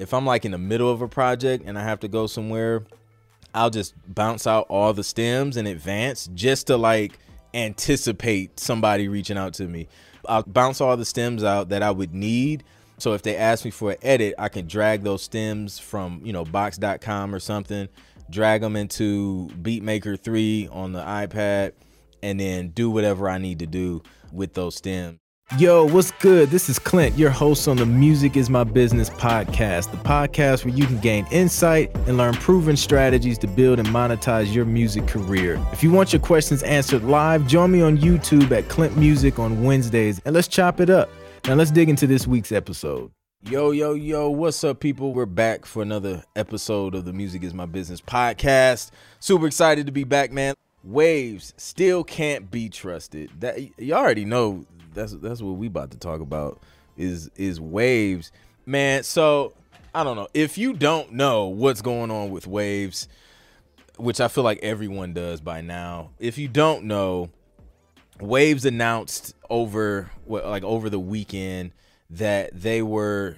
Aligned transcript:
if 0.00 0.14
I'm 0.14 0.24
like 0.24 0.46
in 0.46 0.52
the 0.52 0.58
middle 0.58 0.90
of 0.90 1.02
a 1.02 1.08
project 1.08 1.64
and 1.66 1.78
I 1.78 1.82
have 1.82 2.00
to 2.00 2.08
go 2.08 2.26
somewhere, 2.26 2.84
I'll 3.54 3.70
just 3.70 3.94
bounce 4.12 4.46
out 4.46 4.66
all 4.70 4.94
the 4.94 5.04
stems 5.04 5.58
in 5.58 5.66
advance 5.66 6.28
just 6.34 6.68
to 6.68 6.78
like 6.78 7.18
anticipate 7.52 8.58
somebody 8.58 9.08
reaching 9.08 9.36
out 9.36 9.52
to 9.54 9.64
me. 9.64 9.88
I'll 10.26 10.42
bounce 10.42 10.80
all 10.80 10.96
the 10.96 11.04
stems 11.04 11.44
out 11.44 11.68
that 11.68 11.82
I 11.82 11.90
would 11.90 12.14
need. 12.14 12.64
So 12.96 13.12
if 13.12 13.22
they 13.22 13.36
ask 13.36 13.64
me 13.64 13.70
for 13.70 13.92
an 13.92 13.98
edit, 14.00 14.34
I 14.38 14.48
can 14.48 14.66
drag 14.66 15.02
those 15.02 15.22
stems 15.22 15.78
from, 15.78 16.22
you 16.24 16.32
know, 16.32 16.44
box.com 16.44 17.34
or 17.34 17.40
something, 17.40 17.88
drag 18.30 18.62
them 18.62 18.76
into 18.76 19.48
Beatmaker 19.60 20.18
3 20.18 20.68
on 20.72 20.92
the 20.92 21.00
iPad, 21.00 21.72
and 22.22 22.40
then 22.40 22.68
do 22.68 22.90
whatever 22.90 23.28
I 23.28 23.36
need 23.36 23.58
to 23.58 23.66
do 23.66 24.02
with 24.32 24.54
those 24.54 24.76
stems. 24.76 25.19
Yo, 25.58 25.84
what's 25.84 26.12
good? 26.12 26.48
This 26.50 26.68
is 26.68 26.78
Clint, 26.78 27.18
your 27.18 27.28
host 27.28 27.66
on 27.66 27.76
the 27.76 27.84
Music 27.84 28.36
is 28.36 28.48
My 28.48 28.62
Business 28.62 29.10
podcast, 29.10 29.90
the 29.90 29.96
podcast 29.96 30.64
where 30.64 30.72
you 30.72 30.86
can 30.86 31.00
gain 31.00 31.26
insight 31.32 31.92
and 32.06 32.16
learn 32.16 32.34
proven 32.34 32.76
strategies 32.76 33.36
to 33.38 33.48
build 33.48 33.80
and 33.80 33.88
monetize 33.88 34.54
your 34.54 34.64
music 34.64 35.08
career. 35.08 35.60
If 35.72 35.82
you 35.82 35.90
want 35.90 36.12
your 36.12 36.22
questions 36.22 36.62
answered 36.62 37.02
live, 37.02 37.48
join 37.48 37.72
me 37.72 37.82
on 37.82 37.98
YouTube 37.98 38.52
at 38.52 38.68
Clint 38.68 38.96
Music 38.96 39.40
on 39.40 39.64
Wednesdays 39.64 40.20
and 40.24 40.36
let's 40.36 40.46
chop 40.46 40.78
it 40.78 40.88
up. 40.88 41.10
Now, 41.46 41.54
let's 41.54 41.72
dig 41.72 41.88
into 41.88 42.06
this 42.06 42.28
week's 42.28 42.52
episode. 42.52 43.10
Yo, 43.42 43.72
yo, 43.72 43.94
yo, 43.94 44.30
what's 44.30 44.62
up, 44.62 44.78
people? 44.78 45.12
We're 45.12 45.26
back 45.26 45.66
for 45.66 45.82
another 45.82 46.22
episode 46.36 46.94
of 46.94 47.06
the 47.06 47.12
Music 47.12 47.42
is 47.42 47.54
My 47.54 47.66
Business 47.66 48.00
podcast. 48.00 48.92
Super 49.18 49.48
excited 49.48 49.86
to 49.86 49.92
be 49.92 50.04
back, 50.04 50.30
man. 50.30 50.54
Waves 50.84 51.52
still 51.56 52.04
can't 52.04 52.50
be 52.50 52.68
trusted. 52.68 53.30
That 53.40 53.58
you 53.78 53.94
already 53.94 54.24
know 54.24 54.64
that's 54.92 55.12
that's 55.14 55.42
what 55.42 55.56
we 55.56 55.66
about 55.66 55.90
to 55.92 55.98
talk 55.98 56.20
about 56.20 56.60
is 56.96 57.30
is 57.36 57.60
waves, 57.60 58.32
man. 58.66 59.02
So 59.02 59.54
I 59.94 60.04
don't 60.04 60.16
know 60.16 60.28
if 60.34 60.58
you 60.58 60.72
don't 60.72 61.12
know 61.12 61.46
what's 61.46 61.82
going 61.82 62.10
on 62.10 62.30
with 62.30 62.46
waves, 62.46 63.08
which 63.96 64.20
I 64.20 64.28
feel 64.28 64.44
like 64.44 64.60
everyone 64.62 65.12
does 65.12 65.40
by 65.40 65.60
now. 65.60 66.10
If 66.18 66.38
you 66.38 66.48
don't 66.48 66.84
know, 66.84 67.30
waves 68.20 68.64
announced 68.64 69.34
over 69.48 70.10
like 70.26 70.62
over 70.62 70.90
the 70.90 71.00
weekend 71.00 71.72
that 72.10 72.50
they 72.52 72.82
were 72.82 73.36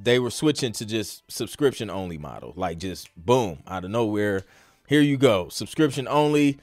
they 0.00 0.18
were 0.18 0.30
switching 0.30 0.72
to 0.72 0.86
just 0.86 1.22
subscription 1.30 1.90
only 1.90 2.18
model 2.18 2.52
like 2.56 2.78
just 2.78 3.08
boom 3.16 3.58
out 3.66 3.84
of 3.84 3.90
nowhere 3.90 4.44
here 4.86 5.00
you 5.00 5.16
go 5.16 5.48
subscription 5.48 6.06
only 6.08 6.58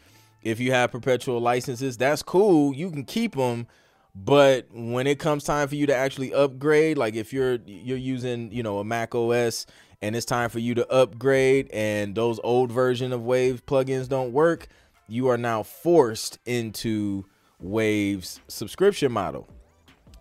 if 0.46 0.60
you 0.60 0.72
have 0.72 0.92
perpetual 0.92 1.42
licenses, 1.42 1.98
that's 1.98 2.22
cool. 2.22 2.74
You 2.74 2.92
can 2.92 3.04
keep 3.04 3.36
them, 3.36 3.68
but 4.14 4.68
when 4.72 5.08
it 5.08 5.20
comes 5.20 5.44
time 5.44 5.68
for 5.68 5.76
you 5.76 5.88
to 5.88 5.96
actually 5.96 6.34
upgrade, 6.34 6.98
like 6.98 7.16
if 7.16 7.34
you're 7.34 7.58
you're 7.66 7.98
using, 7.98 8.52
you 8.52 8.64
know, 8.64 8.78
a 8.80 8.86
Mac 8.86 9.14
OS 9.16 9.66
and 10.02 10.16
it's 10.16 10.26
time 10.26 10.50
for 10.50 10.60
you 10.60 10.76
to 10.76 10.90
upgrade 10.90 11.70
and 11.74 12.16
those 12.16 12.40
old 12.44 12.72
version 12.72 13.12
of 13.12 13.24
Wave 13.24 13.66
plugins 13.66 14.08
don't 14.08 14.32
work, 14.32 14.68
you 15.08 15.28
are 15.28 15.38
now 15.38 15.64
forced 15.64 16.38
into 16.46 17.26
Wave's 17.60 18.40
subscription 18.48 19.12
model. 19.12 19.50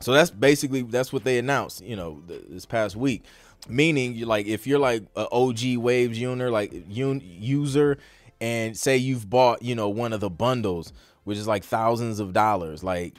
So 0.00 0.12
that's 0.12 0.30
basically 0.30 0.82
that's 0.82 1.12
what 1.12 1.24
they 1.24 1.36
announced, 1.36 1.82
you 1.82 1.96
know, 1.96 2.22
this 2.26 2.64
past 2.64 2.96
week. 2.96 3.24
Meaning, 3.68 4.20
like 4.20 4.46
if 4.46 4.66
you're 4.66 4.78
like 4.78 5.02
an 5.16 5.26
OG 5.30 5.76
Waves 5.76 6.18
user, 6.18 6.50
like 6.50 6.72
user, 6.88 7.98
and 8.44 8.76
say 8.76 8.98
you've 8.98 9.30
bought, 9.30 9.62
you 9.62 9.74
know, 9.74 9.88
one 9.88 10.12
of 10.12 10.20
the 10.20 10.28
bundles, 10.28 10.92
which 11.24 11.38
is 11.38 11.48
like 11.48 11.64
thousands 11.64 12.20
of 12.20 12.34
dollars, 12.34 12.84
like 12.84 13.14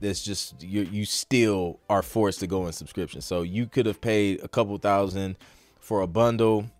it's 0.00 0.22
just 0.22 0.62
you 0.62 0.82
you 0.82 1.04
still 1.04 1.80
are 1.90 2.00
forced 2.00 2.38
to 2.40 2.46
go 2.46 2.66
in 2.66 2.72
subscription. 2.72 3.20
So 3.22 3.42
you 3.42 3.66
could 3.66 3.86
have 3.86 4.00
paid 4.00 4.40
a 4.40 4.46
couple 4.46 4.78
thousand 4.78 5.36
for 5.80 6.00
a 6.00 6.06
bundle 6.06 6.70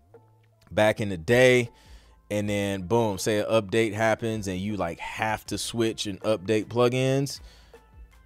back 0.71 1.01
in 1.01 1.09
the 1.09 1.17
day 1.17 1.71
and 2.31 2.49
then 2.49 2.83
boom, 2.83 3.17
say 3.17 3.39
an 3.39 3.47
update 3.47 3.93
happens 3.93 4.47
and 4.47 4.57
you 4.59 4.77
like 4.77 4.99
have 4.99 5.45
to 5.47 5.57
switch 5.57 6.05
and 6.05 6.21
update 6.21 6.67
plugins, 6.67 7.41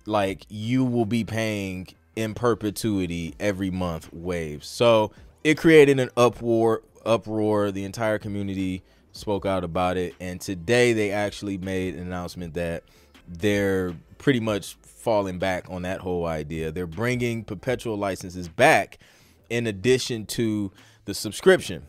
like 0.05 0.45
you 0.49 0.85
will 0.85 1.05
be 1.05 1.23
paying 1.23 1.87
in 2.15 2.35
perpetuity 2.35 3.33
every 3.39 3.71
month 3.71 4.13
waves. 4.13 4.67
So 4.67 5.13
it 5.43 5.57
created 5.57 5.99
an 5.99 6.11
uproar 6.15 6.83
uproar 7.07 7.71
the 7.71 7.85
entire 7.85 8.19
community 8.19 8.83
spoke 9.17 9.45
out 9.45 9.63
about 9.63 9.97
it. 9.97 10.15
And 10.19 10.39
today 10.39 10.93
they 10.93 11.11
actually 11.11 11.57
made 11.57 11.95
an 11.95 12.01
announcement 12.01 12.53
that 12.55 12.83
they're 13.27 13.93
pretty 14.17 14.39
much 14.39 14.75
falling 14.81 15.39
back 15.39 15.69
on 15.69 15.83
that 15.83 15.99
whole 15.99 16.25
idea. 16.25 16.71
They're 16.71 16.87
bringing 16.87 17.43
perpetual 17.43 17.97
licenses 17.97 18.47
back 18.47 18.99
in 19.49 19.67
addition 19.67 20.25
to 20.25 20.71
the 21.05 21.13
subscription, 21.13 21.87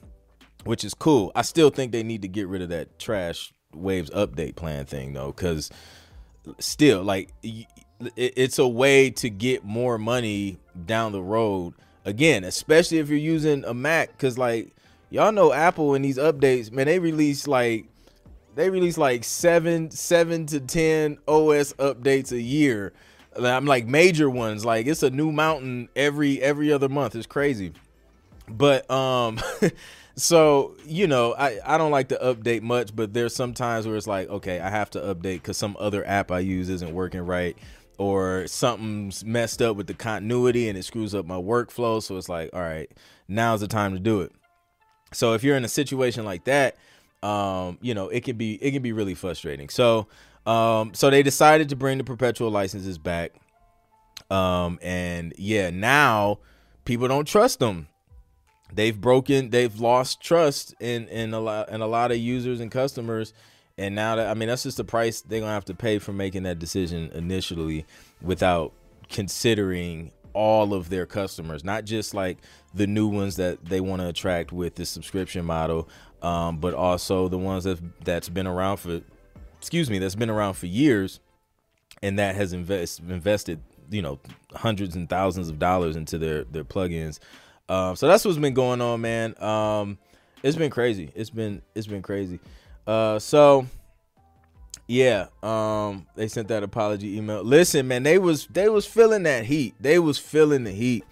which 0.65 0.85
is 0.85 0.95
cool. 0.95 1.33
I 1.35 1.43
still 1.43 1.71
think 1.71 1.93
they 1.93 2.03
need 2.03 2.23
to 2.23 2.29
get 2.29 2.49
rid 2.49 2.63
of 2.63 2.69
that 2.69 2.99
trash 2.99 3.53
waves 3.75 4.11
update 4.11 4.57
plan 4.57 4.87
thing 4.87 5.13
though 5.13 5.31
cuz 5.33 5.71
still 6.59 7.03
like 7.03 7.35
it's 8.17 8.59
a 8.59 8.67
way 8.67 9.11
to 9.11 9.29
get 9.29 9.63
more 9.63 9.99
money 9.99 10.59
down 10.87 11.13
the 11.13 11.21
road 11.21 11.75
again, 12.05 12.45
especially 12.45 12.99
if 12.99 13.09
you're 13.09 13.19
using 13.19 13.65
a 13.65 13.75
Mac 13.75 14.17
cuz 14.19 14.39
like 14.39 14.75
y'all 15.11 15.33
know 15.33 15.53
Apple 15.53 15.95
in 15.95 16.03
these 16.03 16.19
updates, 16.19 16.71
man, 16.71 16.87
they 16.87 16.99
release 16.99 17.47
like 17.47 17.87
they 18.55 18.71
release 18.71 18.99
like 18.99 19.25
seven, 19.25 19.91
seven 19.91 20.47
to 20.47 20.61
ten 20.61 21.19
OS 21.27 21.73
updates 21.75 22.33
a 22.33 22.41
year. 22.41 22.93
I'm 23.37 23.67
like 23.67 23.87
major 23.87 24.29
ones, 24.29 24.65
like 24.65 24.87
it's 24.87 25.03
a 25.03 25.11
new 25.11 25.31
mountain 25.31 25.89
every 25.95 26.43
every 26.43 26.73
other 26.73 26.89
month. 26.89 27.15
It's 27.15 27.27
crazy. 27.27 27.73
But 28.49 28.91
um 28.91 29.39
so 30.19 30.75
you 30.85 31.07
know 31.07 31.33
I, 31.35 31.61
I 31.65 31.79
don't 31.79 31.93
like 31.93 32.09
to 32.09 32.17
update 32.17 32.63
much 32.63 32.95
but 32.95 33.15
there's 33.15 33.35
some 33.35 33.55
times 33.55 33.87
where 33.87 33.97
it's 33.97 34.09
like 34.09 34.29
okay 34.29 34.59
i 34.59 34.69
have 34.69 34.91
to 34.91 35.01
update 35.01 35.35
because 35.35 35.57
some 35.57 35.77
other 35.79 36.05
app 36.09 36.33
i 36.33 36.41
use 36.41 36.69
isn't 36.69 36.93
working 36.93 37.21
right 37.21 37.57
or 37.99 38.49
something's 38.49 39.25
messed 39.25 39.63
up 39.63 39.77
with 39.77 39.87
the 39.87 39.95
continuity 39.95 40.69
and 40.69 40.77
it 40.77 40.85
screws 40.85 41.15
up 41.15 41.25
my 41.25 41.37
workflow 41.37 42.03
so 42.03 42.17
it's 42.17 42.29
like 42.29 42.51
all 42.53 42.61
right 42.61 42.91
now's 43.29 43.61
the 43.61 43.69
time 43.69 43.93
to 43.93 44.01
do 44.01 44.21
it 44.21 44.33
so 45.13 45.35
if 45.35 45.43
you're 45.43 45.57
in 45.57 45.65
a 45.65 45.69
situation 45.69 46.25
like 46.25 46.45
that, 46.45 46.77
um, 47.23 47.79
you 47.81 47.95
know, 47.95 48.09
it 48.09 48.25
can 48.25 48.37
be 48.37 48.55
it 48.63 48.73
can 48.73 48.83
be 48.83 48.93
really 48.93 49.15
frustrating. 49.15 49.69
So 49.69 50.07
um, 50.47 50.95
so 50.95 51.11
they 51.11 51.23
decided 51.23 51.69
to 51.71 51.77
bring 51.77 51.99
the 51.99 52.05
perpetual 52.05 52.51
licenses 52.51 52.99
back. 52.99 53.33
Um, 54.31 54.79
and 54.83 55.35
yeah, 55.37 55.71
now 55.71 56.39
people 56.85 57.09
don't 57.09 57.27
trust 57.27 57.59
them. 57.59 57.89
They've 58.73 58.99
broken, 58.99 59.51
they've 59.51 59.79
lost 59.79 60.21
trust 60.21 60.75
in 60.81 61.09
in 61.09 61.33
a 61.33 61.41
lot 61.41 61.71
in 61.71 61.81
a 61.81 61.87
lot 61.87 62.13
of 62.13 62.19
users 62.19 62.61
and 62.61 62.71
customers. 62.71 63.33
And 63.77 63.95
now 63.95 64.17
that 64.17 64.29
I 64.29 64.35
mean 64.35 64.49
that's 64.49 64.65
just 64.65 64.77
the 64.77 64.85
price 64.85 65.21
they're 65.21 65.41
gonna 65.41 65.53
have 65.53 65.65
to 65.67 65.75
pay 65.75 65.99
for 65.99 66.13
making 66.13 66.43
that 66.45 66.59
decision 66.59 67.11
initially 67.15 67.87
without 68.21 68.73
considering 69.09 70.13
all 70.39 70.73
of 70.73 70.89
their 70.89 71.05
customers, 71.05 71.65
not 71.65 71.85
just 71.85 72.15
like 72.15 72.39
the 72.73 72.87
new 72.87 73.09
ones 73.09 73.35
that 73.37 73.65
they 73.65 73.81
want 73.81 74.01
to 74.01 74.07
attract 74.07 74.53
with 74.53 74.77
this 74.77 74.89
subscription 74.89 75.45
model, 75.45 75.89
um, 76.23 76.59
but 76.59 76.75
also 76.75 77.27
the 77.27 77.37
ones 77.37 77.65
that 77.65 77.81
that's 78.05 78.29
been 78.29 78.47
around 78.47 78.77
for, 78.77 79.01
excuse 79.57 79.91
me, 79.91 79.99
that's 79.99 80.15
been 80.15 80.31
around 80.31 80.55
for 80.55 80.67
years, 80.67 81.19
and 82.05 82.21
that 82.21 82.37
has 82.37 82.53
invest, 82.53 83.01
invested, 83.01 83.61
you 83.91 84.01
know, 84.01 84.21
hundreds 84.55 84.95
and 84.95 85.11
thousands 85.11 85.49
of 85.49 85.59
dollars 85.59 85.97
into 85.97 86.19
their 86.19 86.45
their 86.45 86.65
plugins. 86.65 87.19
Um, 87.69 87.97
so 87.97 88.07
that's 88.07 88.25
what's 88.25 88.39
been 88.39 88.55
going 88.55 88.81
on, 88.81 89.01
man. 89.01 89.35
Um, 89.43 89.99
it's 90.45 90.57
been 90.57 90.71
crazy. 90.71 91.11
It's 91.17 91.31
been 91.31 91.63
it's 91.75 91.89
been 91.89 92.03
crazy. 92.03 92.39
Uh, 92.87 93.19
so 93.19 93.67
yeah, 94.89 95.27
um, 95.43 96.07
they 96.17 96.29
sent 96.29 96.49
that 96.49 96.63
apology 96.63 97.19
email. 97.19 97.43
Listen, 97.43 97.87
man, 97.89 98.03
they 98.05 98.19
was 98.19 98.47
they 98.47 98.71
was 98.71 98.87
feeling 98.87 99.25
that 99.25 99.45
heat. 99.45 99.75
They 99.79 99.99
was 99.99 100.19
feeling 100.19 100.65
the 100.65 100.73
heat. 100.73 101.05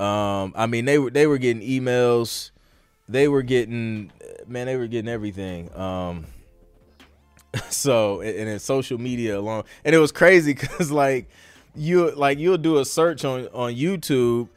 Um, 0.00 0.54
I 0.56 0.66
mean, 0.66 0.86
they 0.86 0.98
were 0.98 1.10
they 1.10 1.26
were 1.26 1.36
getting 1.36 1.62
emails. 1.62 2.50
They 3.06 3.28
were 3.28 3.42
getting, 3.42 4.12
man, 4.46 4.66
they 4.66 4.76
were 4.76 4.86
getting 4.86 5.10
everything. 5.10 5.74
Um, 5.76 6.26
so 7.68 8.22
and 8.22 8.48
in 8.48 8.58
social 8.58 8.98
media 8.98 9.38
alone, 9.38 9.64
and 9.84 9.94
it 9.94 9.98
was 9.98 10.12
crazy 10.12 10.54
because 10.54 10.90
like 10.90 11.28
you 11.76 12.10
like 12.12 12.38
you'll 12.38 12.56
do 12.56 12.78
a 12.78 12.84
search 12.84 13.26
on 13.26 13.46
on 13.48 13.74
YouTube 13.74 14.48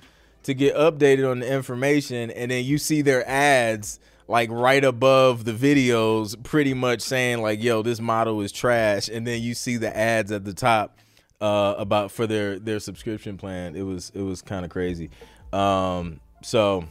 to 0.44 0.54
get 0.54 0.76
updated 0.76 1.30
on 1.30 1.40
the 1.40 1.52
information, 1.52 2.32
and 2.32 2.52
then 2.52 2.64
you 2.64 2.78
see 2.78 3.02
their 3.02 3.28
ads 3.28 4.00
like 4.32 4.50
right 4.50 4.84
above 4.84 5.44
the 5.44 5.52
videos 5.52 6.42
pretty 6.42 6.74
much 6.74 7.02
saying 7.02 7.42
like 7.42 7.62
yo 7.62 7.82
this 7.84 8.00
model 8.00 8.40
is 8.42 8.52
trash. 8.52 9.10
And 9.10 9.28
then 9.28 9.42
you 9.42 9.54
see 9.54 9.76
the 9.76 9.96
ads 9.96 10.32
at 10.32 10.46
the 10.46 10.54
top 10.54 10.98
uh, 11.42 11.76
about 11.78 12.12
for 12.12 12.26
their 12.26 12.58
their 12.58 12.80
subscription 12.80 13.38
plan. 13.38 13.76
It 13.76 13.82
was 13.82 14.10
it 14.16 14.22
was 14.22 14.42
kind 14.42 14.64
of 14.64 14.72
crazy. 14.72 15.10
Um, 15.52 16.22
so 16.42 16.86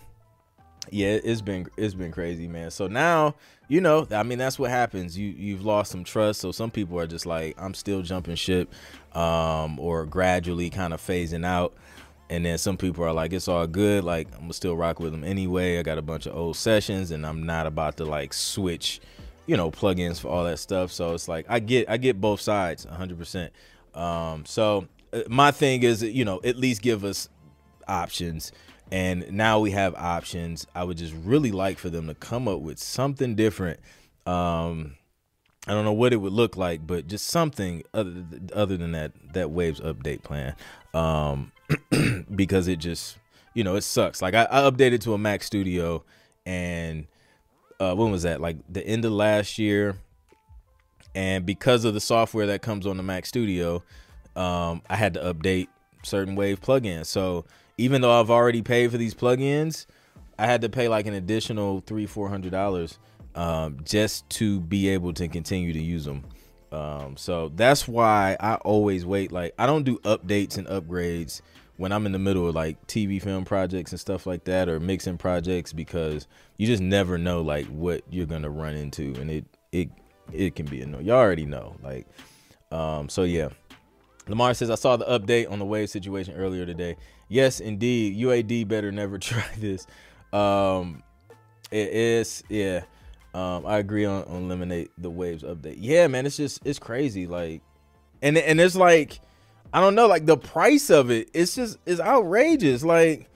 yeah 0.91 1.19
it's 1.23 1.41
been 1.41 1.67
it's 1.79 1.95
been 1.95 2.13
crazy 2.13 2.47
man. 2.47 2.71
So 2.71 2.87
now 2.87 3.35
you 3.69 3.81
know 3.81 4.07
i 4.11 4.23
mean 4.23 4.39
that's 4.39 4.59
what 4.59 4.71
happens. 4.71 5.17
You 5.17 5.29
you've 5.31 5.65
lost 5.65 5.91
some 5.91 6.05
trust. 6.05 6.41
So 6.41 6.53
some 6.53 6.71
people 6.71 7.01
are 7.01 7.07
just 7.07 7.25
like 7.25 7.55
i'm 7.59 7.73
still 7.73 8.03
jumping 8.03 8.35
ship 8.37 8.71
um, 9.15 9.81
or 9.81 10.05
gradually 10.05 10.69
kind 10.69 10.93
of 10.93 11.01
phasing 11.01 11.47
out 11.47 11.73
and 12.31 12.47
then 12.47 12.59
some 12.59 12.77
people 12.77 13.05
are 13.05 13.13
like, 13.13 13.33
it's 13.33 13.49
all 13.49 13.67
good. 13.67 14.05
Like 14.05 14.29
I'm 14.39 14.51
still 14.53 14.77
rock 14.77 15.01
with 15.01 15.11
them 15.11 15.25
anyway. 15.25 15.79
I 15.79 15.83
got 15.83 15.99
a 15.99 16.03
bunch 16.03 16.27
of 16.27 16.37
old 16.37 16.57
sessions, 16.57 17.11
and 17.11 17.27
I'm 17.27 17.45
not 17.45 17.67
about 17.67 17.97
to 17.97 18.05
like 18.05 18.33
switch, 18.33 19.01
you 19.47 19.57
know, 19.57 19.73
plugins 19.73 20.21
for 20.21 20.29
all 20.29 20.45
that 20.45 20.61
stuff. 20.61 20.93
So 20.93 21.13
it's 21.13 21.27
like 21.27 21.45
I 21.49 21.59
get 21.59 21.91
I 21.91 21.97
get 21.97 22.21
both 22.21 22.41
sides 22.41 22.87
100. 22.87 23.19
percent 23.19 23.53
um, 23.95 24.47
So 24.47 24.87
uh, 25.13 25.23
my 25.29 25.51
thing 25.51 25.83
is, 25.83 26.05
you 26.05 26.25
know, 26.25 26.41
at 26.45 26.57
least 26.57 26.83
give 26.83 27.05
us 27.05 27.29
options. 27.89 28.53
And 28.93 29.31
now 29.33 29.59
we 29.59 29.73
have 29.73 29.95
options. 29.97 30.67
I 30.75 30.85
would 30.85 30.99
just 30.99 31.15
really 31.25 31.51
like 31.51 31.79
for 31.79 31.91
them 31.91 32.07
to 32.07 32.15
come 32.15 32.47
up 32.47 32.61
with 32.61 32.79
something 32.79 33.35
different. 33.35 33.81
Um, 34.25 34.97
I 35.67 35.73
don't 35.73 35.85
know 35.85 35.93
what 35.93 36.13
it 36.13 36.17
would 36.17 36.33
look 36.33 36.57
like, 36.57 36.87
but 36.87 37.09
just 37.09 37.27
something 37.27 37.83
other 37.93 38.25
other 38.55 38.77
than 38.77 38.93
that 38.93 39.13
that 39.33 39.51
Waves 39.51 39.81
update 39.81 40.23
plan. 40.23 40.55
Um, 40.95 41.53
because 42.35 42.69
it 42.69 42.77
just 42.77 43.19
you 43.55 43.65
know 43.65 43.77
it 43.77 43.83
sucks. 43.83 44.23
Like 44.23 44.35
I, 44.35 44.47
I 44.51 44.61
updated 44.71 45.01
to 45.03 45.15
a 45.15 45.19
Mac 45.19 45.43
Studio, 45.43 46.05
and 46.47 47.07
uh, 47.79 47.95
when 47.95 48.11
was 48.11 48.23
that? 48.23 48.41
Like 48.41 48.57
the 48.69 48.87
end 48.87 49.05
of 49.05 49.13
last 49.13 49.59
year, 49.59 49.97
and 51.15 51.45
because 51.45 51.85
of 51.85 51.95
the 51.95 52.01
software 52.01 52.47
that 52.47 52.63
comes 52.63 52.87
on 52.87 52.97
the 52.97 53.03
Mac 53.03 53.27
Studio, 53.27 53.83
um, 54.37 54.83
I 54.89 54.97
had 54.97 55.15
to 55.15 55.35
update 55.35 55.69
certain 56.03 56.35
Wave 56.35 56.61
plugins. 56.61 57.07
So 57.07 57.45
even 57.79 58.01
though 58.01 58.19
I've 58.19 58.31
already 58.31 58.63
paid 58.63 58.91
for 58.91 58.99
these 58.99 59.15
plugins, 59.15 59.87
I 60.39 60.47
had 60.47 60.63
to 60.63 60.69
pay 60.69 60.89
like 60.89 61.07
an 61.07 61.15
additional 61.15 61.81
three 61.87 62.07
four 62.07 62.29
hundred 62.29 62.53
dollars 62.53 62.99
um, 63.35 63.79
just 63.85 64.29
to 64.31 64.61
be 64.61 64.89
able 64.89 65.13
to 65.15 65.29
continue 65.29 65.73
to 65.73 65.81
use 65.81 66.05
them. 66.05 66.25
Um, 66.73 67.17
so 67.17 67.51
that's 67.55 67.89
why 67.89 68.37
I 68.39 68.55
always 68.57 69.05
wait. 69.05 69.33
Like 69.33 69.55
I 69.59 69.67
don't 69.67 69.83
do 69.85 69.99
updates 69.99 70.57
and 70.57 70.67
upgrades 70.69 71.41
when 71.81 71.93
I'm 71.93 72.05
in 72.05 72.13
the 72.13 72.19
middle 72.19 72.47
of 72.47 72.55
like 72.55 72.87
TV 72.89 73.23
film 73.23 73.47
projects 73.47 73.91
and 73.91 73.99
stuff 73.99 74.27
like 74.27 74.45
that 74.45 74.69
or 74.69 74.79
mixing 74.79 75.17
projects 75.17 75.73
because 75.73 76.27
you 76.59 76.67
just 76.67 76.83
never 76.83 77.17
know 77.17 77.41
like 77.41 77.65
what 77.69 78.03
you're 78.11 78.27
gonna 78.27 78.51
run 78.51 78.75
into 78.75 79.15
and 79.19 79.31
it 79.31 79.47
it 79.73 79.89
it 80.31 80.55
can 80.55 80.67
be 80.67 80.83
annoying. 80.83 81.07
You 81.07 81.13
already 81.13 81.47
know. 81.47 81.77
Like 81.83 82.07
um 82.71 83.09
so 83.09 83.23
yeah. 83.23 83.49
Lamar 84.29 84.53
says 84.53 84.69
I 84.69 84.75
saw 84.75 84.99
the 84.99 85.07
update 85.07 85.51
on 85.51 85.59
the 85.59 85.65
wave 85.65 85.89
situation 85.89 86.35
earlier 86.35 86.67
today. 86.67 86.97
Yes, 87.29 87.61
indeed. 87.61 88.15
UAD 88.19 88.69
better 88.69 88.93
never 88.93 89.17
try 89.19 89.49
this. 89.57 89.87
Um 90.35 91.03
it 91.71 91.89
is 91.89 92.45
yeah. 92.51 92.83
Um 93.33 93.65
I 93.65 93.79
agree 93.79 94.05
on, 94.05 94.25
on 94.25 94.43
eliminate 94.43 94.91
the 94.99 95.09
waves 95.09 95.45
update. 95.45 95.79
Yeah, 95.79 96.09
man, 96.09 96.27
it's 96.27 96.37
just 96.37 96.61
it's 96.63 96.79
crazy. 96.79 97.27
Like 97.27 97.63
and 98.21 98.37
and 98.37 98.61
it's 98.61 98.77
like 98.77 99.19
I 99.73 99.81
don't 99.81 99.95
know, 99.95 100.07
like 100.07 100.27
the 100.27 100.37
price 100.37 100.91
of 100.91 101.11
it, 101.11 101.31
it's 101.33 101.55
just 101.55 101.79
it's 101.87 102.01
outrageous. 102.01 102.83
Like, 102.85 103.29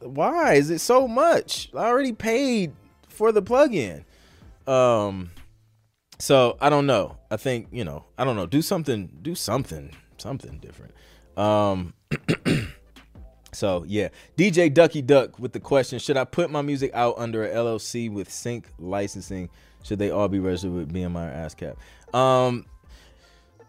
why 0.00 0.54
is 0.54 0.70
it 0.70 0.80
so 0.80 1.06
much? 1.06 1.70
I 1.74 1.86
already 1.86 2.12
paid 2.12 2.72
for 3.08 3.32
the 3.32 3.42
plugin. 3.42 4.04
Um, 4.66 5.30
so 6.18 6.56
I 6.60 6.70
don't 6.70 6.86
know. 6.86 7.18
I 7.30 7.36
think 7.36 7.68
you 7.70 7.84
know, 7.84 8.04
I 8.18 8.24
don't 8.24 8.36
know. 8.36 8.46
Do 8.46 8.62
something, 8.62 9.10
do 9.22 9.34
something, 9.34 9.90
something 10.18 10.58
different. 10.58 10.94
Um, 11.36 11.94
so 13.52 13.84
yeah, 13.86 14.08
DJ 14.36 14.72
Ducky 14.72 15.02
Duck 15.02 15.38
with 15.38 15.52
the 15.52 15.60
question: 15.60 15.98
Should 15.98 16.16
I 16.16 16.24
put 16.24 16.50
my 16.50 16.62
music 16.62 16.90
out 16.94 17.14
under 17.16 17.44
a 17.44 17.54
LLC 17.54 18.10
with 18.10 18.30
sync 18.30 18.66
licensing? 18.78 19.50
Should 19.84 19.98
they 19.98 20.10
all 20.10 20.28
be 20.28 20.38
registered 20.38 20.72
with 20.72 20.92
BMI 20.92 21.14
or 21.14 21.46
ASCAP? 21.46 22.18
Um, 22.18 22.64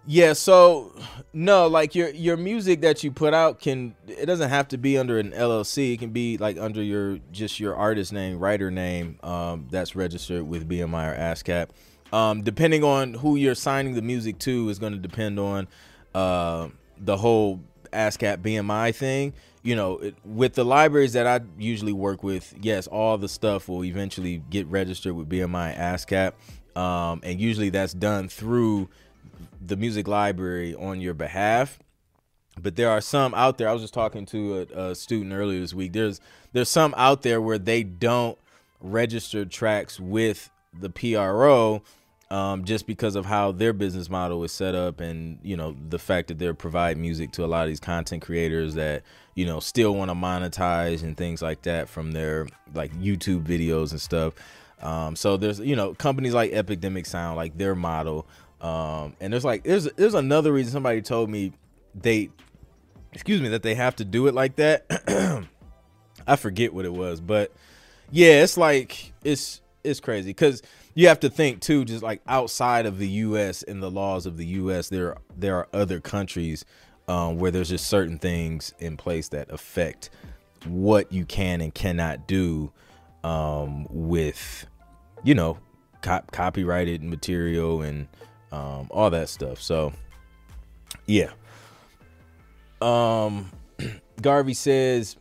yeah, 0.07 0.34
so 0.34 0.94
no, 1.34 1.68
like 1.68 1.96
your 1.96 2.10
your 2.10 2.38
music 2.38 2.81
that 2.81 3.04
you 3.04 3.12
put 3.12 3.34
out 3.34 3.60
can 3.60 3.96
it 4.07 4.25
doesn't 4.25 4.50
have 4.50 4.68
to 4.69 4.78
be 4.78 4.98
under 4.98 5.18
an 5.18 5.31
LLC. 5.31 5.94
It 5.94 6.00
can 6.00 6.12
be 6.12 6.38
like 6.38 6.57
under 6.57 6.81
your 6.81 7.19
just 7.31 7.60
your 7.60 7.75
artist 7.75 8.13
name, 8.13 8.40
writer 8.40 8.69
name, 8.69 9.19
um, 9.24 9.68
that's 9.72 9.96
registered 9.96 10.44
with 10.44 10.69
BMI 10.69 11.13
or 11.13 11.18
ASCAP. 11.18 11.69
Um, 12.13 12.44
depending 12.44 12.84
on 12.84 13.16
who 13.16 13.36
you're 13.36 13.56
signing 13.56 13.96
the 13.96 14.02
music 14.02 14.38
to 14.40 14.69
is 14.69 14.78
going 14.78 14.94
to 14.94 15.00
depend 15.00 15.40
on 15.40 15.68
uh, 16.13 16.69
the 17.00 17.18
whole 17.18 17.62
ASCAP 17.92 18.38
BMI 18.38 18.94
thing. 18.94 19.34
You 19.63 19.75
know, 19.75 19.98
it, 19.98 20.16
with 20.24 20.54
the 20.54 20.63
libraries 20.63 21.13
that 21.13 21.25
I 21.25 21.42
usually 21.58 21.94
work 21.94 22.22
with, 22.22 22.54
yes, 22.62 22.86
all 22.86 23.18
the 23.18 23.28
stuff 23.28 23.68
will 23.68 23.84
eventually 23.84 24.44
get 24.51 24.68
registered 24.68 25.13
with 25.13 25.28
BMI 25.28 25.75
ASCAP, 25.75 26.34
um, 26.80 27.22
and 27.24 27.42
usually 27.42 27.69
that's 27.69 27.94
done 27.94 28.30
through 28.30 28.90
the 29.67 29.75
music 29.75 30.07
library 30.07 30.75
on 30.75 31.01
your 31.01 31.13
behalf. 31.13 31.79
But 32.62 32.75
there 32.75 32.89
are 32.89 33.01
some 33.01 33.33
out 33.33 33.57
there 33.57 33.67
i 33.67 33.73
was 33.73 33.81
just 33.81 33.94
talking 33.94 34.25
to 34.27 34.65
a, 34.73 34.91
a, 34.91 34.95
student 34.95 35.33
earlier 35.33 35.59
this 35.59 35.73
week 35.73 35.91
there's 35.91 36.21
there's 36.53 36.69
some 36.69 36.94
out 36.95 37.21
there 37.21 37.41
where 37.41 37.57
they 37.57 37.83
don't 37.83 38.38
register 38.79 39.44
tracks 39.44 40.00
with 40.00 40.50
the 40.73 40.89
pro 40.89 41.81
um, 42.31 42.65
just 42.65 42.88
because 42.88 43.15
of 43.15 43.25
how 43.25 43.51
their 43.51 43.71
business 43.71 44.09
model 44.09 44.44
is 44.44 44.51
set 44.51 44.73
up 44.73 45.00
and 45.00 45.38
you 45.44 45.56
know 45.56 45.75
the 45.89 46.00
fact 46.00 46.27
that 46.29 46.39
they're 46.39 46.53
providing 46.53 47.01
music 47.01 47.31
to 47.33 47.45
a 47.45 47.47
lot 47.47 47.63
of 47.63 47.67
these 47.67 47.79
content 47.79 48.23
creators 48.23 48.73
that 48.75 49.03
you 49.35 49.45
know 49.45 49.59
still 49.59 49.94
want 49.94 50.09
to 50.09 50.15
monetize 50.15 51.03
and 51.03 51.17
things 51.17 51.41
like 51.41 51.62
that 51.63 51.88
from 51.88 52.13
their 52.13 52.47
like 52.73 52.94
youtube 52.94 53.44
videos 53.44 53.91
and 53.91 54.01
stuff. 54.01 54.33
Um, 54.81 55.15
so 55.15 55.38
there's 55.38 55.59
you 55.59 55.75
know 55.75 55.94
companies 55.94 56.33
like 56.33 56.51
epidemic 56.51 57.06
sound 57.06 57.38
like 57.38 57.57
their 57.57 57.75
model 57.75 58.27
um, 58.62 59.16
and 59.19 59.31
there's 59.31 59.46
like 59.46 59.63
there's 59.63 59.86
there's 59.94 60.13
another 60.13 60.52
reason 60.52 60.72
somebody 60.72 61.02
told 61.02 61.30
me 61.30 61.54
they 61.94 62.30
excuse 63.13 63.42
me 63.42 63.50
that 63.50 63.63
they 63.63 63.75
have 63.75 63.96
to 63.98 64.06
do 64.06 64.28
it 64.28 64.34
like 64.34 64.56
that. 64.57 64.86
I 66.28 66.36
forget 66.36 66.74
what 66.74 66.86
it 66.86 66.94
was, 66.94 67.22
but 67.22 67.52
yeah, 68.12 68.44
it's 68.44 68.57
like 68.57 69.13
it's 69.24 69.62
it's 69.84 70.00
crazy 70.00 70.30
because 70.30 70.62
you 70.94 71.07
have 71.07 71.19
to 71.22 71.30
think 71.30 71.62
too, 71.62 71.86
just 71.86 72.04
like 72.04 72.22
outside 72.28 72.86
of 72.86 72.98
the 72.98 73.07
U.S. 73.07 73.63
and 73.63 73.84
the 73.84 73.92
laws 73.92 74.25
of 74.25 74.38
the 74.38 74.46
U.S., 74.46 74.90
there 74.90 75.18
there 75.38 75.58
are 75.58 75.68
other 75.74 76.00
countries 76.00 76.66
um, 77.08 77.38
where 77.38 77.51
there's 77.51 77.69
just 77.69 77.88
certain 77.88 78.18
things 78.18 78.74
in 78.80 78.98
place 78.98 79.30
that 79.30 79.51
affect 79.51 80.10
what 80.66 81.12
you 81.12 81.25
can 81.25 81.62
and 81.62 81.74
cannot 81.74 82.28
do 82.28 82.72
um, 83.24 83.88
with 83.90 84.66
you 85.24 85.36
know 85.36 85.58
cop- 86.01 86.31
copyrighted 86.31 87.04
material 87.04 87.81
and 87.81 88.08
um, 88.56 88.88
all 88.90 89.10
that 89.10 89.28
stuff. 89.30 89.62
So, 89.62 89.92
yeah. 91.06 91.31
Um, 92.81 93.52
Garvey 94.22 94.54
says 94.54 95.18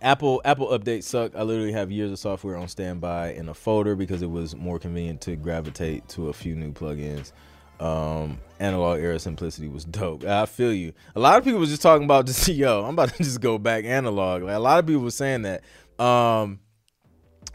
Apple 0.00 0.40
Apple 0.44 0.68
updates 0.68 1.04
suck. 1.04 1.36
I 1.36 1.42
literally 1.42 1.72
have 1.72 1.90
years 1.90 2.10
of 2.10 2.18
software 2.18 2.56
on 2.56 2.68
standby 2.68 3.32
in 3.32 3.48
a 3.48 3.54
folder 3.54 3.94
because 3.94 4.22
it 4.22 4.30
was 4.30 4.56
more 4.56 4.78
convenient 4.78 5.20
to 5.22 5.36
gravitate 5.36 6.08
to 6.08 6.28
a 6.28 6.32
few 6.32 6.56
new 6.56 6.72
plugins. 6.72 7.32
Um, 7.80 8.38
analog 8.60 9.00
era 9.00 9.18
simplicity 9.18 9.68
was 9.68 9.84
dope. 9.84 10.24
I 10.24 10.46
feel 10.46 10.72
you. 10.72 10.92
A 11.16 11.20
lot 11.20 11.36
of 11.38 11.44
people 11.44 11.58
was 11.60 11.70
just 11.70 11.82
talking 11.82 12.04
about 12.04 12.26
just 12.26 12.48
yo, 12.48 12.84
I'm 12.84 12.94
about 12.94 13.10
to 13.10 13.22
just 13.22 13.40
go 13.40 13.58
back 13.58 13.84
analog. 13.84 14.42
Like 14.42 14.56
a 14.56 14.60
lot 14.60 14.78
of 14.78 14.86
people 14.86 15.02
were 15.02 15.10
saying 15.10 15.42
that. 15.42 15.62
Um, 16.02 16.60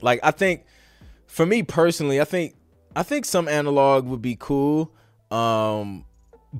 like 0.02 0.20
I 0.22 0.32
think 0.32 0.66
for 1.26 1.46
me 1.46 1.64
personally, 1.64 2.22
I 2.22 2.26
think 2.26 2.57
I 2.98 3.04
think 3.04 3.26
some 3.26 3.48
analog 3.48 4.08
would 4.08 4.24
be 4.24 4.36
cool. 4.40 4.92
Um, 5.30 6.04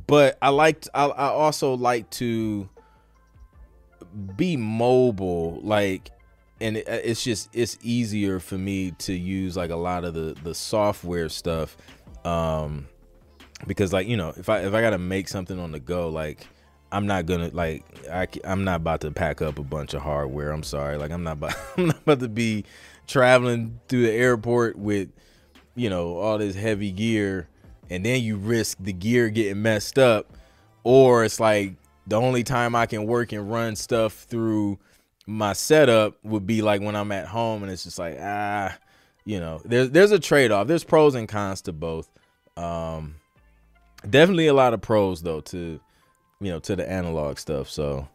but 0.06 0.38
I 0.40 0.50
liked 0.50 0.88
I, 0.94 1.06
I 1.06 1.30
also 1.30 1.74
like 1.74 2.12
to 2.12 2.70
be 4.36 4.56
mobile 4.56 5.60
like 5.64 6.12
and 6.62 6.78
it, 6.78 6.88
it's 6.88 7.24
just 7.24 7.50
it's 7.54 7.78
easier 7.82 8.40
for 8.40 8.58
me 8.58 8.92
to 8.92 9.14
use 9.14 9.58
like 9.58 9.72
a 9.72 9.76
lot 9.76 10.06
of 10.06 10.14
the 10.14 10.36
the 10.44 10.54
software 10.54 11.30
stuff 11.30 11.78
um 12.26 12.88
because 13.66 13.94
like 13.94 14.08
you 14.08 14.18
know 14.18 14.34
if 14.38 14.50
i 14.50 14.60
if 14.60 14.74
i 14.74 14.82
gotta 14.82 14.98
make 14.98 15.28
something 15.28 15.60
on 15.60 15.72
the 15.72 15.80
go 15.80 16.10
like 16.10 16.48
i'm 16.92 17.06
not 17.06 17.26
gonna 17.26 17.50
like 17.54 17.84
I, 18.10 18.28
i'm 18.44 18.64
not 18.64 18.78
about 18.78 19.02
to 19.02 19.12
pack 19.12 19.42
up 19.42 19.60
a 19.60 19.64
bunch 19.64 19.94
of 19.94 20.02
hardware 20.02 20.52
i'm 20.52 20.64
sorry 20.64 20.98
like 20.98 21.12
i'm 21.12 21.24
not 21.24 21.34
about 21.34 21.56
i'm 21.78 21.88
not 21.88 22.00
about 22.00 22.20
to 22.22 22.30
be 22.30 22.66
traveling 23.08 23.80
through 23.88 24.04
the 24.04 24.12
airport 24.12 24.78
with 24.78 25.10
you 25.78 25.90
know, 25.92 26.18
all 26.18 26.40
this 26.40 26.56
heavy 26.56 26.92
gear 26.92 27.48
and 27.90 28.04
then 28.04 28.22
you 28.22 28.36
risk 28.36 28.78
the 28.82 28.92
gear 28.92 29.30
getting 29.30 29.62
messed 29.62 29.98
up 30.00 30.36
or 30.84 31.24
it's 31.24 31.40
like 31.40 31.76
the 32.08 32.20
only 32.20 32.44
time 32.44 32.76
I 32.76 32.88
can 32.88 33.06
work 33.06 33.32
and 33.32 33.50
run 33.50 33.76
stuff 33.76 34.14
through 34.14 34.80
my 35.28 35.54
setup 35.54 36.18
would 36.24 36.48
be 36.48 36.62
like 36.62 36.82
when 36.82 36.96
I'm 36.96 37.12
at 37.12 37.28
home 37.28 37.62
and 37.62 37.72
it's 37.72 37.84
just 37.84 38.00
like 38.00 38.18
ah, 38.20 38.76
you 39.24 39.40
know, 39.40 39.62
there's 39.66 39.92
there's 39.92 40.12
a 40.12 40.20
trade-off. 40.20 40.68
There's 40.68 40.84
pros 40.84 41.14
and 41.14 41.30
cons 41.30 41.62
to 41.64 41.74
both. 41.74 42.10
Um 42.58 43.16
definitely 44.10 44.48
a 44.48 44.54
lot 44.54 44.74
of 44.74 44.82
pros 44.82 45.22
though 45.22 45.42
to 45.42 45.80
you 46.40 46.52
know, 46.52 46.60
to 46.60 46.76
the 46.76 46.90
analog 46.90 47.38
stuff. 47.38 47.70
So 47.70 48.08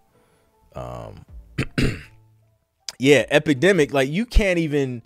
um 0.75 1.25
yeah, 2.99 3.25
epidemic 3.31 3.93
like 3.93 4.09
you 4.09 4.27
can't 4.27 4.59
even 4.59 5.03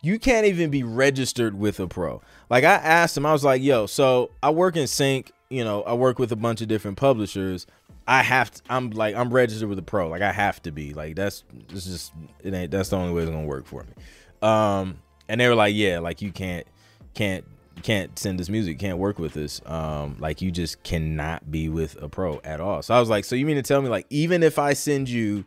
you 0.00 0.18
can't 0.18 0.46
even 0.46 0.70
be 0.70 0.82
registered 0.82 1.58
with 1.58 1.80
a 1.80 1.88
pro. 1.88 2.20
Like 2.48 2.64
I 2.64 2.74
asked 2.74 3.16
him, 3.16 3.26
I 3.26 3.32
was 3.32 3.44
like, 3.44 3.62
yo, 3.62 3.86
so 3.86 4.30
I 4.42 4.50
work 4.50 4.76
in 4.76 4.86
sync. 4.86 5.32
you 5.50 5.64
know, 5.64 5.82
I 5.82 5.94
work 5.94 6.18
with 6.18 6.32
a 6.32 6.36
bunch 6.36 6.60
of 6.60 6.68
different 6.68 6.96
publishers. 6.96 7.66
I 8.06 8.22
have 8.22 8.50
to, 8.50 8.62
I'm 8.70 8.90
like 8.90 9.14
I'm 9.14 9.32
registered 9.32 9.68
with 9.68 9.78
a 9.78 9.82
pro. 9.82 10.08
Like 10.08 10.22
I 10.22 10.32
have 10.32 10.62
to 10.62 10.72
be. 10.72 10.94
Like 10.94 11.16
that's 11.16 11.44
it's 11.70 11.84
just 11.84 12.12
it 12.42 12.54
ain't 12.54 12.70
that's 12.70 12.90
the 12.90 12.96
only 12.96 13.12
way 13.12 13.22
it's 13.22 13.30
gonna 13.30 13.46
work 13.46 13.66
for 13.66 13.84
me. 13.84 13.92
Um 14.40 14.98
and 15.28 15.40
they 15.40 15.48
were 15.48 15.54
like, 15.54 15.74
Yeah, 15.74 15.98
like 15.98 16.22
you 16.22 16.32
can't 16.32 16.66
can't 17.14 17.44
can't 17.82 18.18
send 18.18 18.38
this 18.38 18.48
music, 18.48 18.78
can't 18.78 18.98
work 18.98 19.18
with 19.18 19.34
this. 19.34 19.60
Um, 19.66 20.16
like 20.18 20.42
you 20.42 20.50
just 20.50 20.82
cannot 20.82 21.50
be 21.50 21.68
with 21.68 22.00
a 22.02 22.08
pro 22.08 22.40
at 22.44 22.60
all. 22.60 22.82
So 22.82 22.94
I 22.94 23.00
was 23.00 23.08
like, 23.08 23.24
so 23.24 23.36
you 23.36 23.46
mean 23.46 23.56
to 23.56 23.62
tell 23.62 23.80
me 23.82 23.88
like 23.88 24.06
even 24.10 24.42
if 24.42 24.58
I 24.58 24.72
send 24.72 25.08
you 25.08 25.44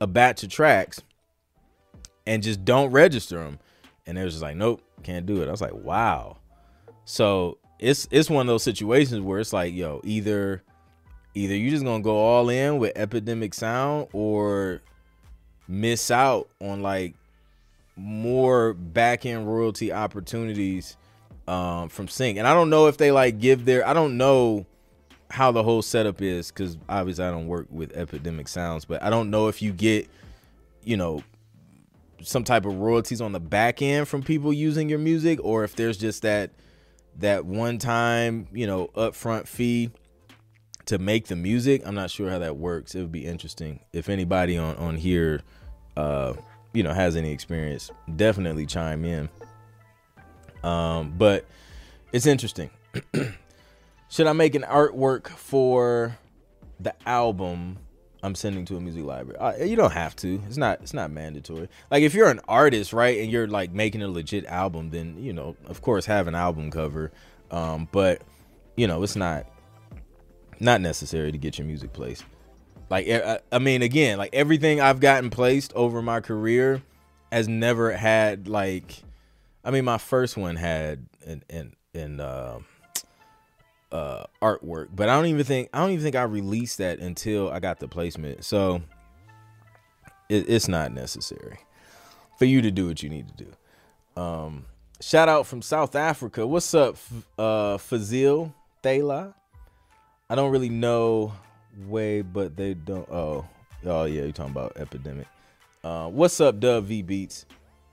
a 0.00 0.06
batch 0.06 0.42
of 0.42 0.50
tracks 0.50 1.00
and 2.26 2.42
just 2.42 2.64
don't 2.64 2.90
register 2.90 3.38
them, 3.38 3.58
and 4.06 4.16
they 4.16 4.24
was 4.24 4.34
just 4.34 4.42
like, 4.42 4.56
nope, 4.56 4.82
can't 5.02 5.26
do 5.26 5.42
it. 5.42 5.48
I 5.48 5.50
was 5.50 5.60
like, 5.60 5.74
wow. 5.74 6.38
So 7.04 7.58
it's 7.78 8.06
it's 8.10 8.30
one 8.30 8.42
of 8.42 8.46
those 8.46 8.62
situations 8.62 9.20
where 9.20 9.40
it's 9.40 9.52
like, 9.52 9.74
yo, 9.74 10.00
either 10.04 10.62
either 11.34 11.56
you 11.56 11.70
just 11.70 11.84
gonna 11.84 12.02
go 12.02 12.16
all 12.16 12.48
in 12.48 12.78
with 12.78 12.92
Epidemic 12.96 13.54
Sound 13.54 14.08
or 14.12 14.82
miss 15.68 16.10
out 16.10 16.48
on 16.60 16.82
like 16.82 17.14
more 17.96 18.72
back 18.74 19.26
end 19.26 19.46
royalty 19.46 19.92
opportunities 19.92 20.96
um, 21.46 21.88
from 21.88 22.08
Sync. 22.08 22.38
And 22.38 22.46
I 22.46 22.54
don't 22.54 22.70
know 22.70 22.86
if 22.86 22.96
they 22.96 23.12
like 23.12 23.38
give 23.38 23.64
their 23.64 23.86
I 23.86 23.92
don't 23.92 24.16
know 24.16 24.66
how 25.30 25.52
the 25.52 25.62
whole 25.62 25.82
setup 25.82 26.20
is 26.20 26.50
because 26.50 26.76
obviously 26.88 27.24
I 27.24 27.30
don't 27.30 27.46
work 27.46 27.66
with 27.70 27.96
Epidemic 27.96 28.48
Sounds, 28.48 28.84
but 28.84 29.02
I 29.02 29.10
don't 29.10 29.30
know 29.30 29.48
if 29.48 29.62
you 29.62 29.72
get, 29.72 30.08
you 30.84 30.96
know, 30.96 31.22
some 32.22 32.44
type 32.44 32.64
of 32.64 32.76
royalties 32.76 33.20
on 33.20 33.32
the 33.32 33.40
back 33.40 33.82
end 33.82 34.08
from 34.08 34.22
people 34.22 34.52
using 34.52 34.88
your 34.88 34.98
music, 34.98 35.38
or 35.42 35.64
if 35.64 35.74
there's 35.76 35.96
just 35.96 36.22
that 36.22 36.50
that 37.18 37.44
one 37.44 37.78
time, 37.78 38.46
you 38.52 38.66
know, 38.66 38.88
upfront 38.88 39.46
fee 39.46 39.90
to 40.86 40.98
make 40.98 41.26
the 41.26 41.36
music. 41.36 41.82
I'm 41.84 41.94
not 41.94 42.10
sure 42.10 42.30
how 42.30 42.38
that 42.38 42.56
works. 42.56 42.94
It 42.94 43.00
would 43.00 43.12
be 43.12 43.26
interesting 43.26 43.80
if 43.92 44.08
anybody 44.08 44.58
on 44.58 44.76
on 44.76 44.96
here, 44.96 45.42
uh, 45.96 46.34
you 46.72 46.82
know, 46.82 46.92
has 46.92 47.16
any 47.16 47.32
experience. 47.32 47.90
Definitely 48.16 48.66
chime 48.66 49.04
in. 49.04 49.28
Um, 50.62 51.14
but 51.16 51.46
it's 52.12 52.26
interesting. 52.26 52.70
Should 54.08 54.26
I 54.26 54.32
make 54.32 54.54
an 54.54 54.62
artwork 54.62 55.28
for 55.28 56.18
the 56.80 56.94
album 57.08 57.78
I'm 58.22 58.34
sending 58.34 58.64
to 58.66 58.76
a 58.76 58.80
music 58.80 59.04
library? 59.04 59.38
Uh, 59.38 59.64
you 59.64 59.76
don't 59.76 59.92
have 59.92 60.14
to. 60.16 60.40
It's 60.46 60.56
not. 60.56 60.80
It's 60.82 60.94
not 60.94 61.10
mandatory. 61.10 61.68
Like 61.90 62.02
if 62.02 62.14
you're 62.14 62.28
an 62.28 62.40
artist, 62.48 62.92
right, 62.92 63.18
and 63.18 63.30
you're 63.30 63.46
like 63.46 63.72
making 63.72 64.02
a 64.02 64.08
legit 64.08 64.44
album, 64.46 64.90
then 64.90 65.16
you 65.18 65.32
know, 65.32 65.56
of 65.66 65.82
course, 65.82 66.06
have 66.06 66.28
an 66.28 66.34
album 66.34 66.70
cover. 66.70 67.12
Um, 67.50 67.88
but 67.90 68.22
you 68.76 68.86
know, 68.86 69.02
it's 69.02 69.16
not 69.16 69.46
not 70.58 70.80
necessary 70.80 71.32
to 71.32 71.38
get 71.38 71.58
your 71.58 71.66
music 71.66 71.92
placed. 71.92 72.24
Like 72.90 73.06
I 73.52 73.58
mean, 73.58 73.82
again, 73.82 74.18
like 74.18 74.34
everything 74.34 74.80
I've 74.80 75.00
gotten 75.00 75.30
placed 75.30 75.72
over 75.74 76.02
my 76.02 76.20
career 76.20 76.82
has 77.32 77.48
never 77.48 77.92
had 77.92 78.48
like 78.48 79.02
I 79.64 79.70
mean, 79.70 79.84
my 79.84 79.98
first 79.98 80.36
one 80.36 80.56
had 80.56 81.06
an 81.24 81.42
an, 81.50 81.74
an 81.94 82.20
uh, 82.20 82.58
uh, 83.92 84.24
artwork, 84.40 84.88
but 84.94 85.08
I 85.08 85.16
don't 85.16 85.26
even 85.26 85.44
think 85.44 85.68
I 85.72 85.80
don't 85.80 85.90
even 85.90 86.02
think 86.02 86.16
I 86.16 86.22
released 86.22 86.78
that 86.78 86.98
until 86.98 87.50
I 87.50 87.60
got 87.60 87.80
the 87.80 87.88
placement. 87.88 88.44
So 88.44 88.82
it, 90.28 90.48
it's 90.48 90.68
not 90.68 90.92
necessary 90.92 91.58
for 92.38 92.44
you 92.44 92.62
to 92.62 92.70
do 92.70 92.86
what 92.86 93.02
you 93.02 93.10
need 93.10 93.28
to 93.28 93.44
do. 93.44 94.20
Um, 94.20 94.66
shout 95.00 95.28
out 95.28 95.46
from 95.46 95.62
South 95.62 95.94
Africa. 95.96 96.46
What's 96.46 96.72
up, 96.74 96.96
uh, 97.38 97.78
Fazil 97.78 98.54
Thela? 98.82 99.34
I 100.28 100.34
don't 100.34 100.52
really 100.52 100.68
know 100.68 101.32
way, 101.86 102.22
but 102.22 102.56
they 102.56 102.74
don't. 102.74 103.08
Oh, 103.10 103.46
oh 103.84 104.04
yeah, 104.04 104.22
you're 104.22 104.32
talking 104.32 104.52
about 104.52 104.76
epidemic. 104.76 105.26
Uh, 105.82 106.08
what's 106.08 106.40
up, 106.40 106.60
Dub 106.60 106.84
V 106.84 107.02
Beats? 107.02 107.46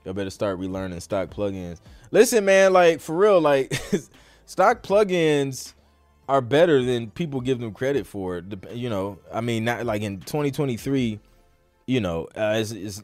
Y'all 0.04 0.14
better 0.14 0.30
start 0.30 0.60
relearning 0.60 1.02
stock 1.02 1.30
plugins. 1.30 1.80
Listen, 2.10 2.44
man, 2.44 2.72
like 2.72 3.00
for 3.00 3.16
real, 3.16 3.40
like 3.40 3.74
stock 4.46 4.82
plugins 4.82 5.74
are 6.28 6.40
better 6.40 6.82
than 6.82 7.10
people 7.10 7.40
give 7.40 7.58
them 7.58 7.72
credit 7.72 8.06
for. 8.06 8.42
You 8.72 8.90
know, 8.90 9.18
I 9.32 9.40
mean, 9.40 9.64
not 9.64 9.86
like 9.86 10.02
in 10.02 10.20
2023, 10.20 11.18
you 11.86 12.00
know, 12.00 12.28
uh, 12.36 12.54
it's, 12.56 12.70
it's 12.70 13.02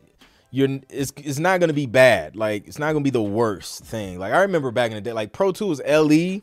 you're 0.50 0.68
it's 0.88 1.12
it's 1.16 1.38
not 1.38 1.58
gonna 1.58 1.72
be 1.72 1.86
bad. 1.86 2.36
Like 2.36 2.68
it's 2.68 2.78
not 2.78 2.92
gonna 2.92 3.02
be 3.02 3.10
the 3.10 3.22
worst 3.22 3.84
thing. 3.84 4.18
Like 4.18 4.32
I 4.32 4.42
remember 4.42 4.70
back 4.70 4.90
in 4.90 4.96
the 4.96 5.00
day, 5.00 5.12
like 5.12 5.32
Pro 5.32 5.52
Tools 5.52 5.80
LE, 5.84 6.42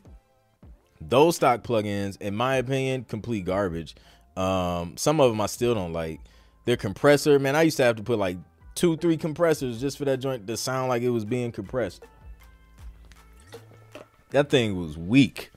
those 1.00 1.36
stock 1.36 1.62
plugins, 1.62 2.20
in 2.20 2.34
my 2.34 2.56
opinion, 2.56 3.04
complete 3.04 3.44
garbage. 3.44 3.94
Um, 4.36 4.96
some 4.96 5.20
of 5.20 5.30
them 5.30 5.40
I 5.40 5.46
still 5.46 5.74
don't 5.74 5.92
like. 5.92 6.20
Their 6.64 6.76
compressor, 6.76 7.38
man, 7.38 7.56
I 7.56 7.62
used 7.62 7.76
to 7.78 7.84
have 7.84 7.96
to 7.96 8.02
put 8.02 8.18
like 8.18 8.38
two, 8.74 8.96
three 8.96 9.16
compressors 9.16 9.80
just 9.80 9.98
for 9.98 10.04
that 10.04 10.18
joint 10.18 10.46
to 10.46 10.56
sound 10.56 10.88
like 10.88 11.02
it 11.02 11.10
was 11.10 11.24
being 11.24 11.52
compressed. 11.52 12.04
That 14.30 14.48
thing 14.48 14.78
was 14.78 14.96
weak. 14.96 15.50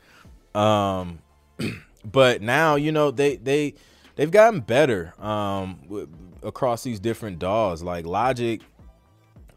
Um, 0.56 1.20
but 2.06 2.42
now 2.42 2.76
you 2.76 2.92
know 2.92 3.12
they 3.12 3.36
they 3.36 3.74
they've 4.16 4.32
gotten 4.32 4.62
better 4.62 5.14
um 5.20 5.80
w- 5.84 6.08
across 6.44 6.84
these 6.84 7.00
different 7.00 7.40
DAWs. 7.40 7.84
Like 7.84 8.06
Logic, 8.06 8.62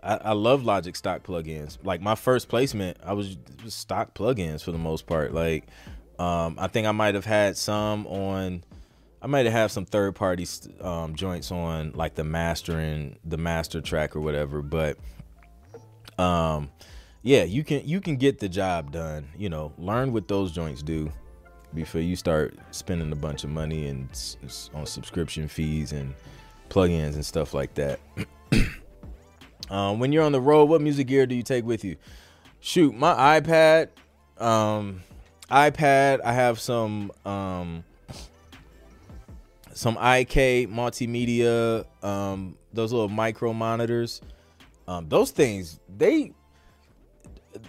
I, 0.03 0.17
I 0.17 0.33
love 0.33 0.65
Logic 0.65 0.97
stock 0.97 1.23
plugins. 1.23 1.79
Like 1.85 2.01
my 2.01 2.15
first 2.15 2.49
placement, 2.49 2.99
I 3.05 3.13
was, 3.13 3.37
stock 3.69 4.15
plugins 4.15 4.63
for 4.63 4.73
the 4.73 4.79
most 4.79 5.07
part. 5.07 5.33
Like 5.33 5.67
um, 6.19 6.57
I 6.59 6.67
think 6.67 6.87
I 6.87 6.93
might 6.93 7.15
have 7.15 7.27
had 7.27 7.57
some 7.57 8.07
on 8.07 8.65
I 9.21 9.27
might 9.27 9.47
have 9.47 9.73
some 9.73 9.85
third 9.85 10.15
party 10.15 10.47
um, 10.81 11.15
joints 11.15 11.51
on 11.51 11.93
like 11.93 12.15
the 12.15 12.25
mastering, 12.25 13.19
the 13.25 13.37
master 13.37 13.81
track 13.81 14.15
or 14.15 14.21
whatever. 14.21 14.63
But 14.63 14.97
um, 16.19 16.71
yeah, 17.23 17.45
you 17.45 17.65
can 17.65 17.87
you 17.87 18.01
can 18.01 18.17
get 18.17 18.39
the 18.39 18.49
job 18.49 18.93
done. 18.93 19.29
You 19.37 19.49
know, 19.49 19.73
learn 19.79 20.13
what 20.13 20.29
those 20.29 20.53
joints 20.53 20.83
do 20.83 21.11
before 21.75 22.01
you 22.01 22.17
start 22.17 22.57
spending 22.71 23.13
a 23.13 23.17
bunch 23.17 23.45
of 23.45 23.51
money 23.51 23.89
and 23.89 24.09
on 24.75 24.87
subscription 24.87 25.49
fees 25.49 25.93
and 25.93 26.15
plugins 26.71 27.15
and 27.15 27.25
stuff 27.25 27.55
like 27.55 27.75
that. 27.75 28.01
um, 29.71 29.99
when 29.99 30.13
you're 30.13 30.25
on 30.25 30.33
the 30.33 30.41
road, 30.41 30.67
what 30.67 30.81
music 30.81 31.09
gear 31.09 31.27
do 31.27 31.35
you 31.35 31.43
take 31.43 31.65
with 31.65 31.85
you? 31.85 31.97
Shoot, 32.61 32.95
my 32.95 33.41
iPad, 33.41 33.89
um, 34.39 35.03
iPad. 35.51 36.21
I 36.25 36.33
have 36.33 36.61
some 36.61 37.13
um, 37.25 37.85
some 39.73 39.95
IK 39.95 40.69
multimedia, 40.69 41.85
um, 42.03 42.57
those 42.73 42.93
little 42.93 43.09
micro 43.09 43.53
monitors. 43.53 44.21
Um, 44.87 45.09
those 45.09 45.31
things, 45.31 45.79
they 45.95 46.33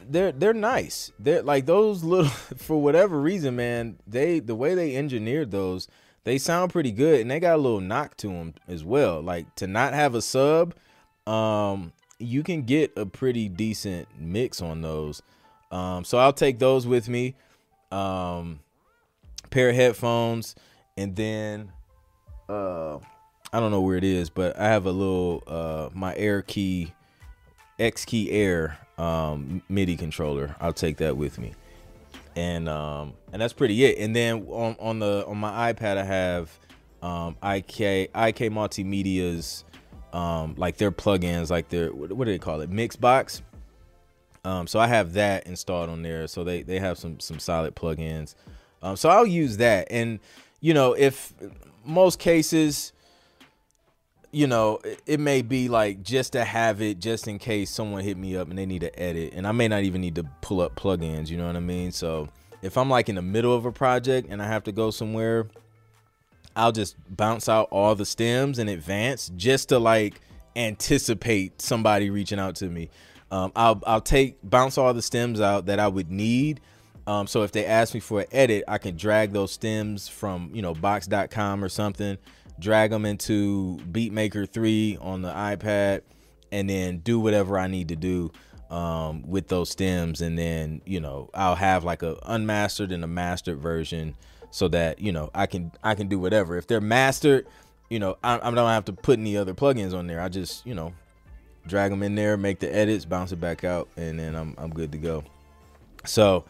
they're 0.10 0.31
they're 0.31 0.53
nice. 0.53 1.12
They're 1.19 1.43
like 1.43 1.65
those 1.65 2.03
little 2.03 2.29
for 2.58 2.81
whatever 2.81 3.19
reason, 3.19 3.55
man. 3.55 3.98
They 4.08 4.39
the 4.39 4.55
way 4.55 4.75
they 4.75 4.96
engineered 4.96 5.51
those, 5.51 5.88
they 6.24 6.38
sound 6.38 6.72
pretty 6.72 6.91
good, 6.91 7.22
and 7.22 7.31
they 7.31 7.39
got 7.39 7.55
a 7.55 7.62
little 7.62 7.81
knock 7.81 8.17
to 8.17 8.27
them 8.27 8.53
as 8.67 8.84
well. 8.84 9.22
Like 9.22 9.53
to 9.55 9.67
not 9.67 9.93
have 9.93 10.15
a 10.15 10.22
sub, 10.22 10.75
um, 11.27 11.93
you 12.17 12.43
can 12.43 12.63
get 12.63 12.91
a 12.98 13.05
pretty 13.05 13.50
decent 13.50 14.08
mix 14.17 14.62
on 14.62 14.81
those. 14.81 15.22
Um, 15.72 16.03
so 16.03 16.17
I'll 16.17 16.34
take 16.34 16.60
those 16.60 16.88
with 16.88 17.08
me. 17.08 17.36
Um, 17.91 18.60
pair 19.50 19.69
of 19.69 19.75
headphones, 19.75 20.55
and 20.98 21.15
then 21.15 21.72
uh 22.50 22.98
I 23.51 23.60
don't 23.60 23.72
know 23.72 23.81
where 23.81 23.98
it 23.98 24.03
is, 24.03 24.29
but 24.29 24.60
I 24.60 24.67
have 24.67 24.86
a 24.86 24.91
little 24.91 25.43
uh 25.48 25.89
my 25.93 26.15
Air 26.15 26.41
Key 26.41 26.93
X 27.79 28.05
Key 28.05 28.31
Air 28.31 28.77
um 29.00 29.63
MIDI 29.70 29.96
controller. 29.96 30.56
I'll 30.60 30.74
take 30.74 30.98
that 30.98 31.18
with 31.18 31.39
me. 31.39 31.53
And 32.36 32.70
um 32.70 33.13
and 33.32 33.41
that's 33.41 33.53
pretty 33.53 33.84
it. 33.86 33.98
And 33.98 34.15
then 34.15 34.46
on 34.50 34.75
on 34.79 35.00
the 35.00 35.25
on 35.25 35.38
my 35.38 35.74
iPad 35.74 35.98
I 35.98 36.03
have 36.03 36.60
um 37.01 37.36
IK 37.41 38.10
IK 38.13 38.51
Multimedia's 38.51 39.63
um 40.13 40.56
like 40.58 40.77
their 40.77 40.91
plugins 40.91 41.50
like 41.50 41.70
their 41.70 41.91
what, 41.94 42.10
do 42.10 42.25
they 42.25 42.38
call 42.38 42.62
it? 42.62 42.70
Mixbox. 42.70 43.41
Um 44.44 44.68
so 44.68 44.79
I 44.79 44.88
have 44.88 45.13
that 45.13 45.48
installed 45.48 45.89
on 45.89 46.01
there. 46.03 46.27
So 46.27 46.44
they 46.44 46.62
they 46.62 46.79
have 46.79 46.98
some 46.98 47.20
some 47.20 47.39
solid 47.39 47.75
plugins. 47.75 48.36
Um 48.82 48.96
so 48.98 49.10
I'll 49.10 49.25
use 49.25 49.58
that 49.58 49.88
and 49.89 50.20
you 50.60 50.74
know 50.74 50.94
if 50.94 51.34
most 51.86 52.20
cases, 52.20 52.91
you 54.31 54.48
know, 54.48 54.79
it 55.05 55.19
may 55.19 55.41
be 55.41 55.69
like 55.69 56.03
just 56.03 56.33
to 56.33 56.43
have 56.43 56.81
it 56.81 57.00
just 57.00 57.27
in 57.27 57.39
case 57.39 57.71
someone 57.71 58.03
hit 58.03 58.17
me 58.17 58.38
up 58.38 58.50
and 58.50 58.57
they 58.57 58.65
need 58.65 58.81
to 58.81 59.00
edit. 59.00 59.33
And 59.36 59.48
I 59.48 59.51
may 59.51 59.67
not 59.67 59.83
even 59.83 60.01
need 60.01 60.15
to 60.15 60.24
pull 60.41 60.62
up 60.62 60.75
plugins, 60.75 61.29
you 61.29 61.38
know 61.38 61.48
what 61.48 61.55
I 61.55 61.62
mean? 61.62 61.91
So 61.91 62.29
if 62.62 62.77
I'm 62.77 62.89
like 62.89 63.09
in 63.09 63.15
the 63.15 63.21
middle 63.21 63.55
of 63.55 63.65
a 63.65 63.71
project 63.71 64.27
and 64.29 64.41
I 64.41 64.48
have 64.48 64.63
to 64.65 64.71
go 64.71 64.91
somewhere, 64.91 65.48
I'll 66.55 66.71
just 66.71 66.95
bounce 67.09 67.50
out 67.50 67.69
all 67.71 67.95
the 67.95 68.05
stems 68.05 68.59
in 68.59 68.69
advance 68.69 69.31
just 69.36 69.69
to 69.69 69.79
like 69.79 70.21
anticipate 70.55 71.62
somebody 71.62 72.09
reaching 72.09 72.39
out 72.39 72.55
to 72.57 72.69
me. 72.69 72.89
Um, 73.31 73.51
I'll 73.55 73.81
I'll 73.86 74.01
take 74.01 74.38
bounce 74.43 74.77
all 74.77 74.93
the 74.93 75.01
stems 75.01 75.39
out 75.41 75.67
that 75.67 75.79
I 75.79 75.88
would 75.88 76.12
need 76.12 76.62
Um, 77.07 77.25
so 77.25 77.41
if 77.41 77.51
they 77.51 77.65
ask 77.65 77.95
me 77.95 78.00
for 78.00 78.21
an 78.21 78.27
edit, 78.31 78.63
I 78.67 78.77
can 78.77 78.95
drag 78.95 79.33
those 79.33 79.51
stems 79.51 80.07
from 80.07 80.51
you 80.53 80.62
know 80.62 80.75
box.com 80.75 81.63
or 81.63 81.69
something, 81.69 82.19
drag 82.60 82.92
them 82.92 83.06
into 83.06 83.78
Beatmaker 83.92 84.51
3 84.51 84.98
on 85.01 85.22
the 85.22 85.30
iPad, 85.30 86.01
and 86.51 86.70
then 86.70 87.00
do 87.00 87.20
whatever 87.20 87.58
I 87.58 87.68
need 87.68 87.89
to 87.89 87.96
do 87.96 88.32
um, 88.70 89.24
with 89.28 89.48
those 89.48 89.70
stems, 89.70 90.22
and 90.22 90.38
then 90.38 90.82
you 90.86 91.00
know 91.00 91.30
I'll 91.34 91.56
have 91.56 91.84
like 91.84 92.04
a 92.04 92.18
unmastered 92.24 92.92
and 92.92 93.04
a 93.04 93.08
mastered 93.08 93.60
version, 93.60 94.16
so 94.51 94.68
that 94.70 95.00
you 95.00 95.12
know 95.12 95.30
I 95.34 95.48
can 95.48 95.72
I 95.84 95.96
can 95.96 96.08
do 96.08 96.20
whatever. 96.20 96.58
If 96.58 96.68
they're 96.68 96.82
mastered, 96.82 97.48
you 97.89 98.00
know 98.00 98.18
I, 98.24 98.36
I 98.36 98.51
don't 98.51 98.58
have 98.58 98.86
to 98.86 98.94
put 98.94 99.18
any 99.18 99.38
other 99.38 99.54
plugins 99.54 99.94
on 99.94 100.08
there. 100.08 100.22
I 100.22 100.30
just 100.30 100.66
you 100.66 100.75
know 100.75 100.94
drag 101.68 101.92
them 101.92 102.04
in 102.04 102.16
there, 102.16 102.38
make 102.38 102.60
the 102.60 102.74
edits, 102.74 103.06
bounce 103.06 103.32
it 103.32 103.39
back 103.39 103.63
out, 103.63 103.89
and 103.98 104.20
then 104.20 104.36
I'm 104.36 104.56
I'm 104.58 104.70
good 104.70 104.92
to 104.92 104.98
go. 104.98 105.24
So 106.06 106.46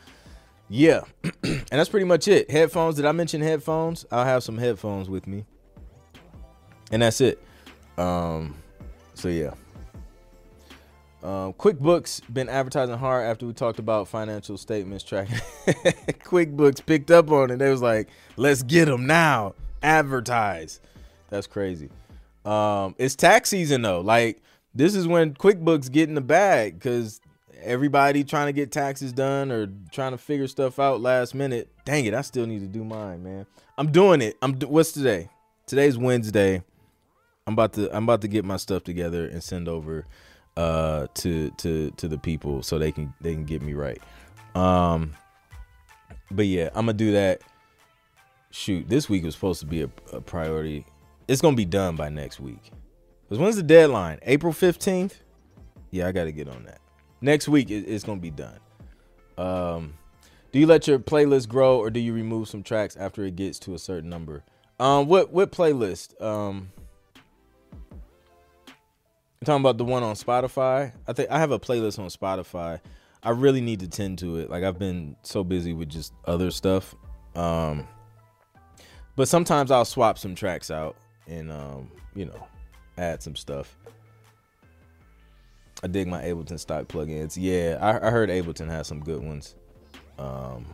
yeah, 0.68 1.02
and 1.44 1.66
that's 1.70 1.90
pretty 1.90 2.06
much 2.06 2.28
it. 2.28 2.52
Headphones. 2.52 2.96
Did 2.96 3.06
I 3.06 3.12
mention 3.14 3.42
headphones? 3.42 4.06
I'll 4.12 4.26
have 4.26 4.44
some 4.44 4.58
headphones 4.58 5.10
with 5.10 5.26
me, 5.26 5.46
and 6.92 7.02
that's 7.02 7.22
it. 7.22 7.42
Um, 7.98 8.56
so 9.14 9.30
yeah. 9.30 9.54
Um, 11.22 11.52
QuickBooks 11.54 12.22
been 12.34 12.48
advertising 12.48 12.98
hard 12.98 13.26
after 13.26 13.46
we 13.46 13.52
talked 13.52 13.80
about 13.80 14.08
financial 14.08 14.58
statements 14.58 15.04
tracking. 15.04 15.36
QuickBooks 15.66 16.86
picked 16.86 17.12
up 17.12 17.30
on 17.30 17.52
it. 17.52 17.58
They 17.58 17.70
was 17.70 17.82
like, 17.82 18.08
"Let's 18.38 18.64
get 18.64 18.86
them 18.86 19.06
now. 19.06 19.56
Advertise." 19.84 20.80
That's 21.30 21.46
crazy. 21.46 21.90
Um, 22.46 22.96
it's 22.98 23.16
tax 23.16 23.50
season 23.50 23.82
though. 23.82 24.00
Like 24.00 24.42
this 24.74 24.96
is 24.96 25.08
when 25.08 25.34
QuickBooks 25.34 25.92
get 25.92 26.08
in 26.08 26.16
the 26.16 26.22
bag 26.22 26.76
because 26.76 27.20
everybody 27.62 28.24
trying 28.24 28.48
to 28.48 28.54
get 28.54 28.72
taxes 28.72 29.12
done 29.12 29.52
or 29.52 29.68
trying 29.92 30.12
to 30.12 30.18
figure 30.18 30.48
stuff 30.48 30.80
out 30.80 31.02
last 31.02 31.36
minute. 31.36 31.70
Dang 31.84 32.06
it, 32.06 32.14
I 32.14 32.22
still 32.22 32.46
need 32.46 32.60
to 32.62 32.68
do 32.68 32.86
mine, 32.86 33.24
man. 33.24 33.46
I'm 33.78 33.92
doing 33.92 34.22
it. 34.22 34.38
I'm 34.42 34.54
what's 34.60 34.94
today? 34.94 35.30
Today's 35.68 35.98
Wednesday. 35.98 36.64
I'm 37.50 37.54
about 37.54 37.74
to 37.74 37.96
I'm 37.96 38.04
about 38.04 38.22
to 38.22 38.28
get 38.28 38.46
my 38.46 38.58
stuff 38.58 38.84
together 38.84 39.28
and 39.28 39.44
send 39.44 39.68
over 39.68 40.06
uh 40.56 41.08
to 41.16 41.50
to 41.52 41.92
to 41.92 42.08
the 42.08 42.18
people 42.18 42.64
so 42.64 42.78
they 42.78 42.92
can 42.92 43.14
they 43.22 43.34
can 43.34 43.44
get 43.44 43.62
me 43.62 43.74
right. 43.74 44.02
Um 44.56 45.14
but 46.32 46.46
yeah, 46.46 46.70
I'm 46.76 46.86
gonna 46.86 46.94
do 46.94 47.12
that. 47.14 47.42
Shoot, 48.52 48.88
this 48.88 49.10
week 49.10 49.24
was 49.24 49.36
supposed 49.36 49.60
to 49.62 49.66
be 49.66 49.82
a, 49.82 49.90
a 50.14 50.22
priority. 50.22 50.86
It's 51.28 51.42
gonna 51.42 51.56
be 51.56 51.66
done 51.66 51.96
by 51.96 52.10
next 52.10 52.40
week. 52.40 52.72
Cause 53.30 53.38
when's 53.38 53.56
the 53.56 53.64
deadline? 53.64 54.20
April 54.24 54.54
15th? 54.54 55.14
Yeah, 55.92 56.08
I 56.08 56.12
gotta 56.12 56.32
get 56.32 56.48
on 56.48 56.64
that 56.66 56.80
next 57.22 57.48
week 57.48 57.70
it, 57.70 57.86
it's 57.88 58.04
gonna 58.04 58.22
be 58.22 58.32
done. 58.32 58.60
Um, 59.38 59.94
do 60.52 60.60
you 60.60 60.68
let 60.68 60.88
your 60.88 61.00
playlist 61.00 61.48
grow 61.48 61.78
or 61.78 61.90
do 61.90 62.00
you 62.00 62.14
remove 62.14 62.48
some 62.48 62.64
tracks 62.64 62.96
after 62.98 63.24
it 63.24 63.36
gets 63.36 63.60
to 63.60 63.74
a 63.74 63.80
certain 63.80 64.10
number? 64.10 64.44
Um, 64.80 65.08
what 65.08 65.32
what 65.32 65.52
playlist? 65.52 66.20
Um, 66.22 66.72
I'm 69.42 69.46
talking 69.46 69.62
about 69.62 69.78
the 69.78 69.86
one 69.86 70.04
on 70.04 70.16
Spotify. 70.16 70.92
I 71.08 71.14
think 71.14 71.32
I 71.32 71.40
have 71.40 71.52
a 71.52 71.60
playlist 71.60 71.98
on 71.98 72.10
Spotify. 72.10 72.82
I 73.24 73.30
really 73.30 73.62
need 73.62 73.80
to 73.80 73.88
tend 73.88 74.20
to 74.20 74.38
it. 74.38 74.50
Like 74.50 74.64
I've 74.64 74.78
been 74.78 75.16
so 75.24 75.46
busy 75.46 75.72
with 75.72 75.88
just 75.88 76.14
other 76.26 76.52
stuff. 76.52 76.94
Um, 77.36 77.88
but 79.16 79.30
sometimes 79.30 79.72
I'll 79.72 79.86
swap 79.86 80.18
some 80.18 80.36
tracks 80.36 80.70
out 80.70 80.98
and 81.26 81.52
um, 81.52 81.90
you 82.16 82.26
know, 82.26 82.48
add 82.98 83.24
some 83.24 83.36
stuff. 83.36 83.78
I 85.82 85.88
dig 85.88 86.08
my 86.08 86.22
Ableton 86.22 86.60
stock 86.60 86.90
plugins. 86.90 87.38
Yeah, 87.40 87.78
I, 87.80 88.08
I 88.08 88.12
heard 88.12 88.30
Ableton 88.30 88.68
has 88.68 88.88
some 88.88 89.00
good 89.00 89.24
ones. 89.24 89.56
Um, 90.18 90.66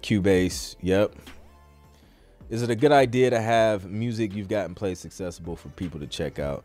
Cubase, 0.00 0.76
yep. 0.80 1.14
Is 2.48 2.62
it 2.62 2.70
a 2.70 2.74
good 2.74 2.92
idea 2.92 3.28
to 3.28 3.40
have 3.40 3.90
music 3.90 4.34
you've 4.34 4.48
got 4.48 4.66
in 4.66 4.74
place 4.74 5.04
accessible 5.04 5.54
for 5.54 5.68
people 5.70 6.00
to 6.00 6.06
check 6.06 6.38
out? 6.38 6.64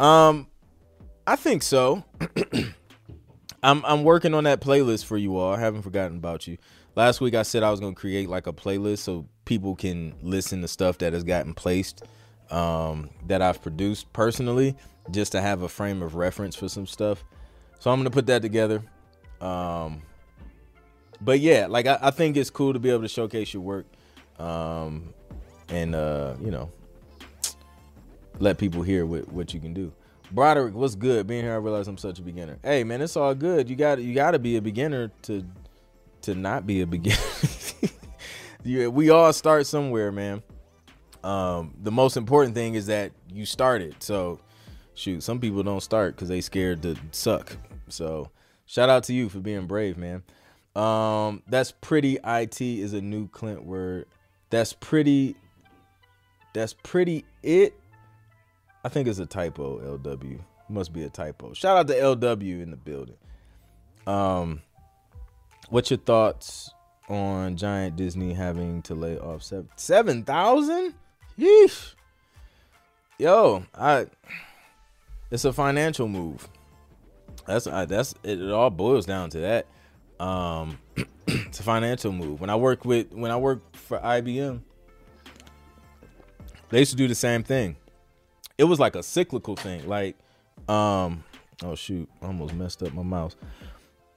Um, 0.00 0.46
I 1.26 1.36
think 1.36 1.62
so. 1.62 2.02
I'm 3.62 3.84
I'm 3.84 4.02
working 4.02 4.32
on 4.32 4.44
that 4.44 4.60
playlist 4.60 5.04
for 5.04 5.18
you 5.18 5.36
all. 5.36 5.52
I 5.52 5.60
haven't 5.60 5.82
forgotten 5.82 6.16
about 6.16 6.46
you. 6.46 6.56
Last 6.96 7.20
week 7.20 7.34
I 7.34 7.42
said 7.42 7.62
I 7.62 7.70
was 7.70 7.78
gonna 7.78 7.94
create 7.94 8.28
like 8.28 8.46
a 8.46 8.52
playlist 8.52 9.00
so 9.00 9.26
people 9.44 9.76
can 9.76 10.14
listen 10.22 10.62
to 10.62 10.68
stuff 10.68 10.98
that 10.98 11.12
has 11.12 11.22
gotten 11.22 11.52
placed 11.52 12.02
um, 12.50 13.10
that 13.26 13.42
I've 13.42 13.60
produced 13.60 14.10
personally 14.14 14.74
just 15.10 15.32
to 15.32 15.40
have 15.42 15.62
a 15.62 15.68
frame 15.68 16.02
of 16.02 16.14
reference 16.14 16.56
for 16.56 16.68
some 16.68 16.86
stuff. 16.86 17.22
So 17.78 17.90
I'm 17.90 17.98
gonna 17.98 18.10
put 18.10 18.26
that 18.26 18.40
together. 18.40 18.82
Um, 19.42 20.00
but 21.20 21.40
yeah, 21.40 21.66
like 21.66 21.86
I, 21.86 21.98
I, 22.00 22.10
think 22.10 22.36
it's 22.36 22.50
cool 22.50 22.72
to 22.72 22.78
be 22.78 22.90
able 22.90 23.02
to 23.02 23.08
showcase 23.08 23.54
your 23.54 23.62
work, 23.62 23.86
um, 24.38 25.14
and 25.68 25.94
uh, 25.94 26.34
you 26.42 26.50
know, 26.50 26.70
let 28.40 28.58
people 28.58 28.82
hear 28.82 29.06
what, 29.06 29.30
what 29.32 29.54
you 29.54 29.60
can 29.60 29.72
do. 29.72 29.92
Broderick, 30.32 30.74
what's 30.74 30.94
good? 30.94 31.26
Being 31.26 31.44
here, 31.44 31.52
I 31.52 31.56
realize 31.56 31.86
I'm 31.88 31.98
such 31.98 32.18
a 32.18 32.22
beginner. 32.22 32.58
Hey 32.62 32.84
man, 32.84 33.00
it's 33.02 33.16
all 33.16 33.34
good. 33.34 33.68
You 33.68 33.76
got 33.76 34.00
you 34.00 34.14
got 34.14 34.32
to 34.32 34.38
be 34.38 34.56
a 34.56 34.62
beginner 34.62 35.10
to 35.22 35.44
to 36.22 36.34
not 36.34 36.66
be 36.66 36.82
a 36.82 36.86
beginner. 36.86 37.16
yeah, 38.64 38.86
we 38.86 39.10
all 39.10 39.32
start 39.32 39.66
somewhere, 39.66 40.12
man. 40.12 40.42
Um, 41.24 41.74
the 41.82 41.90
most 41.90 42.16
important 42.16 42.54
thing 42.54 42.74
is 42.74 42.86
that 42.86 43.12
you 43.28 43.44
started. 43.44 43.96
So 44.02 44.40
shoot, 44.94 45.22
some 45.22 45.40
people 45.40 45.62
don't 45.62 45.82
start 45.82 46.14
because 46.14 46.28
they 46.28 46.40
scared 46.40 46.82
to 46.82 46.96
suck. 47.10 47.56
So 47.88 48.30
shout 48.66 48.88
out 48.88 49.04
to 49.04 49.12
you 49.12 49.28
for 49.28 49.40
being 49.40 49.66
brave, 49.66 49.98
man. 49.98 50.22
Um, 50.76 51.42
that's 51.48 51.72
pretty 51.72 52.18
it 52.24 52.60
is 52.60 52.92
a 52.92 53.00
new 53.00 53.28
Clint 53.28 53.64
word. 53.64 54.06
That's 54.50 54.72
pretty 54.72 55.34
that's 56.52 56.74
pretty 56.74 57.24
it. 57.42 57.74
I 58.84 58.88
think 58.88 59.08
it's 59.08 59.18
a 59.18 59.26
typo, 59.26 59.98
LW. 59.98 60.40
Must 60.68 60.92
be 60.92 61.02
a 61.04 61.10
typo. 61.10 61.52
Shout 61.52 61.76
out 61.76 61.88
to 61.88 61.94
LW 61.94 62.62
in 62.62 62.70
the 62.70 62.76
building. 62.76 63.16
Um 64.06 64.62
what's 65.68 65.90
your 65.90 65.98
thoughts 65.98 66.72
on 67.08 67.56
Giant 67.56 67.96
Disney 67.96 68.32
having 68.32 68.82
to 68.82 68.94
lay 68.94 69.18
off 69.18 69.42
seven 69.42 69.68
seven 69.76 70.22
thousand? 70.24 70.94
Yeesh. 71.38 71.94
Yo, 73.18 73.64
I 73.74 74.06
it's 75.30 75.44
a 75.44 75.52
financial 75.52 76.08
move. 76.08 76.48
That's 77.46 77.66
uh, 77.66 77.84
that's 77.84 78.14
it, 78.22 78.40
it. 78.40 78.50
All 78.50 78.70
boils 78.70 79.06
down 79.06 79.30
to 79.30 79.38
that. 79.40 79.66
Um, 80.24 80.78
it's 81.26 81.60
a 81.60 81.62
financial 81.62 82.12
move. 82.12 82.40
When 82.40 82.50
I 82.50 82.56
work 82.56 82.84
with 82.84 83.12
when 83.12 83.30
I 83.30 83.36
worked 83.36 83.76
for 83.76 83.98
IBM, 83.98 84.60
they 86.70 86.78
used 86.80 86.90
to 86.92 86.96
do 86.96 87.08
the 87.08 87.14
same 87.14 87.42
thing. 87.42 87.76
It 88.60 88.64
was 88.64 88.78
like 88.78 88.94
a 88.94 89.02
cyclical 89.02 89.56
thing. 89.56 89.88
Like, 89.88 90.18
um, 90.68 91.24
oh 91.64 91.74
shoot, 91.74 92.10
I 92.20 92.26
almost 92.26 92.52
messed 92.52 92.82
up 92.82 92.92
my 92.92 93.02
mouse. 93.02 93.34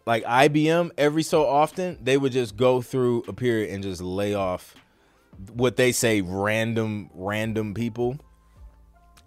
Like 0.05 0.25
IBM, 0.25 0.91
every 0.97 1.23
so 1.23 1.47
often 1.47 1.97
they 2.03 2.17
would 2.17 2.33
just 2.33 2.57
go 2.57 2.81
through 2.81 3.23
a 3.29 3.31
period 3.31 3.73
and 3.73 3.81
just 3.81 4.01
lay 4.01 4.33
off 4.33 4.75
what 5.53 5.77
they 5.77 5.93
say 5.93 6.19
random 6.19 7.09
random 7.13 7.73
people, 7.73 8.17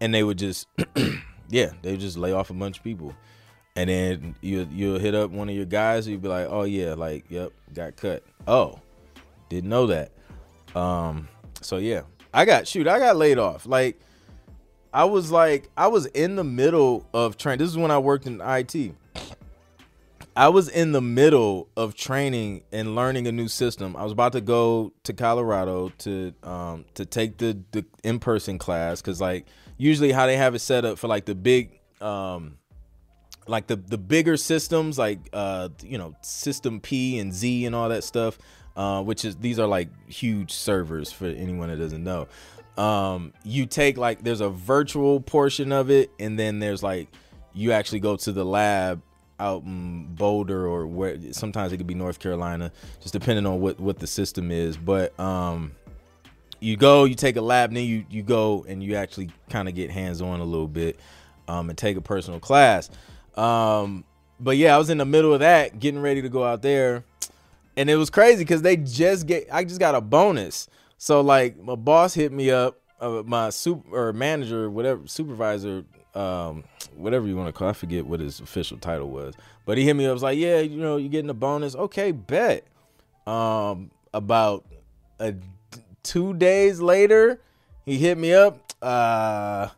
and 0.03 0.13
they 0.13 0.23
would 0.23 0.37
just 0.37 0.69
yeah, 1.49 1.71
they 1.81 1.97
just 1.97 2.19
lay 2.19 2.33
off 2.33 2.51
a 2.51 2.55
bunch 2.55 2.77
of 2.77 2.85
people. 2.85 3.17
And 3.75 3.89
then 3.89 4.35
you 4.43 4.69
you'll 4.71 4.99
hit 4.99 5.15
up 5.15 5.31
one 5.31 5.49
of 5.49 5.57
your 5.57 5.65
guys, 5.65 6.07
you'd 6.07 6.21
be 6.21 6.29
like, 6.29 6.49
Oh 6.51 6.65
yeah, 6.65 6.93
like, 6.93 7.25
yep, 7.31 7.53
got 7.73 7.97
cut. 7.97 8.23
Oh, 8.47 8.81
didn't 9.49 9.71
know 9.71 9.87
that. 9.87 10.13
Um, 10.75 11.27
so 11.63 11.79
yeah. 11.79 12.03
I 12.35 12.45
got 12.45 12.69
shoot, 12.69 12.87
I 12.87 12.99
got 12.99 13.17
laid 13.17 13.39
off. 13.39 13.65
Like 13.65 13.99
I 14.97 15.05
was 15.05 15.31
like, 15.31 15.69
I 15.77 15.89
was 15.89 16.07
in 16.07 16.37
the 16.37 16.43
middle 16.43 17.07
of 17.13 17.37
training. 17.37 17.59
This 17.59 17.69
is 17.69 17.77
when 17.77 17.91
I 17.91 17.99
worked 17.99 18.27
in 18.27 18.41
IT. 18.41 18.95
I 20.35 20.49
was 20.49 20.71
in 20.71 20.93
the 20.93 21.03
middle 21.03 21.69
of 21.77 21.95
training 21.95 22.63
and 22.73 22.95
learning 22.95 23.27
a 23.27 23.33
new 23.33 23.47
system. 23.47 23.95
I 23.95 24.05
was 24.05 24.13
about 24.13 24.33
to 24.33 24.41
go 24.41 24.95
to 25.03 25.13
Colorado 25.13 25.91
to 25.99 26.33
um 26.43 26.87
to 26.95 27.05
take 27.05 27.37
the 27.37 27.59
the 27.73 27.85
in 28.05 28.19
person 28.19 28.57
class 28.57 29.03
because 29.03 29.21
like 29.21 29.45
usually 29.77 30.13
how 30.13 30.25
they 30.25 30.39
have 30.39 30.55
it 30.55 30.61
set 30.61 30.87
up 30.87 30.97
for 30.99 31.09
like 31.09 31.27
the 31.27 31.35
big 31.35 31.79
um 32.01 32.57
like 33.47 33.67
the 33.67 33.77
the 33.77 33.99
bigger 33.99 34.39
systems 34.39 34.99
like 34.99 35.19
uh 35.35 35.69
you 35.83 35.99
know 35.99 36.15
system 36.23 36.81
P 36.81 37.19
and 37.19 37.35
Z 37.35 37.67
and 37.67 37.75
all 37.75 37.91
that 37.91 38.03
stuff 38.03 38.39
uh 38.77 39.03
which 39.03 39.27
is 39.27 39.37
these 39.37 39.59
are 39.59 39.67
like 39.67 39.89
huge 40.09 40.53
servers 40.53 41.13
for 41.13 41.27
anyone 41.27 41.69
that 41.69 41.77
doesn't 41.77 42.03
know 42.03 42.29
um 42.79 43.33
you 43.45 43.67
take 43.67 43.97
like 43.97 44.23
there's 44.23 44.41
a 44.41 44.51
virtual 44.51 45.21
portion 45.21 45.73
of 45.73 45.91
it 45.91 46.11
and 46.19 46.39
then 46.39 46.59
there's 46.59 46.83
like 46.83 47.09
you 47.55 47.73
actually 47.73 48.01
go 48.01 48.17
to 48.17 48.33
the 48.33 48.45
lab 48.45 49.01
out 49.39 49.63
in 49.65 50.15
Boulder 50.15 50.67
or 50.67 50.87
where 50.87 51.19
sometimes 51.33 51.73
it 51.73 51.79
could 51.79 51.87
be 51.87 51.95
North 51.95 52.19
Carolina 52.19 52.73
just 53.01 53.13
depending 53.13 53.47
on 53.47 53.61
what 53.61 53.81
what 53.81 53.99
the 53.99 54.07
system 54.07 54.51
is 54.51 54.77
but 54.77 55.19
um 55.19 55.73
you 56.61 56.77
go, 56.77 57.05
you 57.05 57.15
take 57.15 57.37
a 57.37 57.41
lab, 57.41 57.73
then 57.73 57.85
you 57.85 58.05
you 58.11 58.23
go 58.23 58.65
and 58.69 58.83
you 58.83 58.97
actually 58.97 59.31
kind 59.51 59.69
of 59.69 59.75
get 59.75 59.91
hands 59.91 60.21
on 60.21 60.41
a 60.41 60.45
little 60.45 60.69
bit, 60.69 60.99
um, 61.49 61.69
and 61.69 61.79
take 61.79 61.97
a 61.97 62.01
personal 62.01 62.41
class. 62.41 62.91
Um, 63.37 64.05
but 64.41 64.57
yeah, 64.57 64.75
I 64.75 64.79
was 64.79 64.91
in 64.91 64.99
the 64.99 65.05
middle 65.05 65.33
of 65.33 65.41
that, 65.41 65.79
getting 65.79 66.01
ready 66.01 66.23
to 66.23 66.29
go 66.29 66.45
out 66.45 66.63
there, 66.63 67.05
and 67.77 67.91
it 67.91 67.97
was 67.97 68.11
crazy 68.11 68.39
because 68.39 68.63
they 68.63 68.77
just 68.77 69.27
get 69.27 69.49
I 69.53 69.65
just 69.65 69.81
got 69.81 69.95
a 69.95 70.01
bonus. 70.01 70.69
So 70.99 71.21
like 71.21 71.59
my 71.59 71.75
boss 71.75 72.15
hit 72.15 72.33
me 72.33 72.51
up, 72.51 72.81
uh, 73.01 73.23
my 73.25 73.51
super 73.51 74.09
or 74.09 74.13
manager, 74.13 74.71
whatever 74.71 75.07
supervisor, 75.07 75.85
um, 76.15 76.65
whatever 76.97 77.27
you 77.27 77.37
want 77.37 77.49
to 77.49 77.53
call. 77.53 77.69
I 77.69 77.73
forget 77.73 78.07
what 78.07 78.21
his 78.21 78.41
official 78.41 78.79
title 78.79 79.11
was, 79.11 79.35
but 79.65 79.77
he 79.79 79.85
hit 79.85 79.95
me 79.95 80.07
up. 80.07 80.15
Was 80.15 80.23
like, 80.23 80.39
yeah, 80.39 80.61
you 80.61 80.81
know, 80.81 80.97
you're 80.97 81.11
getting 81.11 81.31
a 81.31 81.35
bonus. 81.35 81.75
Okay, 81.75 82.13
bet. 82.13 82.65
Um, 83.27 83.91
about 84.15 84.65
a 85.19 85.35
two 86.03 86.33
days 86.35 86.81
later, 86.81 87.41
he 87.85 87.99
hit 87.99 88.17
me 88.17 88.33
up. 88.33 88.73
Uh, 88.81 89.69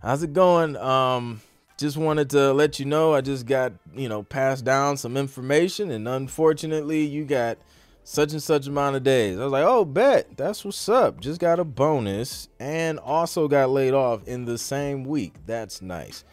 how's 0.00 0.22
it 0.22 0.32
going? 0.32 0.76
Um, 0.76 1.42
just 1.80 1.96
wanted 1.96 2.30
to 2.30 2.52
let 2.52 2.78
you 2.78 2.84
know 2.84 3.14
I 3.14 3.22
just 3.22 3.46
got, 3.46 3.72
you 3.94 4.08
know, 4.08 4.22
passed 4.22 4.64
down 4.64 4.98
some 4.98 5.16
information 5.16 5.90
and 5.90 6.06
unfortunately 6.06 7.04
you 7.04 7.24
got 7.24 7.56
such 8.04 8.32
and 8.32 8.42
such 8.42 8.66
amount 8.66 8.96
of 8.96 9.02
days. 9.02 9.38
I 9.38 9.44
was 9.44 9.52
like, 9.52 9.64
oh, 9.64 9.84
bet. 9.84 10.36
That's 10.36 10.64
what's 10.64 10.88
up. 10.88 11.20
Just 11.20 11.40
got 11.40 11.60
a 11.60 11.64
bonus 11.64 12.48
and 12.58 12.98
also 12.98 13.48
got 13.48 13.70
laid 13.70 13.94
off 13.94 14.26
in 14.26 14.44
the 14.44 14.58
same 14.58 15.04
week. 15.04 15.34
That's 15.46 15.80
nice. 15.82 16.24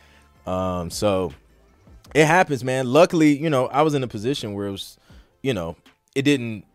Um, 0.45 0.89
so 0.89 1.33
it 2.15 2.25
happens, 2.25 2.63
man. 2.63 2.87
Luckily, 2.87 3.37
you 3.37 3.49
know, 3.49 3.67
I 3.67 3.81
was 3.81 3.93
in 3.93 4.03
a 4.03 4.07
position 4.07 4.53
where 4.53 4.67
it 4.67 4.71
was, 4.71 4.97
you 5.43 5.53
know, 5.53 5.75
it 6.15 6.23
didn't 6.23 6.65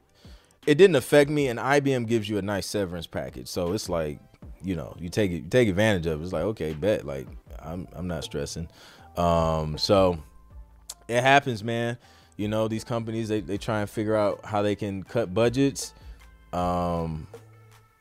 it 0.67 0.77
didn't 0.77 0.95
affect 0.95 1.29
me 1.29 1.49
and 1.49 1.59
IBM 1.59 2.07
gives 2.07 2.29
you 2.29 2.39
a 2.39 2.43
nice 2.43 2.67
severance 2.67 3.07
package. 3.07 3.49
So 3.49 3.73
it's 3.73 3.89
like, 3.89 4.21
you 4.63 4.77
know, 4.77 4.95
you 5.01 5.09
take 5.09 5.31
it 5.33 5.43
you 5.43 5.49
take 5.49 5.69
advantage 5.69 6.07
of 6.07 6.21
it. 6.21 6.25
It's 6.25 6.33
like, 6.33 6.45
okay, 6.45 6.75
bet. 6.75 7.05
Like 7.05 7.27
I'm 7.59 7.89
I'm 7.95 8.07
not 8.07 8.25
stressing. 8.25 8.69
Um, 9.17 9.79
so 9.79 10.19
it 11.09 11.23
happens, 11.23 11.65
man. 11.65 11.99
You 12.37 12.49
know, 12.49 12.69
these 12.69 12.85
companies 12.85 13.29
they, 13.29 13.41
they 13.41 13.59
try 13.59 13.81
and 13.81 13.91
figure 13.91 14.17
out 14.17 14.45
how 14.45 14.63
they 14.63 14.75
can 14.75 15.03
cut 15.03 15.33
budgets. 15.33 15.95
Um, 16.53 17.27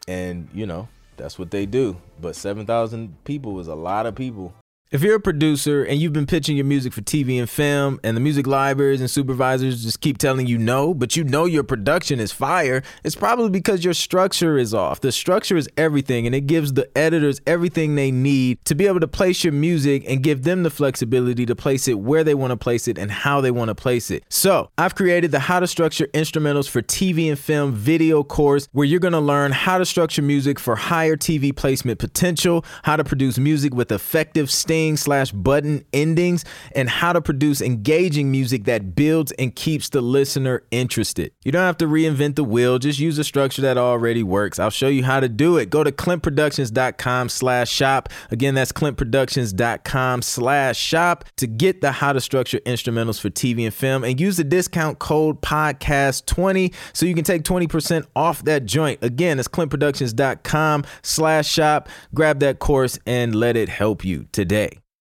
and 0.08 0.50
you 0.54 0.66
know, 0.66 0.88
that's 1.18 1.38
what 1.38 1.52
they 1.52 1.66
do. 1.66 1.98
But 2.20 2.36
7,000 2.36 3.24
people 3.24 3.60
is 3.60 3.68
a 3.68 3.76
lot 3.76 4.06
of 4.06 4.16
people. 4.16 4.54
If 4.92 5.04
you're 5.04 5.16
a 5.16 5.22
producer 5.22 5.86
and 5.86 6.02
you've 6.02 6.12
been 6.12 6.26
pitching 6.26 6.58
your 6.58 6.66
music 6.66 6.92
for 6.92 7.00
TV 7.00 7.40
and 7.40 7.50
film, 7.50 7.98
and 8.04 8.18
the 8.18 8.20
music 8.20 8.46
libraries 8.46 9.00
and 9.00 9.10
supervisors 9.10 9.86
just 9.86 10.02
keep 10.02 10.18
telling 10.18 10.48
you 10.48 10.58
no, 10.58 10.94
but 10.94 11.16
you 11.16 11.24
know 11.24 11.46
your 11.46 11.64
production 11.64 12.20
is 12.20 12.34
fire, 12.34 12.84
it's 13.02 13.16
probably 13.16 13.50
because 13.50 13.86
your 13.86 13.94
structure 13.94 14.58
is 14.58 14.74
off. 14.74 15.00
The 15.00 15.14
structure 15.14 15.56
is 15.56 15.70
everything, 15.78 16.26
and 16.26 16.36
it 16.36 16.42
gives 16.42 16.74
the 16.74 16.90
editors 16.98 17.40
everything 17.48 17.96
they 17.96 18.12
need 18.12 18.58
to 18.66 18.76
be 18.76 18.86
able 18.86 19.00
to 19.00 19.08
place 19.08 19.46
your 19.46 19.54
music 19.54 20.04
and 20.10 20.22
give 20.22 20.44
them 20.44 20.64
the 20.64 20.70
flexibility 20.70 21.46
to 21.46 21.56
place 21.56 21.88
it 21.88 21.98
where 21.98 22.26
they 22.26 22.36
want 22.36 22.52
to 22.52 22.58
place 22.58 22.90
it 22.90 22.98
and 22.98 23.12
how 23.12 23.40
they 23.40 23.52
want 23.52 23.70
to 23.70 23.76
place 23.76 24.12
it. 24.12 24.26
So, 24.28 24.72
I've 24.78 24.96
created 24.96 25.32
the 25.32 25.40
How 25.40 25.62
to 25.62 25.68
Structure 25.68 26.08
Instrumentals 26.08 26.68
for 26.68 26.82
TV 26.82 27.30
and 27.30 27.40
Film 27.40 27.72
video 27.72 28.26
course 28.26 28.68
where 28.74 28.86
you're 28.86 29.00
going 29.00 29.14
to 29.14 29.22
learn 29.22 29.54
how 29.54 29.78
to 29.78 29.86
structure 29.86 30.22
music 30.22 30.60
for 30.60 30.76
higher 30.76 31.16
TV 31.16 31.56
placement 31.56 31.98
potential, 31.98 32.66
how 32.84 32.98
to 32.98 33.06
produce 33.06 33.38
music 33.38 33.74
with 33.74 33.90
effective 33.90 34.52
slash 34.98 35.32
button 35.32 35.86
endings, 35.94 36.46
and 36.76 36.90
how 36.90 37.14
to 37.14 37.22
produce 37.22 37.62
engaging 37.62 38.32
music 38.32 38.66
that 38.66 38.96
builds 38.96 39.32
and 39.34 39.56
keeps 39.56 39.90
the 39.90 40.02
listener 40.02 40.64
interested. 40.72 41.32
You 41.44 41.52
don't 41.52 41.62
have 41.62 41.78
to 41.78 41.86
reinvent 41.86 42.36
the 42.36 42.44
wheel, 42.44 42.80
just 42.80 43.00
use 43.00 43.18
a 43.18 43.24
structure 43.24 43.62
that 43.62 43.78
already 43.78 44.24
works. 44.24 44.60
I'll 44.60 44.70
show 44.70 44.88
you 44.88 45.04
how 45.04 45.20
to 45.20 45.30
do 45.30 45.58
it. 45.58 45.70
Go 45.70 45.84
to 45.84 45.92
clintproductions.com 45.92 47.30
slash 47.30 47.70
shop. 47.70 48.10
Again, 48.32 48.56
that's 48.56 48.72
clintproductions.com 48.72 50.22
slash 50.22 50.78
shop 50.78 51.26
to 51.38 51.48
get 51.48 51.82
the 51.82 51.92
how 51.92 52.14
to 52.14 52.22
structure 52.22 52.60
instrumentals 52.60 53.20
for 53.20 53.30
TV 53.30 53.64
and 53.66 53.74
film 53.74 54.04
and 54.04 54.20
use 54.20 54.38
the 54.38 54.44
discount 54.44 55.00
code 55.00 55.42
podcast20 55.42 56.74
so 56.94 57.06
you 57.06 57.16
can 57.16 57.24
take 57.24 57.44
20% 57.44 58.06
off 58.16 58.44
that 58.44 58.66
joint. 58.66 59.00
Again, 59.02 59.40
it's 59.40 59.48
clintproductions.com 59.48 60.84
slash 61.02 61.48
shop. 61.48 61.90
Grab 62.14 62.40
that 62.40 62.60
course 62.60 63.00
and 63.06 63.36
let 63.36 63.56
it 63.58 63.70
help 63.70 64.06
you 64.06 64.28
today. 64.32 64.71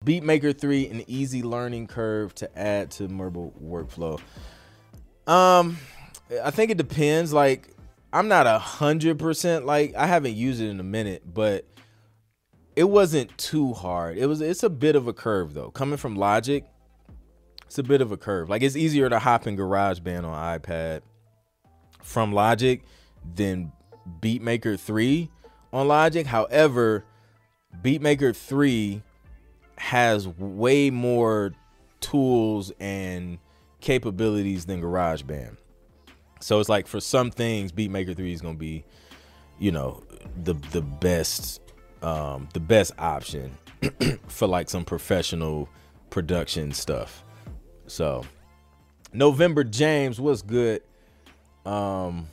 Beatmaker 0.08 0.58
3, 0.58 0.88
an 0.88 1.04
easy 1.08 1.44
learning 1.44 1.88
curve 1.88 2.34
to 2.36 2.58
add 2.58 2.92
to 2.92 3.10
Murble 3.10 3.52
workflow. 3.62 4.22
Um, 5.28 5.78
I 6.42 6.52
think 6.52 6.72
it 6.72 6.78
depends. 6.78 7.34
Like, 7.34 7.76
I'm 8.14 8.30
not 8.30 8.48
a 8.48 8.58
hundred 8.58 9.20
percent 9.20 9.66
like 9.66 9.94
I 9.96 10.08
haven't 10.08 10.36
used 10.36 10.62
it 10.62 10.70
in 10.70 10.80
a 10.80 10.84
minute, 10.84 11.24
but 11.34 11.66
it 12.76 12.86
wasn't 12.86 13.38
too 13.38 13.74
hard. 13.74 14.18
It 14.18 14.28
was 14.28 14.40
it's 14.40 14.64
a 14.64 14.70
bit 14.70 14.96
of 14.96 15.08
a 15.08 15.14
curve 15.14 15.54
though. 15.54 15.72
Coming 15.72 15.98
from 15.98 16.16
Logic, 16.16 16.64
it's 17.66 17.78
a 17.78 17.84
bit 17.84 18.02
of 18.02 18.14
a 18.14 18.18
curve. 18.18 18.50
Like 18.50 18.62
it's 18.62 18.78
easier 18.78 19.10
to 19.10 19.20
hop 19.20 19.46
in 19.46 19.58
GarageBand 19.58 20.24
on 20.24 20.60
iPad 20.60 21.02
from 22.02 22.32
Logic 22.32 22.82
than 23.36 23.74
Beatmaker 24.22 24.80
3 24.80 25.30
on 25.74 25.90
Logic. 25.90 26.26
However, 26.26 27.04
Beatmaker 27.84 28.34
3 28.34 29.04
has 29.78 30.28
way 30.28 30.90
more 30.90 31.54
tools 32.00 32.72
and 32.80 33.38
capabilities 33.80 34.66
than 34.66 34.82
GarageBand. 34.82 35.58
So 36.40 36.60
it's 36.60 36.70
like 36.70 36.88
for 36.88 37.00
some 37.00 37.32
things, 37.32 37.72
Beatmaker 37.72 38.16
3 38.16 38.32
is 38.32 38.42
gonna 38.42 38.56
be, 38.56 38.86
you 39.60 39.72
know, 39.72 40.04
the 40.44 40.54
the 40.72 40.82
best 40.82 41.62
um 42.02 42.48
the 42.54 42.60
best 42.60 42.94
option 43.00 43.58
for 44.28 44.48
like 44.48 44.70
some 44.70 44.86
professional 44.86 45.68
production 46.10 46.72
stuff. 46.72 47.24
So 47.88 48.24
November 49.14 49.64
James 49.64 50.20
was 50.20 50.42
good. 50.42 50.84
Um 51.66 52.28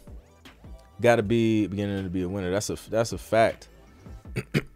gotta 1.01 1.23
be 1.23 1.67
beginning 1.67 2.05
to 2.05 2.11
be 2.11 2.23
a 2.23 2.29
winner. 2.29 2.51
That's 2.51 2.71
a 2.71 2.79
that's 2.91 3.13
a 3.13 3.19
fact. 3.19 3.69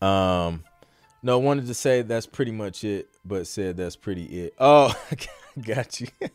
Um, 0.00 0.64
no, 1.22 1.38
wanted 1.38 1.66
to 1.66 1.74
say 1.74 2.02
that's 2.02 2.26
pretty 2.26 2.52
much 2.52 2.84
it, 2.84 3.10
but 3.24 3.46
said 3.46 3.76
that's 3.76 3.96
pretty 3.96 4.24
it. 4.24 4.54
Oh, 4.58 4.94
got 5.62 6.00
you. 6.00 6.08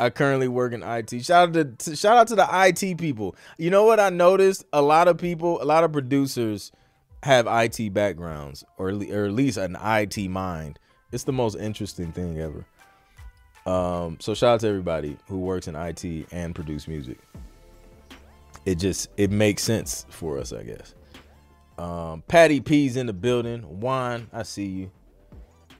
I 0.00 0.10
currently 0.10 0.46
work 0.46 0.72
in 0.72 0.82
IT. 0.82 1.24
Shout 1.24 1.56
out 1.56 1.78
to 1.80 1.96
shout 1.96 2.16
out 2.16 2.28
to 2.28 2.36
the 2.36 2.48
IT 2.50 2.98
people. 2.98 3.34
You 3.56 3.70
know 3.70 3.84
what 3.84 3.98
I 3.98 4.10
noticed? 4.10 4.64
A 4.72 4.80
lot 4.80 5.08
of 5.08 5.18
people, 5.18 5.60
a 5.60 5.64
lot 5.64 5.82
of 5.82 5.90
producers 5.90 6.70
have 7.24 7.48
IT 7.48 7.92
backgrounds 7.92 8.64
or 8.76 8.90
or 8.90 9.24
at 9.24 9.32
least 9.32 9.58
an 9.58 9.76
IT 9.82 10.28
mind. 10.28 10.78
It's 11.10 11.24
the 11.24 11.32
most 11.32 11.56
interesting 11.56 12.12
thing 12.12 12.38
ever. 12.38 12.64
Um, 13.66 14.18
so 14.20 14.34
shout 14.34 14.54
out 14.54 14.60
to 14.60 14.68
everybody 14.68 15.16
who 15.26 15.38
works 15.40 15.66
in 15.66 15.74
IT 15.74 16.04
and 16.30 16.54
produce 16.54 16.86
music. 16.86 17.18
It 18.64 18.76
just 18.76 19.08
it 19.16 19.32
makes 19.32 19.62
sense 19.62 20.06
for 20.10 20.38
us, 20.38 20.52
I 20.52 20.62
guess. 20.62 20.94
Um, 21.78 22.22
Patty 22.26 22.60
P's 22.60 22.96
in 22.96 23.06
the 23.06 23.12
building. 23.12 23.62
Juan, 23.80 24.28
I 24.32 24.42
see 24.42 24.66
you. 24.66 24.90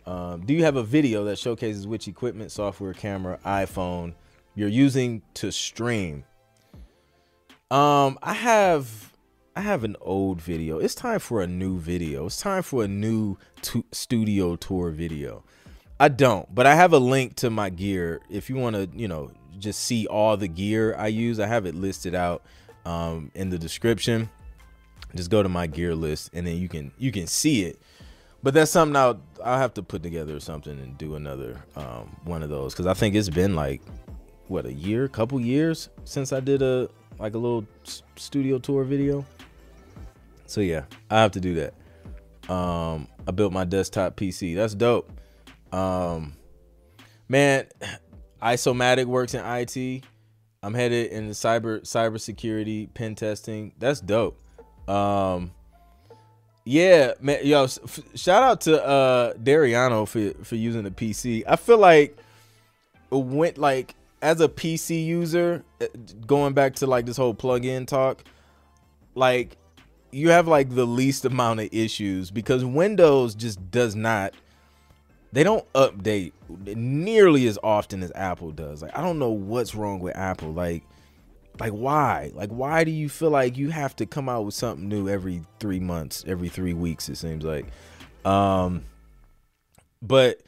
Um, 0.06 0.46
do 0.46 0.54
you 0.54 0.64
have 0.64 0.76
a 0.76 0.82
video 0.82 1.24
that 1.24 1.38
showcases 1.38 1.86
which 1.86 2.08
equipment, 2.08 2.52
software, 2.52 2.94
camera, 2.94 3.38
iPhone 3.44 4.14
you're 4.54 4.68
using 4.68 5.22
to 5.34 5.50
stream? 5.52 6.24
Um, 7.70 8.18
I 8.22 8.32
have 8.32 9.12
I 9.54 9.60
have 9.60 9.82
an 9.82 9.96
old 10.00 10.40
video. 10.40 10.78
It's 10.78 10.94
time 10.94 11.18
for 11.18 11.42
a 11.42 11.46
new 11.46 11.78
video. 11.78 12.26
It's 12.26 12.40
time 12.40 12.62
for 12.62 12.84
a 12.84 12.88
new 12.88 13.36
studio 13.90 14.54
tour 14.54 14.90
video. 14.90 15.44
I 16.00 16.08
don't, 16.08 16.54
but 16.54 16.64
I 16.64 16.76
have 16.76 16.92
a 16.92 16.98
link 16.98 17.34
to 17.36 17.50
my 17.50 17.70
gear. 17.70 18.20
If 18.30 18.48
you 18.48 18.54
want 18.56 18.76
to, 18.76 18.88
you 18.96 19.08
know, 19.08 19.32
just 19.58 19.80
see 19.80 20.06
all 20.06 20.36
the 20.36 20.46
gear 20.46 20.94
I 20.96 21.08
use, 21.08 21.40
I 21.40 21.48
have 21.48 21.66
it 21.66 21.74
listed 21.74 22.14
out 22.14 22.44
um, 22.86 23.32
in 23.34 23.50
the 23.50 23.58
description 23.58 24.30
just 25.14 25.30
go 25.30 25.42
to 25.42 25.48
my 25.48 25.66
gear 25.66 25.94
list 25.94 26.30
and 26.34 26.46
then 26.46 26.56
you 26.56 26.68
can 26.68 26.92
you 26.98 27.10
can 27.10 27.26
see 27.26 27.64
it 27.64 27.80
but 28.42 28.54
that's 28.54 28.70
something 28.70 28.96
I'll 28.96 29.20
I'll 29.44 29.58
have 29.58 29.74
to 29.74 29.82
put 29.82 30.02
together 30.02 30.36
or 30.36 30.40
something 30.40 30.78
and 30.78 30.96
do 30.96 31.16
another 31.16 31.62
um, 31.76 32.16
one 32.24 32.42
of 32.42 32.50
those 32.50 32.72
because 32.72 32.86
I 32.86 32.94
think 32.94 33.14
it's 33.14 33.28
been 33.28 33.54
like 33.54 33.82
what 34.48 34.64
a 34.66 34.72
year, 34.72 35.08
couple 35.08 35.40
years 35.40 35.90
since 36.04 36.32
I 36.32 36.40
did 36.40 36.62
a 36.62 36.88
like 37.18 37.34
a 37.34 37.38
little 37.38 37.66
studio 38.16 38.58
tour 38.58 38.84
video. 38.84 39.24
So 40.46 40.60
yeah, 40.60 40.84
I 41.10 41.20
have 41.20 41.32
to 41.32 41.40
do 41.40 41.54
that. 41.54 42.52
Um, 42.52 43.08
I 43.26 43.32
built 43.32 43.52
my 43.52 43.64
desktop 43.64 44.16
PC. 44.16 44.56
That's 44.56 44.74
dope. 44.74 45.10
Um, 45.72 46.34
man, 47.28 47.66
Isomatic 48.42 49.06
works 49.06 49.34
in 49.34 49.44
IT. 49.44 50.04
I'm 50.62 50.74
headed 50.74 51.12
in 51.12 51.28
the 51.28 51.34
cyber 51.34 51.82
cybersecurity 51.82 52.92
pen 52.94 53.14
testing. 53.14 53.72
That's 53.78 54.00
dope. 54.00 54.40
Um, 54.88 55.52
yeah, 56.64 57.12
man, 57.20 57.40
yo, 57.44 57.64
f- 57.64 58.00
shout 58.14 58.42
out 58.42 58.60
to 58.62 58.84
uh 58.84 59.34
Dariano 59.34 60.06
for 60.06 60.44
for 60.44 60.56
using 60.56 60.82
the 60.82 60.90
PC. 60.90 61.44
I 61.46 61.56
feel 61.56 61.78
like 61.78 62.16
it 63.10 63.16
went 63.16 63.58
like 63.58 63.94
as 64.20 64.40
a 64.40 64.48
PC 64.48 65.04
user, 65.04 65.62
uh, 65.80 65.86
going 66.26 66.54
back 66.54 66.74
to 66.76 66.86
like 66.86 67.06
this 67.06 67.16
whole 67.16 67.34
plug-in 67.34 67.86
talk, 67.86 68.24
like 69.14 69.56
you 70.10 70.30
have 70.30 70.48
like 70.48 70.74
the 70.74 70.86
least 70.86 71.24
amount 71.24 71.60
of 71.60 71.68
issues 71.72 72.30
because 72.30 72.64
Windows 72.64 73.34
just 73.34 73.70
does 73.70 73.94
not 73.94 74.34
they 75.32 75.44
don't 75.44 75.70
update 75.74 76.32
nearly 76.48 77.46
as 77.46 77.58
often 77.62 78.02
as 78.02 78.10
Apple 78.14 78.50
does. 78.50 78.82
Like 78.82 78.96
I 78.96 79.02
don't 79.02 79.18
know 79.18 79.30
what's 79.30 79.74
wrong 79.74 80.00
with 80.00 80.16
Apple. 80.16 80.52
Like 80.52 80.82
like 81.60 81.72
why? 81.72 82.30
Like 82.34 82.50
why 82.50 82.84
do 82.84 82.90
you 82.90 83.08
feel 83.08 83.30
like 83.30 83.56
you 83.56 83.70
have 83.70 83.96
to 83.96 84.06
come 84.06 84.28
out 84.28 84.44
with 84.44 84.54
something 84.54 84.88
new 84.88 85.08
every 85.08 85.42
3 85.60 85.80
months, 85.80 86.24
every 86.26 86.48
3 86.48 86.74
weeks 86.74 87.08
it 87.08 87.16
seems 87.16 87.44
like. 87.44 87.66
Um 88.24 88.84
but 90.02 90.40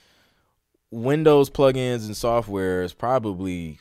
Windows 0.91 1.51
plugins 1.51 2.07
and 2.07 2.17
software 2.17 2.83
is 2.83 2.93
probably 2.93 3.79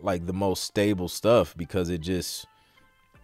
like 0.00 0.26
the 0.26 0.32
most 0.32 0.64
stable 0.64 1.08
stuff 1.08 1.56
because 1.56 1.88
it 1.88 2.00
just 2.00 2.46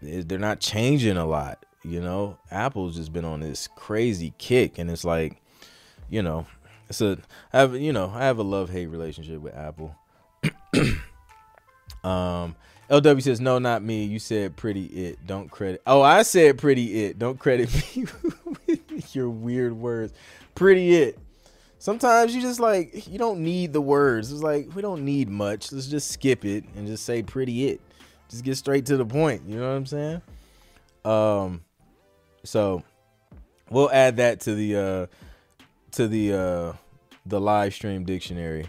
they're 0.02 0.38
not 0.38 0.60
changing 0.60 1.18
a 1.18 1.26
lot, 1.26 1.64
you 1.84 2.00
know. 2.00 2.38
Apple's 2.50 2.96
just 2.96 3.12
been 3.12 3.26
on 3.26 3.40
this 3.40 3.68
crazy 3.76 4.32
kick 4.38 4.78
and 4.78 4.90
it's 4.90 5.04
like, 5.04 5.42
you 6.08 6.22
know, 6.22 6.46
it's 6.88 7.02
a 7.02 7.18
I 7.52 7.60
have 7.60 7.76
you 7.76 7.92
know, 7.92 8.10
I 8.14 8.24
have 8.24 8.38
a 8.38 8.42
love-hate 8.42 8.86
relationship 8.86 9.40
with 9.40 9.54
Apple. 9.54 9.94
um 12.04 12.56
LW 12.90 13.22
says, 13.22 13.40
"No, 13.40 13.58
not 13.58 13.82
me. 13.82 14.04
You 14.04 14.18
said 14.18 14.56
pretty 14.56 14.86
it. 14.86 15.24
Don't 15.26 15.48
credit. 15.48 15.80
Oh, 15.86 16.02
I 16.02 16.22
said 16.22 16.58
pretty 16.58 17.04
it. 17.04 17.18
Don't 17.18 17.38
credit 17.38 17.72
me 17.96 18.06
with 18.66 19.14
your 19.14 19.30
weird 19.30 19.74
words. 19.74 20.12
Pretty 20.54 20.96
it. 20.96 21.18
Sometimes 21.78 22.34
you 22.34 22.42
just 22.42 22.58
like 22.60 23.06
you 23.06 23.18
don't 23.18 23.40
need 23.40 23.72
the 23.72 23.80
words. 23.80 24.32
It's 24.32 24.42
like 24.42 24.74
we 24.74 24.82
don't 24.82 25.04
need 25.04 25.28
much. 25.28 25.72
Let's 25.72 25.86
just 25.86 26.10
skip 26.10 26.44
it 26.44 26.64
and 26.76 26.86
just 26.86 27.04
say 27.04 27.22
pretty 27.22 27.68
it. 27.68 27.80
Just 28.28 28.44
get 28.44 28.56
straight 28.56 28.86
to 28.86 28.96
the 28.96 29.06
point. 29.06 29.42
You 29.46 29.56
know 29.56 29.68
what 29.68 29.76
I'm 29.76 29.86
saying? 29.86 30.22
Um, 31.04 31.62
so 32.44 32.82
we'll 33.70 33.90
add 33.90 34.16
that 34.16 34.40
to 34.40 34.54
the 34.54 34.76
uh 34.76 35.06
to 35.92 36.08
the 36.08 36.32
uh 36.32 36.72
the 37.24 37.40
live 37.40 37.72
stream 37.72 38.04
dictionary. 38.04 38.66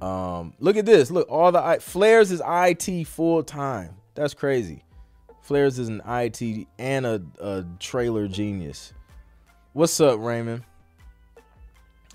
Um, 0.00 0.54
look 0.60 0.76
at 0.76 0.86
this. 0.86 1.10
Look, 1.10 1.30
all 1.30 1.52
the 1.52 1.78
Flares 1.80 2.30
is 2.30 2.42
IT 2.46 3.06
full 3.06 3.42
time. 3.42 3.96
That's 4.14 4.34
crazy. 4.34 4.84
Flares 5.42 5.78
is 5.78 5.88
an 5.88 6.02
IT 6.06 6.66
and 6.78 7.06
a, 7.06 7.22
a 7.40 7.64
trailer 7.78 8.28
genius. 8.28 8.92
What's 9.72 10.00
up, 10.00 10.20
Raymond? 10.20 10.62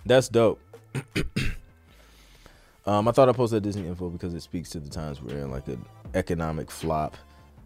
That's 0.05 0.29
dope. 0.29 0.61
um, 2.85 3.07
I 3.07 3.11
thought 3.11 3.29
I 3.29 3.31
posted 3.31 3.63
Disney 3.63 3.87
info 3.87 4.09
because 4.09 4.33
it 4.33 4.41
speaks 4.41 4.69
to 4.71 4.79
the 4.79 4.89
times 4.89 5.21
we're 5.21 5.37
in, 5.37 5.51
like 5.51 5.67
an 5.67 5.83
economic 6.13 6.69
flop. 6.69 7.17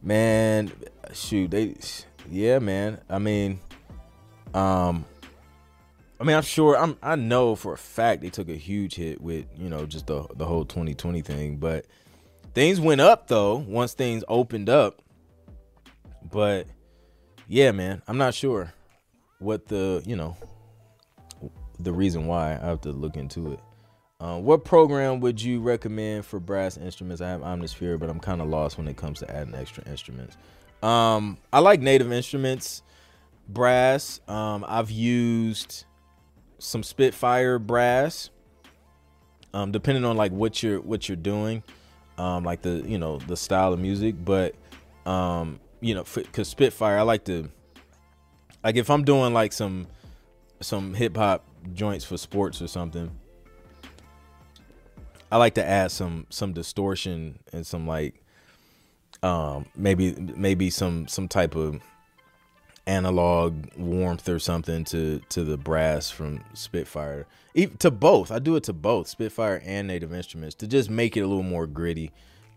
Man, 0.02 0.72
shoot, 1.14 1.52
they, 1.52 1.76
yeah, 2.30 2.60
man. 2.60 3.02
I 3.10 3.18
mean, 3.20 3.60
um, 4.54 5.04
I 6.20 6.24
mean, 6.24 6.36
I'm 6.36 6.44
sure 6.44 6.78
I'm 6.78 6.98
I 7.02 7.16
know 7.16 7.56
for 7.56 7.74
a 7.74 7.78
fact 7.78 8.22
they 8.22 8.30
took 8.30 8.50
a 8.50 8.56
huge 8.56 8.96
hit 8.96 9.22
with, 9.22 9.46
you 9.56 9.70
know, 9.70 9.86
just 9.86 10.08
the 10.08 10.26
the 10.36 10.46
whole 10.46 10.66
2020 10.66 11.22
thing, 11.22 11.58
but 11.58 11.86
things 12.54 12.80
went 12.80 13.02
up 13.02 13.28
though 13.28 13.58
once 13.58 13.94
things 13.94 14.24
opened 14.28 14.70
up. 14.70 15.02
But 16.32 16.68
yeah, 17.48 17.72
man, 17.72 18.02
I'm 18.08 18.18
not 18.18 18.34
sure 18.34 18.74
what 19.40 19.68
the, 19.68 20.02
you 20.06 20.16
know, 20.16 20.36
the 21.80 21.94
reason 21.94 22.26
why. 22.26 22.54
I 22.54 22.66
have 22.66 22.82
to 22.82 22.92
look 22.92 23.16
into 23.16 23.54
it. 23.54 23.60
Uh, 24.20 24.40
what 24.40 24.66
program 24.66 25.20
would 25.20 25.40
you 25.40 25.60
recommend 25.62 26.26
for 26.26 26.40
brass 26.40 26.76
instruments? 26.76 27.22
I 27.22 27.30
have 27.30 27.42
Omnisphere, 27.42 28.00
but 28.00 28.10
I'm 28.10 28.20
kind 28.20 28.42
of 28.42 28.48
lost 28.48 28.78
when 28.78 28.88
it 28.88 28.98
comes 28.98 29.20
to 29.20 29.30
adding 29.30 29.54
extra 29.54 29.84
instruments. 29.88 30.36
Um, 30.82 31.38
I 31.54 31.60
like 31.60 31.82
native 31.82 32.12
instruments, 32.12 32.82
brass. 33.48 34.20
Um, 34.28 34.66
I've 34.68 34.90
used 34.90 35.86
some 36.60 36.84
Spitfire 36.84 37.60
brass. 37.60 38.30
Um, 39.54 39.72
depending 39.72 40.06
on 40.06 40.18
like 40.18 40.32
what 40.32 40.62
you're 40.62 40.82
what 40.82 41.08
you're 41.08 41.16
doing, 41.16 41.64
um, 42.18 42.44
like 42.44 42.62
the 42.62 42.84
you 42.86 42.98
know 42.98 43.18
the 43.18 43.38
style 43.38 43.74
of 43.74 43.80
music, 43.80 44.16
but 44.24 44.56
um, 45.06 45.60
you 45.80 45.96
know, 45.96 46.04
because 46.14 46.48
Spitfire, 46.48 46.98
I 46.98 47.02
like 47.02 47.24
to 47.26 47.50
like 48.64 48.76
if 48.76 48.90
I'm 48.90 49.04
doing 49.04 49.34
like 49.34 49.54
some 49.54 49.88
some 50.62 50.94
hip 50.94 51.16
hop 51.16 51.46
joints 51.74 52.04
for 52.06 52.18
sports 52.18 52.62
or 52.62 52.68
something, 52.68 53.10
I 55.32 55.38
like 55.38 55.56
to 55.56 55.66
add 55.66 55.92
some 55.92 56.28
some 56.30 56.54
distortion 56.54 57.40
and 57.54 57.66
some 57.66 57.88
like 57.88 58.24
um 59.24 59.66
maybe 59.76 60.14
maybe 60.36 60.70
some 60.70 61.08
some 61.08 61.28
type 61.28 61.56
of 61.56 61.82
analog 62.88 63.68
warmth 63.78 64.28
or 64.30 64.40
something 64.40 64.84
to 64.86 65.22
to 65.30 65.44
the 65.44 65.58
brass 65.58 66.10
from 66.10 66.44
Spitfire. 66.54 67.28
Even, 67.54 67.78
to 67.78 67.92
both, 67.92 68.32
I 68.32 68.40
do 68.40 68.56
it 68.56 68.64
to 68.64 68.74
both 68.74 69.08
Spitfire 69.08 69.62
and 69.64 69.88
Native 69.88 70.14
Instruments 70.14 70.56
to 70.56 70.68
just 70.68 70.90
make 70.90 71.18
it 71.18 71.22
a 71.22 71.28
little 71.28 71.44
more 71.44 71.68
gritty. 71.68 72.12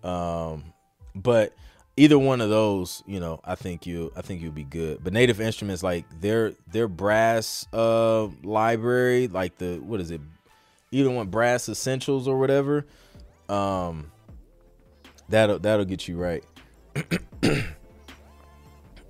Um, 0.04 0.72
but 1.14 1.54
either 1.96 2.18
one 2.18 2.40
of 2.40 2.48
those, 2.48 3.02
you 3.06 3.20
know, 3.20 3.40
I 3.44 3.56
think 3.56 3.86
you 3.86 4.12
I 4.16 4.22
think 4.22 4.40
you'll 4.40 4.52
be 4.52 4.64
good. 4.64 5.02
But 5.02 5.12
Native 5.12 5.40
Instruments, 5.40 5.82
like 5.82 6.04
their 6.20 6.54
their 6.70 6.88
brass 6.88 7.66
uh 7.72 8.28
library, 8.42 9.28
like 9.28 9.58
the 9.58 9.78
what 9.78 10.00
is 10.00 10.10
it? 10.10 10.20
Either 10.92 11.10
one 11.10 11.28
brass 11.28 11.68
essentials 11.68 12.26
or 12.26 12.38
whatever. 12.38 12.86
Um, 13.48 14.12
that'll 15.28 15.58
that'll 15.58 15.84
get 15.84 16.06
you 16.08 16.16
right. 16.16 16.44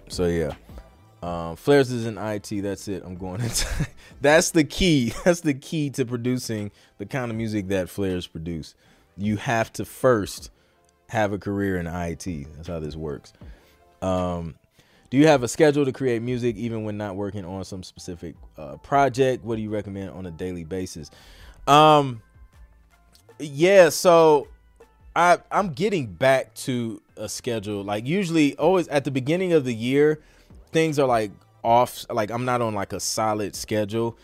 so 0.08 0.26
yeah. 0.26 0.54
Um, 1.22 1.56
Flares 1.56 1.90
is 1.90 2.06
in 2.06 2.16
IT. 2.16 2.48
That's 2.62 2.88
it. 2.88 3.02
I'm 3.04 3.16
going 3.16 3.40
into. 3.42 3.66
that's 4.20 4.50
the 4.50 4.64
key. 4.64 5.12
That's 5.24 5.40
the 5.40 5.54
key 5.54 5.90
to 5.90 6.04
producing 6.06 6.70
the 6.98 7.06
kind 7.06 7.30
of 7.30 7.36
music 7.36 7.68
that 7.68 7.90
Flares 7.90 8.26
produce. 8.26 8.74
You 9.16 9.36
have 9.36 9.72
to 9.74 9.84
first 9.84 10.50
have 11.10 11.32
a 11.32 11.38
career 11.38 11.76
in 11.76 11.86
IT. 11.86 12.24
That's 12.56 12.68
how 12.68 12.78
this 12.78 12.96
works. 12.96 13.32
Um, 14.00 14.54
do 15.10 15.18
you 15.18 15.26
have 15.26 15.42
a 15.42 15.48
schedule 15.48 15.84
to 15.84 15.92
create 15.92 16.22
music 16.22 16.56
even 16.56 16.84
when 16.84 16.96
not 16.96 17.16
working 17.16 17.44
on 17.44 17.64
some 17.64 17.82
specific 17.82 18.36
uh, 18.56 18.76
project? 18.76 19.44
What 19.44 19.56
do 19.56 19.62
you 19.62 19.70
recommend 19.70 20.10
on 20.10 20.24
a 20.24 20.30
daily 20.30 20.64
basis? 20.64 21.10
Um, 21.66 22.22
yeah, 23.38 23.88
so 23.88 24.48
I 25.16 25.38
I'm 25.50 25.72
getting 25.72 26.06
back 26.06 26.54
to 26.54 27.02
a 27.16 27.28
schedule. 27.28 27.82
Like 27.82 28.06
usually, 28.06 28.56
always 28.56 28.86
at 28.88 29.04
the 29.04 29.10
beginning 29.10 29.52
of 29.52 29.64
the 29.64 29.74
year 29.74 30.20
things 30.72 30.98
are 30.98 31.06
like 31.06 31.32
off 31.62 32.06
like 32.10 32.30
i'm 32.30 32.44
not 32.44 32.62
on 32.62 32.74
like 32.74 32.92
a 32.92 33.00
solid 33.00 33.54
schedule. 33.54 34.18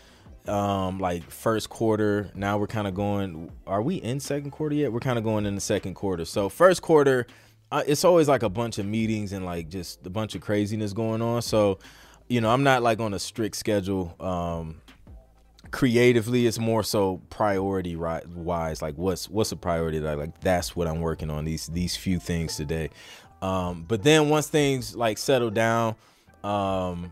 Um 0.47 0.99
like 0.99 1.29
first 1.29 1.69
quarter 1.69 2.31
now 2.33 2.57
we're 2.57 2.67
kind 2.67 2.87
of 2.87 2.93
going 2.93 3.51
are 3.65 3.81
we 3.81 3.95
in 3.95 4.19
second 4.19 4.51
quarter 4.51 4.75
yet? 4.75 4.93
We're 4.93 5.01
kind 5.01 5.17
of 5.17 5.23
going 5.23 5.45
in 5.45 5.55
the 5.55 5.61
second 5.61 5.95
quarter. 5.95 6.25
So 6.25 6.49
first 6.49 6.81
quarter 6.81 7.27
uh, 7.69 7.83
it's 7.85 8.05
always 8.05 8.29
like 8.29 8.43
a 8.43 8.49
bunch 8.49 8.77
of 8.77 8.85
meetings 8.85 9.33
and 9.33 9.45
like 9.45 9.67
just 9.67 10.05
a 10.07 10.09
bunch 10.09 10.35
of 10.35 10.41
craziness 10.41 10.93
going 10.93 11.21
on. 11.21 11.41
So 11.41 11.79
you 12.29 12.41
know 12.41 12.49
i'm 12.49 12.63
not 12.63 12.83
like 12.83 12.99
on 12.99 13.13
a 13.13 13.19
strict 13.19 13.55
schedule 13.55 14.15
um 14.19 14.81
creatively. 15.69 16.47
It's 16.47 16.59
more 16.59 16.83
so 16.83 17.21
priority 17.29 17.97
wise 17.97 18.81
like 18.81 18.95
what's 18.97 19.29
what's 19.29 19.51
a 19.51 19.57
priority? 19.57 19.99
That 19.99 20.11
I, 20.11 20.13
like 20.15 20.39
that's 20.39 20.75
what 20.75 20.87
i'm 20.87 21.01
working 21.01 21.29
on 21.29 21.43
these 21.43 21.67
these 21.67 21.97
few 21.97 22.19
things 22.19 22.55
today. 22.55 22.89
Um 23.41 23.83
but 23.85 24.01
then 24.01 24.29
once 24.29 24.47
things 24.47 24.95
like 24.95 25.17
settle 25.17 25.51
down 25.51 25.95
um, 26.43 27.11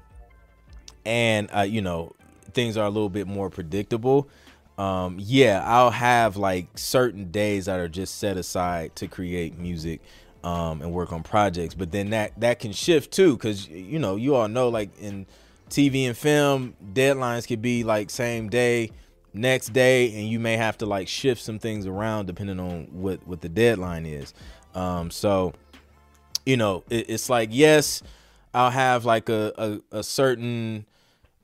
and 1.05 1.49
uh, 1.55 1.61
you 1.61 1.81
know 1.81 2.13
things 2.53 2.77
are 2.77 2.85
a 2.85 2.89
little 2.89 3.09
bit 3.09 3.27
more 3.27 3.49
predictable. 3.49 4.27
Um, 4.77 5.17
yeah, 5.19 5.63
I'll 5.65 5.91
have 5.91 6.37
like 6.37 6.77
certain 6.77 7.31
days 7.31 7.65
that 7.65 7.79
are 7.79 7.87
just 7.87 8.17
set 8.17 8.37
aside 8.37 8.95
to 8.97 9.07
create 9.07 9.57
music 9.57 10.01
um, 10.43 10.81
and 10.81 10.91
work 10.91 11.13
on 11.13 11.23
projects. 11.23 11.73
But 11.73 11.91
then 11.91 12.09
that 12.11 12.39
that 12.39 12.59
can 12.59 12.71
shift 12.71 13.11
too, 13.11 13.35
because 13.35 13.67
you 13.67 13.99
know 13.99 14.15
you 14.15 14.35
all 14.35 14.47
know 14.47 14.69
like 14.69 14.89
in 14.99 15.25
TV 15.69 16.07
and 16.07 16.17
film, 16.17 16.75
deadlines 16.93 17.47
could 17.47 17.61
be 17.61 17.83
like 17.83 18.09
same 18.09 18.49
day, 18.49 18.91
next 19.33 19.73
day, 19.73 20.13
and 20.13 20.29
you 20.29 20.39
may 20.39 20.57
have 20.57 20.77
to 20.79 20.85
like 20.85 21.07
shift 21.07 21.41
some 21.41 21.59
things 21.59 21.87
around 21.87 22.25
depending 22.25 22.59
on 22.59 22.87
what 22.91 23.25
what 23.27 23.41
the 23.41 23.49
deadline 23.49 24.05
is. 24.05 24.33
Um, 24.73 25.09
so 25.09 25.53
you 26.45 26.57
know 26.57 26.83
it, 26.89 27.09
it's 27.09 27.29
like 27.29 27.49
yes 27.51 28.03
I'll 28.55 28.71
have 28.71 29.03
like 29.03 29.27
a, 29.27 29.51
a, 29.91 29.97
a 29.97 30.03
certain, 30.03 30.85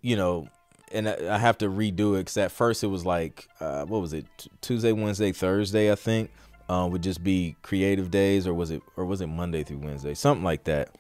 you 0.02 0.15
know, 0.15 0.47
and 0.93 1.10
I 1.10 1.38
have 1.38 1.58
to 1.58 1.67
redo 1.67 2.15
it 2.15 2.19
because 2.19 2.38
at 2.38 2.54
first 2.54 2.86
it 2.86 2.88
was 2.88 3.06
like, 3.06 3.50
uh, 3.60 3.84
what 3.84 4.02
was 4.02 4.13
it, 4.13 4.26
Tuesday, 4.62 4.93
Wednesday, 4.93 5.34
Thursday, 5.34 5.91
I 5.91 5.95
think, 5.95 6.32
uh, 6.69 6.88
would 6.89 7.04
just 7.04 7.21
be 7.21 7.58
creative 7.63 8.12
days, 8.12 8.47
or 8.47 8.54
was 8.54 8.71
it, 8.71 8.82
or 8.95 9.04
was 9.04 9.19
it 9.19 9.28
Monday 9.28 9.62
through 9.63 9.80
Wednesday, 9.80 10.13
something 10.13 10.43
like 10.43 10.63
that. 10.63 10.95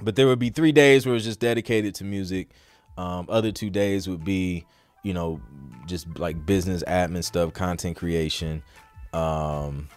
But 0.00 0.16
there 0.16 0.26
would 0.26 0.40
be 0.40 0.50
three 0.50 0.72
days 0.72 1.06
where 1.06 1.12
it 1.12 1.18
was 1.18 1.24
just 1.24 1.38
dedicated 1.38 1.94
to 1.96 2.04
music. 2.04 2.48
Um, 2.98 3.26
other 3.28 3.52
two 3.52 3.70
days 3.70 4.08
would 4.08 4.24
be, 4.24 4.66
you 5.04 5.14
know, 5.14 5.40
just 5.86 6.18
like 6.18 6.44
business 6.44 6.82
admin 6.88 7.22
stuff, 7.22 7.52
content 7.52 7.96
creation, 7.96 8.64
um, 9.12 9.88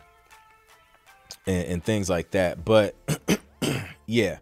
and, 1.48 1.66
and 1.66 1.84
things 1.84 2.08
like 2.08 2.32
that. 2.32 2.64
But 2.64 2.94
yeah, 4.06 4.38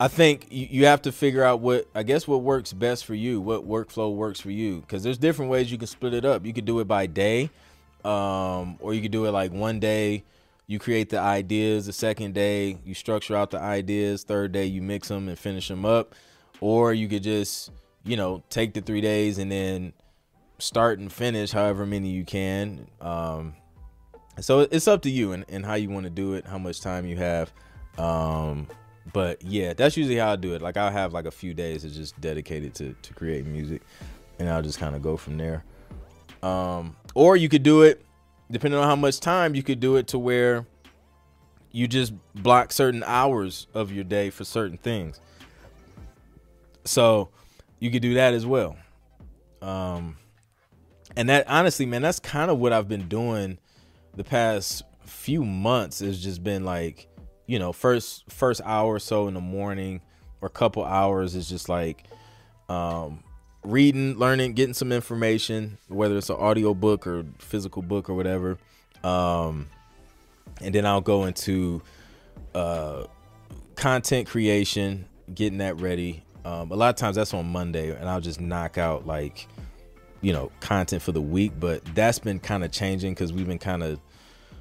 I 0.00 0.08
think 0.08 0.46
you, 0.50 0.66
you 0.70 0.86
have 0.86 1.02
to 1.02 1.12
figure 1.12 1.44
out 1.44 1.60
what 1.60 1.86
I 1.94 2.02
guess 2.02 2.26
what 2.26 2.40
works 2.40 2.72
best 2.72 3.04
for 3.04 3.14
you, 3.14 3.38
what 3.38 3.68
workflow 3.68 4.14
works 4.14 4.40
for 4.40 4.50
you, 4.50 4.80
because 4.80 5.02
there's 5.02 5.18
different 5.18 5.50
ways 5.50 5.70
you 5.70 5.76
can 5.76 5.86
split 5.86 6.14
it 6.14 6.24
up. 6.24 6.46
You 6.46 6.54
could 6.54 6.64
do 6.64 6.80
it 6.80 6.88
by 6.88 7.06
day, 7.06 7.50
um, 8.02 8.78
or 8.80 8.94
you 8.94 9.02
could 9.02 9.12
do 9.12 9.26
it 9.26 9.32
like 9.32 9.52
one 9.52 9.78
day 9.78 10.24
you 10.66 10.78
create 10.78 11.10
the 11.10 11.18
ideas, 11.18 11.84
the 11.84 11.92
second 11.92 12.32
day 12.32 12.78
you 12.82 12.94
structure 12.94 13.36
out 13.36 13.50
the 13.50 13.60
ideas, 13.60 14.22
third 14.24 14.52
day 14.52 14.64
you 14.64 14.80
mix 14.80 15.08
them 15.08 15.28
and 15.28 15.38
finish 15.38 15.68
them 15.68 15.84
up, 15.84 16.14
or 16.62 16.94
you 16.94 17.06
could 17.06 17.22
just 17.22 17.70
you 18.02 18.16
know 18.16 18.42
take 18.48 18.72
the 18.72 18.80
three 18.80 19.02
days 19.02 19.36
and 19.36 19.52
then 19.52 19.92
start 20.58 20.98
and 20.98 21.12
finish 21.12 21.50
however 21.50 21.84
many 21.84 22.08
you 22.08 22.24
can. 22.24 22.86
Um, 23.02 23.54
so 24.40 24.60
it's 24.60 24.88
up 24.88 25.02
to 25.02 25.10
you 25.10 25.32
and, 25.32 25.44
and 25.50 25.66
how 25.66 25.74
you 25.74 25.90
want 25.90 26.04
to 26.04 26.10
do 26.10 26.32
it, 26.32 26.46
how 26.46 26.56
much 26.56 26.80
time 26.80 27.04
you 27.04 27.16
have. 27.18 27.52
Um, 27.98 28.66
but 29.12 29.42
yeah, 29.42 29.72
that's 29.74 29.96
usually 29.96 30.16
how 30.16 30.32
I 30.32 30.36
do 30.36 30.54
it. 30.54 30.62
Like 30.62 30.76
I'll 30.76 30.90
have 30.90 31.12
like 31.12 31.26
a 31.26 31.30
few 31.30 31.54
days 31.54 31.82
that's 31.82 31.96
just 31.96 32.20
dedicated 32.20 32.74
to 32.76 32.94
to 33.02 33.14
creating 33.14 33.52
music, 33.52 33.82
and 34.38 34.48
I'll 34.48 34.62
just 34.62 34.78
kind 34.78 34.94
of 34.94 35.02
go 35.02 35.16
from 35.16 35.36
there. 35.36 35.64
Um, 36.42 36.96
or 37.14 37.36
you 37.36 37.48
could 37.48 37.62
do 37.62 37.82
it 37.82 38.04
depending 38.50 38.80
on 38.80 38.86
how 38.86 38.96
much 38.96 39.20
time 39.20 39.54
you 39.54 39.62
could 39.62 39.80
do 39.80 39.96
it 39.96 40.08
to 40.08 40.18
where 40.18 40.66
you 41.72 41.86
just 41.86 42.12
block 42.34 42.72
certain 42.72 43.04
hours 43.04 43.66
of 43.74 43.92
your 43.92 44.04
day 44.04 44.30
for 44.30 44.44
certain 44.44 44.76
things. 44.76 45.20
So 46.84 47.28
you 47.78 47.90
could 47.90 48.02
do 48.02 48.14
that 48.14 48.34
as 48.34 48.44
well. 48.44 48.76
Um, 49.62 50.16
and 51.16 51.28
that 51.28 51.48
honestly, 51.48 51.86
man, 51.86 52.02
that's 52.02 52.18
kind 52.18 52.50
of 52.50 52.58
what 52.58 52.72
I've 52.72 52.88
been 52.88 53.08
doing 53.08 53.58
the 54.16 54.24
past 54.24 54.82
few 55.04 55.44
months. 55.44 56.00
Has 56.00 56.22
just 56.22 56.42
been 56.42 56.64
like 56.64 57.06
you 57.50 57.58
know, 57.58 57.72
first 57.72 58.30
first 58.30 58.60
hour 58.64 58.94
or 58.94 59.00
so 59.00 59.26
in 59.26 59.34
the 59.34 59.40
morning 59.40 60.00
or 60.40 60.46
a 60.46 60.50
couple 60.50 60.84
hours 60.84 61.34
is 61.34 61.48
just 61.48 61.68
like 61.68 62.04
um, 62.68 63.24
reading, 63.64 64.16
learning, 64.16 64.52
getting 64.52 64.72
some 64.72 64.92
information, 64.92 65.76
whether 65.88 66.16
it's 66.16 66.30
an 66.30 66.36
audio 66.36 66.74
book 66.74 67.08
or 67.08 67.24
physical 67.40 67.82
book 67.82 68.08
or 68.08 68.14
whatever. 68.14 68.56
Um, 69.02 69.68
and 70.60 70.72
then 70.72 70.86
I'll 70.86 71.00
go 71.00 71.24
into 71.24 71.82
uh, 72.54 73.06
content 73.74 74.28
creation, 74.28 75.06
getting 75.34 75.58
that 75.58 75.80
ready. 75.80 76.22
Um, 76.44 76.70
a 76.70 76.76
lot 76.76 76.90
of 76.90 76.94
times 76.94 77.16
that's 77.16 77.34
on 77.34 77.50
Monday, 77.50 77.90
and 77.90 78.08
I'll 78.08 78.20
just 78.20 78.40
knock 78.40 78.78
out 78.78 79.08
like, 79.08 79.48
you 80.20 80.32
know, 80.32 80.52
content 80.60 81.02
for 81.02 81.10
the 81.10 81.20
week. 81.20 81.54
But 81.58 81.84
that's 81.96 82.20
been 82.20 82.38
kind 82.38 82.62
of 82.62 82.70
changing 82.70 83.14
because 83.14 83.32
we've 83.32 83.48
been 83.48 83.58
kind 83.58 83.82
of 83.82 83.98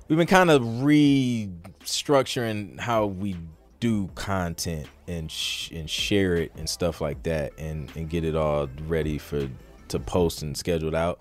we've 0.10 0.18
been 0.18 0.28
kind 0.28 0.52
of 0.52 0.62
restructuring 0.62 2.78
how 2.80 3.06
we 3.06 3.38
do 3.80 4.10
content 4.16 4.88
and 5.08 5.32
sh- 5.32 5.72
and 5.72 5.90
share 5.90 6.36
it 6.36 6.52
and 6.56 6.68
stuff 6.68 7.00
like 7.00 7.24
that 7.24 7.54
and 7.58 7.90
and 7.96 8.10
get 8.10 8.26
it 8.26 8.36
all 8.36 8.68
ready 8.88 9.18
for 9.18 9.50
to 9.88 10.00
post 10.00 10.42
and 10.42 10.58
scheduled 10.58 10.96
out. 10.96 11.20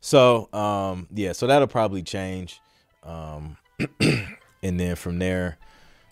So 0.00 0.48
um 0.52 1.08
yeah, 1.12 1.32
so 1.32 1.48
that'll 1.48 1.66
probably 1.66 2.04
change. 2.04 2.60
Um 3.02 3.56
and 4.62 4.78
then 4.80 4.96
from 4.96 5.18
there, 5.18 5.56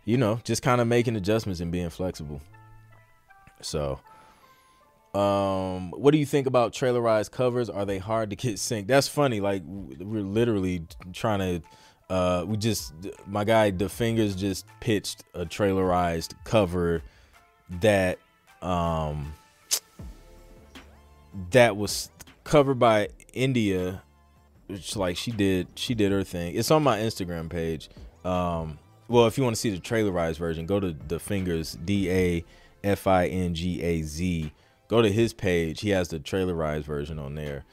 you 0.05 0.17
know, 0.17 0.41
just 0.45 0.63
kind 0.63 0.81
of 0.81 0.89
making 0.89 1.17
adjustments 1.17 1.61
and 1.61 1.71
being 1.71 1.91
flexible. 1.91 2.41
So 3.61 4.01
um, 5.15 5.93
what 5.93 6.11
do 6.11 6.19
you 6.19 6.27
think 6.27 6.49
about 6.49 6.73
trailerized 6.73 7.31
covers? 7.31 7.71
Are 7.71 7.85
they 7.85 7.99
hard 7.99 8.31
to 8.31 8.37
get 8.37 8.55
synced? 8.57 8.89
That's 8.89 9.09
funny. 9.09 9.41
Like 9.41 9.63
we're 9.67 10.23
literally 10.23 10.87
trying 11.13 11.39
to 11.39 11.63
uh, 12.15 12.45
we 12.47 12.57
just 12.57 12.95
my 13.27 13.43
guy 13.43 13.71
Da 13.71 13.87
Fingaz 13.87 14.37
just 14.37 14.67
pitched 14.79 15.25
a 15.35 15.45
trailerized 15.45 16.35
cover 16.45 17.03
that 17.81 18.21
um 18.63 19.35
that 21.51 21.77
was 21.77 22.11
covered 22.45 22.79
by 22.79 23.09
India 23.33 24.01
which 24.69 24.95
like 24.95 25.17
she 25.17 25.33
did 25.33 25.67
she 25.75 25.93
did 25.93 26.13
her 26.13 26.23
thing. 26.23 26.55
It's 26.55 26.71
on 26.71 26.85
my 26.85 26.99
Instagram 27.01 27.51
page. 27.51 27.91
Um 28.25 28.79
well 29.09 29.27
if 29.27 29.37
you 29.37 29.43
want 29.43 29.57
to 29.57 29.61
see 29.61 29.71
the 29.71 29.81
trailerized 29.81 30.39
version, 30.39 30.67
go 30.67 30.79
to 30.79 30.93
Da 30.93 31.17
Fingaz 31.19 31.77
D 31.85 32.09
A 32.11 32.45
F 32.85 33.09
I 33.09 33.27
N 33.27 33.55
G 33.55 33.83
A 33.83 34.03
Z. 34.03 34.53
Go 34.87 35.03
to 35.03 35.11
his 35.11 35.33
page. 35.33 35.81
He 35.81 35.91
has 35.91 36.11
the 36.11 36.21
trailerized 36.21 36.85
version 36.85 37.19
on 37.19 37.35
there. 37.35 37.65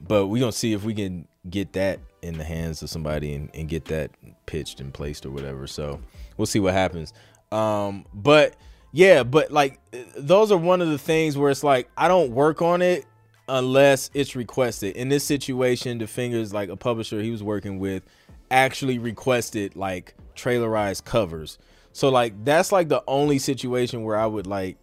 But 0.00 0.28
we're 0.28 0.38
gonna 0.38 0.52
see 0.52 0.72
if 0.72 0.84
we 0.84 0.94
can 0.94 1.26
get 1.50 1.72
that 1.72 1.98
in 2.22 2.38
the 2.38 2.44
hands 2.44 2.82
of 2.82 2.90
somebody 2.90 3.34
and, 3.34 3.50
and 3.54 3.68
get 3.68 3.86
that 3.86 4.10
pitched 4.46 4.80
and 4.80 4.92
placed 4.92 5.24
or 5.24 5.30
whatever. 5.30 5.66
So 5.66 6.00
we'll 6.36 6.46
see 6.46 6.60
what 6.60 6.74
happens. 6.74 7.12
Um, 7.52 8.04
but 8.12 8.54
yeah, 8.92 9.22
but 9.22 9.50
like 9.50 9.80
those 10.16 10.50
are 10.50 10.58
one 10.58 10.80
of 10.80 10.88
the 10.88 10.98
things 10.98 11.36
where 11.36 11.50
it's 11.50 11.64
like 11.64 11.88
I 11.96 12.08
don't 12.08 12.32
work 12.32 12.62
on 12.62 12.82
it 12.82 13.04
unless 13.48 14.10
it's 14.14 14.36
requested. 14.36 14.96
In 14.96 15.08
this 15.08 15.24
situation, 15.24 15.98
Da 15.98 16.06
Fingaz 16.06 16.52
like 16.52 16.68
a 16.68 16.76
publisher 16.76 17.20
he 17.20 17.30
was 17.30 17.42
working 17.42 17.78
with 17.78 18.02
actually 18.50 18.98
requested 18.98 19.76
like 19.76 20.14
trailerized 20.34 21.04
covers. 21.04 21.58
So 21.92 22.08
like 22.08 22.44
that's 22.44 22.72
like 22.72 22.88
the 22.88 23.02
only 23.06 23.38
situation 23.38 24.04
where 24.04 24.16
I 24.16 24.26
would 24.26 24.46
like 24.46 24.76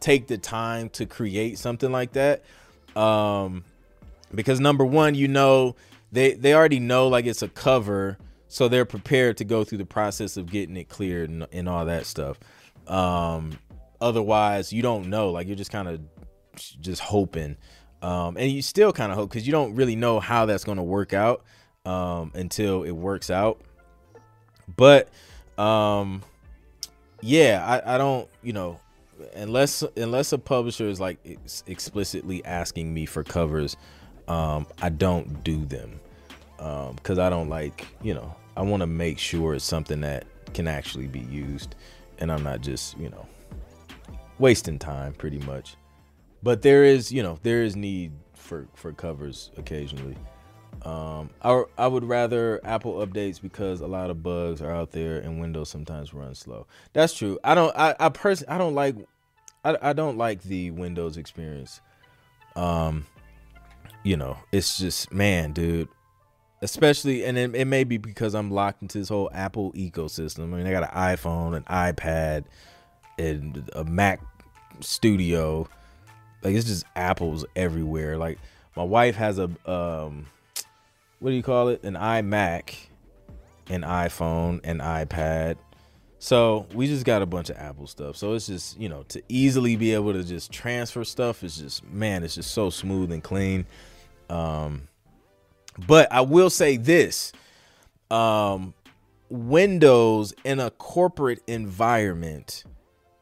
take 0.00 0.26
the 0.26 0.38
time 0.38 0.88
to 0.90 1.06
create 1.06 1.58
something 1.58 1.92
like 1.92 2.12
that. 2.12 2.42
Um 2.96 3.64
because 4.34 4.60
number 4.60 4.84
one, 4.84 5.14
you 5.14 5.28
know 5.28 5.74
they 6.12 6.34
they 6.34 6.54
already 6.54 6.80
know 6.80 7.08
like 7.08 7.26
it's 7.26 7.42
a 7.42 7.48
cover, 7.48 8.18
so 8.48 8.68
they're 8.68 8.84
prepared 8.84 9.36
to 9.38 9.44
go 9.44 9.64
through 9.64 9.78
the 9.78 9.86
process 9.86 10.36
of 10.36 10.50
getting 10.50 10.76
it 10.76 10.88
cleared 10.88 11.30
and, 11.30 11.46
and 11.52 11.68
all 11.68 11.84
that 11.84 12.06
stuff. 12.06 12.38
Um, 12.86 13.58
otherwise, 14.00 14.72
you 14.72 14.82
don't 14.82 15.08
know. 15.08 15.30
Like 15.30 15.46
you're 15.46 15.56
just 15.56 15.70
kind 15.70 15.88
of 15.88 16.00
just 16.80 17.00
hoping, 17.00 17.56
um, 18.02 18.36
and 18.36 18.50
you 18.50 18.62
still 18.62 18.92
kind 18.92 19.12
of 19.12 19.18
hope 19.18 19.30
because 19.30 19.46
you 19.46 19.52
don't 19.52 19.74
really 19.74 19.96
know 19.96 20.20
how 20.20 20.46
that's 20.46 20.64
going 20.64 20.78
to 20.78 20.82
work 20.82 21.12
out 21.12 21.44
um, 21.84 22.32
until 22.34 22.82
it 22.82 22.92
works 22.92 23.30
out. 23.30 23.60
But 24.76 25.08
um, 25.58 26.22
yeah, 27.20 27.64
I, 27.84 27.94
I 27.94 27.98
don't, 27.98 28.28
you 28.42 28.52
know, 28.52 28.80
unless 29.34 29.82
unless 29.96 30.32
a 30.32 30.38
publisher 30.38 30.88
is 30.88 30.98
like 31.00 31.18
ex- 31.24 31.62
explicitly 31.66 32.44
asking 32.44 32.92
me 32.92 33.06
for 33.06 33.22
covers 33.22 33.76
um, 34.30 34.66
I 34.80 34.88
don't 34.90 35.42
do 35.42 35.64
them 35.66 35.99
because 36.60 37.18
um, 37.18 37.24
I 37.24 37.30
don't 37.30 37.48
like, 37.48 37.86
you 38.02 38.12
know, 38.12 38.34
I 38.56 38.62
want 38.62 38.82
to 38.82 38.86
make 38.86 39.18
sure 39.18 39.54
it's 39.54 39.64
something 39.64 40.02
that 40.02 40.26
can 40.52 40.68
actually 40.68 41.06
be 41.06 41.20
used 41.20 41.74
and 42.18 42.30
I'm 42.30 42.42
not 42.42 42.60
just, 42.60 42.98
you 42.98 43.08
know, 43.08 43.26
wasting 44.38 44.78
time 44.78 45.14
pretty 45.14 45.38
much. 45.38 45.76
But 46.42 46.62
there 46.62 46.84
is, 46.84 47.10
you 47.10 47.22
know, 47.22 47.38
there 47.42 47.62
is 47.62 47.76
need 47.76 48.12
for 48.34 48.66
for 48.74 48.92
covers 48.92 49.50
occasionally. 49.56 50.16
Um, 50.82 51.30
I 51.42 51.64
I 51.76 51.86
would 51.86 52.04
rather 52.04 52.60
Apple 52.64 53.06
updates 53.06 53.40
because 53.40 53.80
a 53.80 53.86
lot 53.86 54.10
of 54.10 54.22
bugs 54.22 54.62
are 54.62 54.70
out 54.70 54.92
there 54.92 55.18
and 55.18 55.40
Windows 55.40 55.68
sometimes 55.68 56.14
runs 56.14 56.38
slow. 56.38 56.66
That's 56.92 57.14
true. 57.14 57.38
I 57.42 57.54
don't 57.54 57.74
I 57.76 57.94
I 57.98 58.08
personally 58.10 58.54
I 58.54 58.58
don't 58.58 58.74
like 58.74 58.96
I 59.64 59.76
I 59.80 59.92
don't 59.92 60.16
like 60.16 60.42
the 60.42 60.70
Windows 60.70 61.16
experience. 61.16 61.80
Um, 62.56 63.06
you 64.02 64.16
know, 64.16 64.38
it's 64.52 64.78
just 64.78 65.12
man, 65.12 65.52
dude. 65.52 65.88
Especially, 66.62 67.24
and 67.24 67.38
it, 67.38 67.54
it 67.54 67.64
may 67.64 67.84
be 67.84 67.96
because 67.96 68.34
I'm 68.34 68.50
locked 68.50 68.82
into 68.82 68.98
this 68.98 69.08
whole 69.08 69.30
Apple 69.32 69.72
ecosystem. 69.72 70.40
I 70.40 70.56
mean, 70.56 70.66
I 70.66 70.72
got 70.72 70.82
an 70.82 71.16
iPhone, 71.16 71.56
an 71.56 71.64
iPad, 71.64 72.44
and 73.18 73.70
a 73.74 73.84
Mac 73.84 74.20
Studio. 74.80 75.68
Like 76.42 76.54
it's 76.54 76.66
just 76.66 76.84
Apples 76.96 77.46
everywhere. 77.56 78.18
Like 78.18 78.38
my 78.76 78.82
wife 78.84 79.16
has 79.16 79.38
a 79.38 79.50
um, 79.70 80.26
what 81.20 81.30
do 81.30 81.36
you 81.36 81.42
call 81.42 81.68
it? 81.68 81.82
An 81.84 81.94
iMac, 81.94 82.74
an 83.68 83.82
iPhone, 83.82 84.60
an 84.64 84.78
iPad. 84.78 85.56
So 86.18 86.66
we 86.74 86.86
just 86.86 87.06
got 87.06 87.22
a 87.22 87.26
bunch 87.26 87.48
of 87.48 87.56
Apple 87.56 87.86
stuff. 87.86 88.16
So 88.16 88.34
it's 88.34 88.46
just, 88.46 88.78
you 88.78 88.90
know, 88.90 89.04
to 89.04 89.22
easily 89.28 89.76
be 89.76 89.94
able 89.94 90.12
to 90.12 90.22
just 90.22 90.52
transfer 90.52 91.04
stuff 91.04 91.42
is 91.42 91.56
just, 91.56 91.84
man, 91.90 92.24
it's 92.24 92.34
just 92.34 92.50
so 92.50 92.68
smooth 92.68 93.10
and 93.10 93.22
clean. 93.22 93.64
Um, 94.28 94.88
but 95.86 96.10
I 96.12 96.20
will 96.22 96.50
say 96.50 96.76
this 96.76 97.32
um, 98.10 98.74
Windows 99.28 100.34
in 100.44 100.60
a 100.60 100.70
corporate 100.70 101.40
environment 101.46 102.64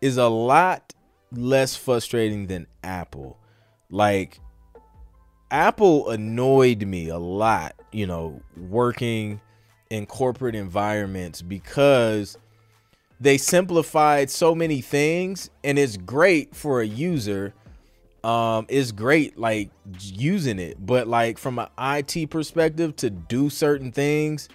is 0.01 0.17
a 0.17 0.29
lot 0.29 0.95
less 1.33 1.77
frustrating 1.77 2.47
than 2.47 2.67
Apple. 2.83 3.39
Like, 3.91 4.41
Apple 5.51 6.11
annoyed 6.11 6.87
me 6.87 7.09
a 7.09 7.19
lot, 7.19 7.75
you 7.93 8.07
know, 8.07 8.41
working 8.57 9.41
in 9.91 10.07
corporate 10.07 10.55
environments 10.55 11.41
because 11.41 12.37
they 13.21 13.39
simplified 13.39 14.31
so 14.31 14.55
many 14.55 14.81
things 14.81 15.51
and 15.65 15.79
it's 15.79 15.97
great 15.97 16.55
for 16.55 16.81
a 16.81 16.87
user 16.87 17.55
um 18.29 18.67
is 18.69 18.93
great 18.93 19.39
like 19.39 19.71
using 20.01 20.59
it 20.59 20.77
but 20.85 21.07
like 21.07 21.39
from 21.39 21.59
an 21.59 21.69
IT 21.79 22.31
perspective 22.31 22.95
to 22.97 23.11
do 23.11 23.49
certain 23.49 23.93
things 23.93 24.49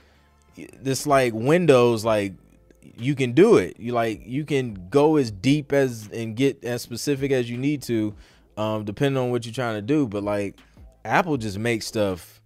this 0.81 1.07
like 1.07 1.33
windows 1.33 2.05
like 2.05 2.33
you 2.97 3.15
can 3.15 3.33
do 3.33 3.57
it. 3.57 3.79
You 3.79 3.93
like 3.93 4.21
you 4.25 4.45
can 4.45 4.87
go 4.89 5.17
as 5.17 5.31
deep 5.31 5.73
as 5.73 6.09
and 6.13 6.35
get 6.35 6.63
as 6.63 6.81
specific 6.81 7.31
as 7.31 7.49
you 7.49 7.57
need 7.57 7.81
to, 7.83 8.13
um, 8.57 8.85
depending 8.85 9.21
on 9.21 9.31
what 9.31 9.45
you're 9.45 9.53
trying 9.53 9.75
to 9.75 9.81
do. 9.81 10.07
But 10.07 10.23
like 10.23 10.57
Apple 11.03 11.37
just 11.37 11.57
makes 11.57 11.85
stuff 11.85 12.41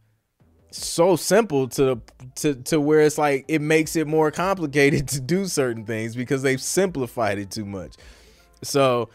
so 0.72 1.16
simple 1.16 1.68
to 1.70 2.02
to 2.36 2.56
to 2.56 2.80
where 2.80 3.02
it's 3.02 3.18
like 3.18 3.46
it 3.48 3.62
makes 3.62 3.96
it 3.96 4.08
more 4.08 4.32
complicated 4.32 5.08
to 5.10 5.20
do 5.20 5.46
certain 5.46 5.86
things 5.86 6.16
because 6.16 6.42
they've 6.42 6.62
simplified 6.62 7.40
it 7.40 7.52
too 7.52 7.66
much. 7.66 7.96
So 8.64 9.10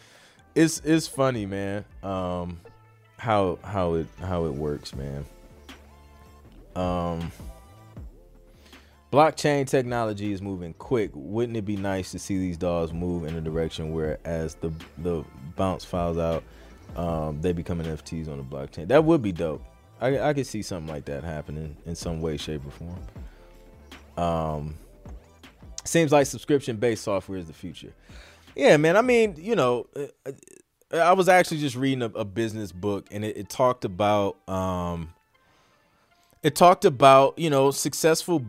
it's 0.55 0.79
it's 0.79 1.07
funny, 1.07 1.45
man. 1.45 1.85
Um 2.01 2.59
how 3.17 3.59
how 3.63 3.95
it 3.95 4.07
how 4.19 4.45
it 4.45 4.53
works, 4.53 4.93
man. 4.95 5.25
Um 6.75 7.31
blockchain 9.11 9.67
technology 9.67 10.31
is 10.31 10.41
moving 10.41 10.73
quick. 10.73 11.11
Wouldn't 11.13 11.55
it 11.57 11.65
be 11.65 11.77
nice 11.77 12.11
to 12.11 12.19
see 12.19 12.37
these 12.37 12.57
DAWs 12.57 12.93
move 12.93 13.25
in 13.25 13.35
a 13.35 13.41
direction 13.41 13.93
where 13.93 14.19
as 14.25 14.55
the 14.55 14.71
the 14.97 15.23
bounce 15.55 15.85
files 15.85 16.17
out, 16.17 16.43
um, 16.95 17.39
they 17.41 17.53
become 17.53 17.79
NFTs 17.81 18.27
on 18.27 18.37
the 18.37 18.43
blockchain? 18.43 18.87
That 18.87 19.03
would 19.03 19.21
be 19.21 19.31
dope. 19.31 19.63
I 20.01 20.19
I 20.19 20.33
could 20.33 20.47
see 20.47 20.61
something 20.61 20.91
like 20.91 21.05
that 21.05 21.23
happening 21.23 21.77
in 21.85 21.95
some 21.95 22.21
way, 22.21 22.37
shape, 22.37 22.61
or 22.65 22.71
form. 22.71 22.99
Um, 24.17 24.75
seems 25.85 26.11
like 26.11 26.25
subscription 26.27 26.77
based 26.77 27.03
software 27.03 27.37
is 27.37 27.47
the 27.47 27.53
future. 27.53 27.93
Yeah, 28.55 28.77
man. 28.77 28.97
I 28.97 29.01
mean, 29.01 29.35
you 29.37 29.55
know, 29.55 29.87
uh, 29.95 30.31
I 30.93 31.13
was 31.13 31.27
actually 31.27 31.59
just 31.59 31.75
reading 31.75 32.03
a, 32.03 32.19
a 32.19 32.25
business 32.25 32.71
book, 32.71 33.07
and 33.11 33.25
it, 33.25 33.37
it 33.37 33.49
talked 33.49 33.85
about 33.85 34.37
um, 34.47 35.13
it 36.43 36.55
talked 36.55 36.85
about 36.85 37.37
you 37.39 37.49
know 37.49 37.71
successful 37.71 38.43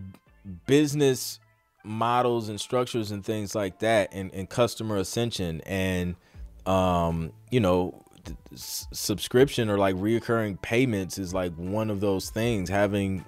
business 0.67 1.41
models 1.85 2.49
and 2.49 2.61
structures 2.61 3.11
and 3.11 3.25
things 3.25 3.55
like 3.55 3.79
that, 3.81 4.11
and, 4.13 4.33
and 4.35 4.49
customer 4.49 4.97
ascension, 4.99 5.63
and 5.63 6.17
um, 6.67 7.33
you 7.51 7.61
know 7.61 8.03
subscription 8.55 9.69
or 9.71 9.79
like 9.79 9.95
reoccurring 9.97 10.61
payments 10.63 11.19
is 11.19 11.35
like 11.35 11.53
one 11.57 11.91
of 11.91 12.01
those 12.01 12.31
things 12.31 12.71
having 12.71 13.25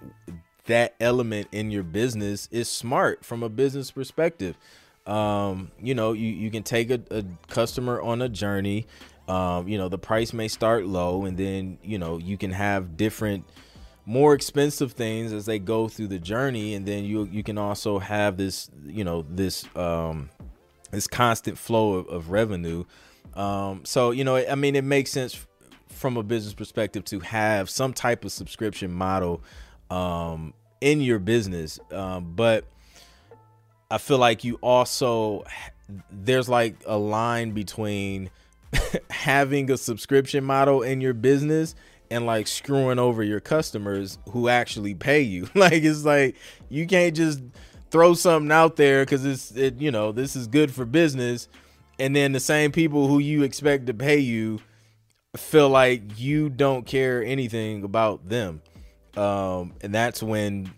that 0.67 0.95
element 1.01 1.49
in 1.53 1.71
your 1.71 1.83
business 1.83 2.49
is 2.51 2.69
smart 2.69 3.25
from 3.25 3.43
a 3.43 3.49
business 3.49 3.91
perspective 3.91 4.57
um, 5.07 5.71
you 5.81 5.95
know, 5.95 6.13
you, 6.13 6.29
you 6.29 6.51
can 6.51 6.63
take 6.63 6.91
a, 6.91 7.01
a 7.11 7.25
customer 7.49 8.01
on 8.01 8.23
a 8.23 8.29
journey. 8.29 8.87
Um, 9.29 9.67
you 9.67 9.79
know, 9.79 9.89
the 9.89 9.99
price 9.99 10.33
may 10.33 10.49
start 10.49 10.87
low 10.87 11.25
and 11.25 11.37
then, 11.37 11.79
you 11.83 11.99
know, 11.99 12.19
you 12.19 12.37
can 12.39 12.53
have 12.53 12.97
different 12.97 13.45
more 14.05 14.35
expensive 14.35 14.93
things 14.93 15.33
as 15.33 15.47
they 15.47 15.59
go 15.59 15.89
through 15.89 16.07
the 16.07 16.19
journey 16.21 16.75
and 16.75 16.87
then 16.87 17.05
you 17.05 17.25
you 17.25 17.43
can 17.43 17.59
also 17.59 17.99
have 17.99 18.37
this, 18.37 18.71
you 18.85 19.03
know, 19.03 19.27
this 19.29 19.67
um 19.75 20.31
this 20.93 21.09
constant 21.09 21.59
flow 21.59 21.95
of, 21.95 22.09
of 22.09 22.31
revenue. 22.31 22.85
Um, 23.35 23.85
so, 23.85 24.13
you 24.13 24.25
know, 24.25 24.37
I 24.37 24.55
mean, 24.55 24.77
it 24.77 24.85
makes 24.85 25.11
sense 25.11 25.47
from 25.89 26.17
a 26.17 26.23
business 26.23 26.55
perspective 26.55 27.05
to 27.07 27.21
have 27.21 27.69
some 27.69 27.93
type 27.93 28.25
of 28.25 28.33
subscription 28.33 28.93
model 28.93 29.43
um, 29.91 30.55
in 30.81 31.01
your 31.01 31.19
business. 31.19 31.79
Um, 31.91 32.33
but 32.35 32.65
I 33.91 33.99
feel 33.99 34.19
like 34.19 34.45
you 34.45 34.57
also 34.63 35.45
there's 36.11 36.49
like 36.49 36.77
a 36.87 36.99
line 36.99 37.53
between 37.53 38.31
having 39.11 39.71
a 39.71 39.77
subscription 39.77 40.45
model 40.45 40.83
in 40.83 41.01
your 41.01 41.15
business 41.15 41.75
and 42.11 42.27
like 42.27 42.47
screwing 42.47 42.99
over 42.99 43.23
your 43.23 43.41
customers 43.41 44.19
who 44.31 44.49
actually 44.49 44.95
pay 44.95 45.21
you. 45.21 45.49
like 45.55 45.85
it's 45.85 46.05
like 46.05 46.37
you 46.69 46.87
can't 46.87 47.15
just 47.15 47.43
throw 47.91 48.15
something 48.15 48.53
out 48.53 48.77
there 48.77 49.05
because 49.05 49.25
it's 49.25 49.53
it 49.53 49.81
you 49.81 49.91
know 49.91 50.13
this 50.13 50.37
is 50.37 50.47
good 50.47 50.73
for 50.73 50.85
business, 50.85 51.49
and 51.99 52.15
then 52.15 52.33
the 52.33 52.41
same 52.41 52.73
people 52.73 53.07
who 53.07 53.19
you 53.19 53.43
expect 53.43 53.87
to 53.87 53.95
pay 53.95 54.19
you 54.19 54.61
feel 55.37 55.69
like 55.69 56.19
you 56.19 56.49
don't 56.49 56.87
care 56.87 57.23
anything 57.23 57.85
about 57.85 58.29
them, 58.29 58.63
um, 59.17 59.75
and 59.81 59.95
that's 59.95 60.23
when 60.23 60.73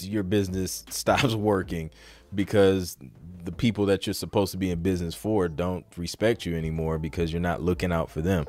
your 0.00 0.22
business 0.22 0.84
stops 0.90 1.34
working 1.34 1.90
because 2.36 2.96
the 3.44 3.52
people 3.52 3.86
that 3.86 4.06
you're 4.06 4.14
supposed 4.14 4.52
to 4.52 4.58
be 4.58 4.70
in 4.70 4.82
business 4.82 5.14
for 5.14 5.48
don't 5.48 5.86
respect 5.96 6.44
you 6.44 6.56
anymore 6.56 6.98
because 6.98 7.32
you're 7.32 7.40
not 7.40 7.62
looking 7.62 7.92
out 7.92 8.10
for 8.10 8.20
them. 8.20 8.44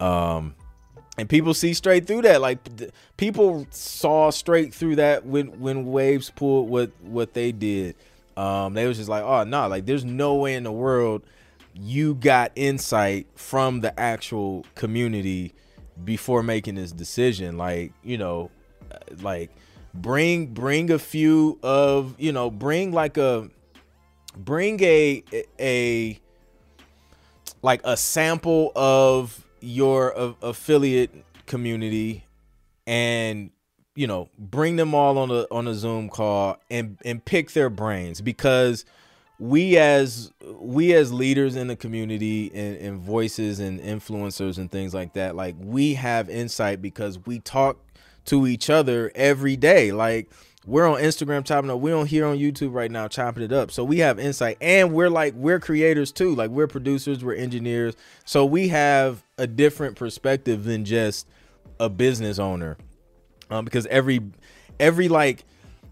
Um, 0.00 0.54
and 1.16 1.28
people 1.28 1.54
see 1.54 1.74
straight 1.74 2.06
through 2.06 2.22
that. 2.22 2.40
Like 2.40 2.58
people 3.16 3.66
saw 3.70 4.30
straight 4.30 4.74
through 4.74 4.96
that 4.96 5.24
when 5.24 5.60
when 5.60 5.86
Waves 5.86 6.30
pulled 6.30 6.68
what 6.68 6.90
what 7.02 7.34
they 7.34 7.52
did. 7.52 7.96
Um, 8.36 8.74
they 8.74 8.86
was 8.86 8.96
just 8.96 9.08
like, 9.08 9.22
oh 9.22 9.44
no, 9.44 9.62
nah, 9.62 9.66
like 9.66 9.86
there's 9.86 10.04
no 10.04 10.34
way 10.36 10.54
in 10.54 10.64
the 10.64 10.72
world 10.72 11.22
you 11.74 12.14
got 12.14 12.52
insight 12.54 13.26
from 13.34 13.80
the 13.80 13.98
actual 13.98 14.64
community 14.74 15.52
before 16.04 16.42
making 16.42 16.76
this 16.76 16.92
decision. 16.92 17.56
Like 17.56 17.92
you 18.02 18.18
know, 18.18 18.50
like 19.20 19.50
bring 19.94 20.46
bring 20.46 20.90
a 20.90 20.98
few 20.98 21.58
of 21.62 22.14
you 22.18 22.32
know 22.32 22.50
bring 22.50 22.92
like 22.92 23.16
a 23.16 23.48
bring 24.36 24.82
a 24.82 25.22
a 25.60 26.18
like 27.62 27.80
a 27.84 27.96
sample 27.96 28.72
of 28.74 29.46
your 29.60 30.12
affiliate 30.42 31.10
community 31.46 32.24
and 32.86 33.50
you 33.94 34.06
know 34.06 34.28
bring 34.38 34.76
them 34.76 34.94
all 34.94 35.16
on 35.16 35.30
a 35.30 35.46
on 35.50 35.68
a 35.68 35.74
zoom 35.74 36.08
call 36.08 36.56
and 36.70 36.98
and 37.04 37.24
pick 37.24 37.52
their 37.52 37.70
brains 37.70 38.20
because 38.20 38.84
we 39.38 39.76
as 39.76 40.32
we 40.60 40.92
as 40.94 41.12
leaders 41.12 41.56
in 41.56 41.66
the 41.68 41.76
community 41.76 42.50
and, 42.54 42.76
and 42.78 42.98
voices 43.00 43.60
and 43.60 43.80
influencers 43.80 44.58
and 44.58 44.70
things 44.70 44.92
like 44.92 45.12
that 45.14 45.36
like 45.36 45.54
we 45.58 45.94
have 45.94 46.28
insight 46.28 46.82
because 46.82 47.18
we 47.26 47.38
talk 47.40 47.78
to 48.26 48.46
each 48.46 48.70
other 48.70 49.10
every 49.14 49.56
day. 49.56 49.92
Like 49.92 50.30
we're 50.66 50.86
on 50.86 51.00
Instagram 51.00 51.44
chopping 51.44 51.70
up. 51.70 51.80
We're 51.80 51.96
on 51.96 52.06
here 52.06 52.24
on 52.26 52.38
YouTube 52.38 52.72
right 52.72 52.90
now 52.90 53.08
chopping 53.08 53.42
it 53.42 53.52
up. 53.52 53.70
So 53.70 53.84
we 53.84 53.98
have 53.98 54.18
insight 54.18 54.56
and 54.60 54.92
we're 54.92 55.10
like 55.10 55.34
we're 55.34 55.60
creators 55.60 56.12
too. 56.12 56.34
Like 56.34 56.50
we're 56.50 56.66
producers, 56.66 57.22
we're 57.24 57.34
engineers. 57.34 57.94
So 58.24 58.44
we 58.44 58.68
have 58.68 59.22
a 59.36 59.46
different 59.46 59.96
perspective 59.96 60.64
than 60.64 60.84
just 60.84 61.28
a 61.78 61.88
business 61.88 62.38
owner. 62.38 62.76
Um, 63.50 63.64
because 63.64 63.86
every 63.86 64.20
every 64.80 65.08
like 65.08 65.44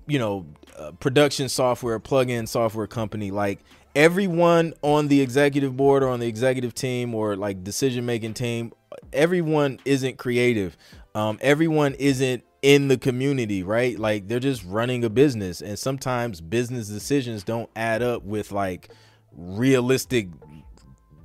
you 0.07 0.19
know 0.19 0.47
uh, 0.79 0.93
production 0.93 1.49
software 1.49 1.99
plug-in 1.99 2.47
software 2.47 2.87
company 2.87 3.31
like 3.31 3.61
everyone 3.95 4.73
on 4.83 5.09
the 5.09 5.21
executive 5.21 5.77
board 5.77 6.03
or 6.03 6.09
on 6.09 6.19
the 6.19 6.27
executive 6.27 6.75
team 6.75 7.15
or 7.15 7.37
like 7.37 7.63
decision 7.63 8.07
making 8.07 8.33
team 8.35 8.73
everyone 9.13 9.79
isn't 9.85 10.17
creative 10.17 10.77
um, 11.15 11.39
everyone 11.41 11.95
isn't 11.95 12.45
in 12.63 12.89
the 12.89 12.97
community, 12.97 13.63
right? 13.63 13.99
Like 13.99 14.29
they're 14.29 14.41
just 14.41 14.65
running 14.65 15.05
a 15.05 15.11
business, 15.11 15.61
and 15.61 15.79
sometimes 15.79 16.41
business 16.41 16.89
decisions 16.89 17.43
don't 17.43 17.69
add 17.77 18.03
up 18.03 18.23
with 18.23 18.53
like 18.53 18.91
realistic, 19.33 20.29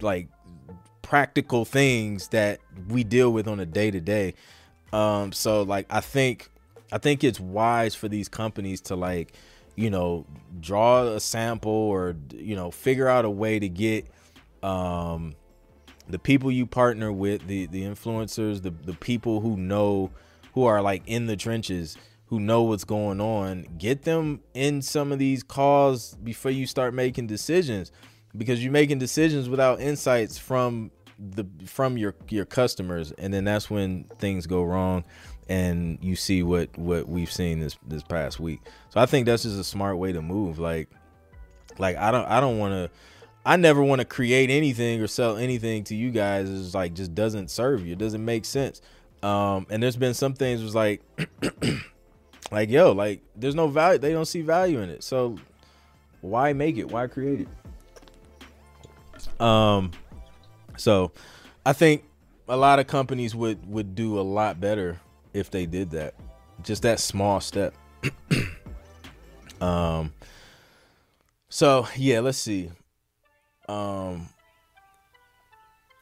like 0.02 0.28
practical 1.02 1.64
things 1.64 2.28
that 2.30 2.60
we 2.90 3.04
deal 3.04 3.32
with 3.32 3.48
on 3.48 3.60
a 3.60 3.66
day 3.66 3.92
to 3.92 4.02
day. 4.02 4.34
Um, 4.92 5.32
so 5.32 5.62
like 5.64 5.86
I 5.90 6.02
think 6.02 6.50
I 6.92 6.98
think 6.98 7.24
it's 7.24 7.40
wise 7.40 7.96
for 7.96 8.08
these 8.08 8.28
companies 8.28 8.82
to 8.82 8.96
like, 8.96 9.34
you 9.76 9.90
know, 9.90 10.26
draw 10.60 11.04
a 11.04 11.20
sample 11.20 11.72
or 11.72 12.16
you 12.34 12.56
know, 12.56 12.72
figure 12.72 13.08
out 13.08 13.26
a 13.26 13.30
way 13.30 13.60
to 13.60 13.70
get 13.70 14.08
um 14.64 15.36
the 16.10 16.20
people 16.20 16.52
you 16.52 16.66
partner 16.66 17.12
with, 17.12 17.48
the 17.48 17.68
the 17.68 17.84
influencers, 17.84 18.62
the 18.62 18.72
the 18.72 18.94
people 18.94 19.42
who 19.42 19.58
know 19.58 20.12
who 20.54 20.66
are 20.66 20.82
like 20.82 21.04
in 21.06 21.28
the 21.28 21.36
trenches, 21.36 21.98
who 22.28 22.40
know 22.40 22.64
what's 22.64 22.84
going 22.84 23.22
on, 23.22 23.68
get 23.78 24.04
them 24.04 24.42
in 24.54 24.82
some 24.82 25.12
of 25.12 25.20
these 25.20 25.44
calls 25.44 26.16
before 26.16 26.52
you 26.52 26.66
start 26.66 26.94
making 26.94 27.28
decisions. 27.28 27.92
Because 28.36 28.64
you're 28.64 28.74
making 28.74 29.00
decisions 29.00 29.50
without 29.50 29.80
insights 29.82 30.38
from 30.38 30.92
the 31.18 31.46
from 31.66 31.98
your 31.98 32.16
your 32.30 32.46
customers. 32.46 33.12
And 33.14 33.34
then 33.34 33.46
that's 33.46 33.70
when 33.70 34.06
things 34.20 34.48
go 34.48 34.64
wrong 34.64 35.04
and 35.50 35.98
you 36.02 36.16
see 36.16 36.44
what 36.44 36.78
what 36.78 37.08
we've 37.08 37.32
seen 37.32 37.60
this 37.60 37.78
this 37.88 38.04
past 38.04 38.40
week. 38.40 38.60
So 38.90 39.00
I 39.00 39.06
think 39.06 39.26
that's 39.26 39.44
just 39.44 39.60
a 39.60 39.64
smart 39.64 39.98
way 39.98 40.12
to 40.12 40.22
move. 40.22 40.60
Like 40.60 40.90
like 41.78 41.98
I 41.98 42.12
don't 42.12 42.26
I 42.26 42.40
don't 42.40 42.58
want 42.60 42.74
to 42.74 42.90
I 43.48 43.56
never 43.56 43.82
want 43.82 44.00
to 44.00 44.06
create 44.06 44.50
anything 44.50 45.02
or 45.02 45.08
sell 45.08 45.38
anything 45.38 45.86
to 45.86 45.96
you 45.96 46.12
guys. 46.12 46.50
It's 46.50 46.76
like 46.76 46.94
just 46.94 47.16
doesn't 47.16 47.50
serve 47.50 47.88
you. 47.88 47.94
It 47.94 47.98
doesn't 47.98 48.24
make 48.24 48.44
sense. 48.44 48.82
Um, 49.24 49.66
and 49.70 49.82
there's 49.82 49.96
been 49.96 50.14
some 50.14 50.34
things 50.34 50.62
was 50.62 50.76
like, 50.76 51.02
like 52.52 52.70
yo, 52.70 52.92
like 52.92 53.22
there's 53.38 53.56
no 53.56 53.70
value. 53.70 54.00
They 54.00 54.12
don't 54.12 54.26
see 54.26 54.42
value 54.42 54.80
in 54.82 54.90
it. 54.90 55.02
So 55.02 55.38
why 56.20 56.52
make 56.52 56.76
it? 56.76 56.92
Why 56.92 57.08
create 57.08 57.48
it? 59.40 59.42
Um, 59.42 59.92
so 60.76 61.14
I 61.66 61.72
think 61.72 62.04
a 62.50 62.58
lot 62.58 62.80
of 62.80 62.88
companies 62.88 63.34
would 63.34 63.66
would 63.66 63.96
do 63.96 64.20
a 64.20 64.24
lot 64.24 64.60
better 64.60 65.00
if 65.34 65.50
they 65.52 65.66
did 65.66 65.92
that. 65.92 66.16
Just 66.64 66.82
that 66.82 67.00
small 67.00 67.40
step. 67.40 67.74
um 69.62 70.12
So 71.48 71.88
yeah, 71.96 72.20
let's 72.20 72.38
see. 72.38 72.72
Um, 73.68 74.30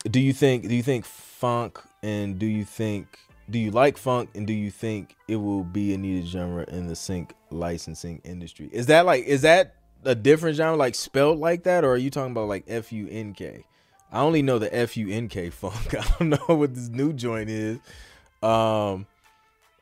do 0.09 0.19
you 0.19 0.33
think 0.33 0.67
do 0.67 0.75
you 0.75 0.83
think 0.83 1.05
phonk 1.05 1.77
and 2.03 2.37
do 2.37 2.45
you 2.45 2.63
think 2.63 3.19
do 3.49 3.59
you 3.59 3.71
like 3.71 3.97
phonk 3.97 4.29
and 4.35 4.45
do 4.45 4.53
you 4.53 4.71
think 4.71 5.15
it 5.27 5.35
will 5.35 5.63
be 5.63 5.93
a 5.93 5.97
needed 5.97 6.27
genre 6.27 6.65
in 6.67 6.87
the 6.87 6.95
sync 6.95 7.33
licensing 7.49 8.21
industry? 8.23 8.69
Is 8.71 8.87
that 8.87 9.05
like 9.05 9.25
is 9.25 9.41
that 9.41 9.75
a 10.03 10.15
different 10.15 10.57
genre 10.57 10.77
like 10.77 10.95
spelled 10.95 11.39
like 11.39 11.63
that 11.63 11.83
or 11.83 11.93
are 11.93 11.97
you 11.97 12.09
talking 12.09 12.31
about 12.31 12.47
like 12.47 12.65
F 12.67 12.91
U 12.91 13.07
N 13.09 13.33
K? 13.33 13.65
I 14.11 14.21
only 14.21 14.41
know 14.41 14.59
the 14.59 14.73
F 14.73 14.95
U 14.97 15.09
N 15.09 15.27
K 15.27 15.49
funk. 15.51 15.95
I 15.95 16.05
don't 16.19 16.29
know 16.29 16.55
what 16.55 16.73
this 16.75 16.89
new 16.89 17.13
joint 17.13 17.49
is. 17.49 17.79
Um 18.43 19.07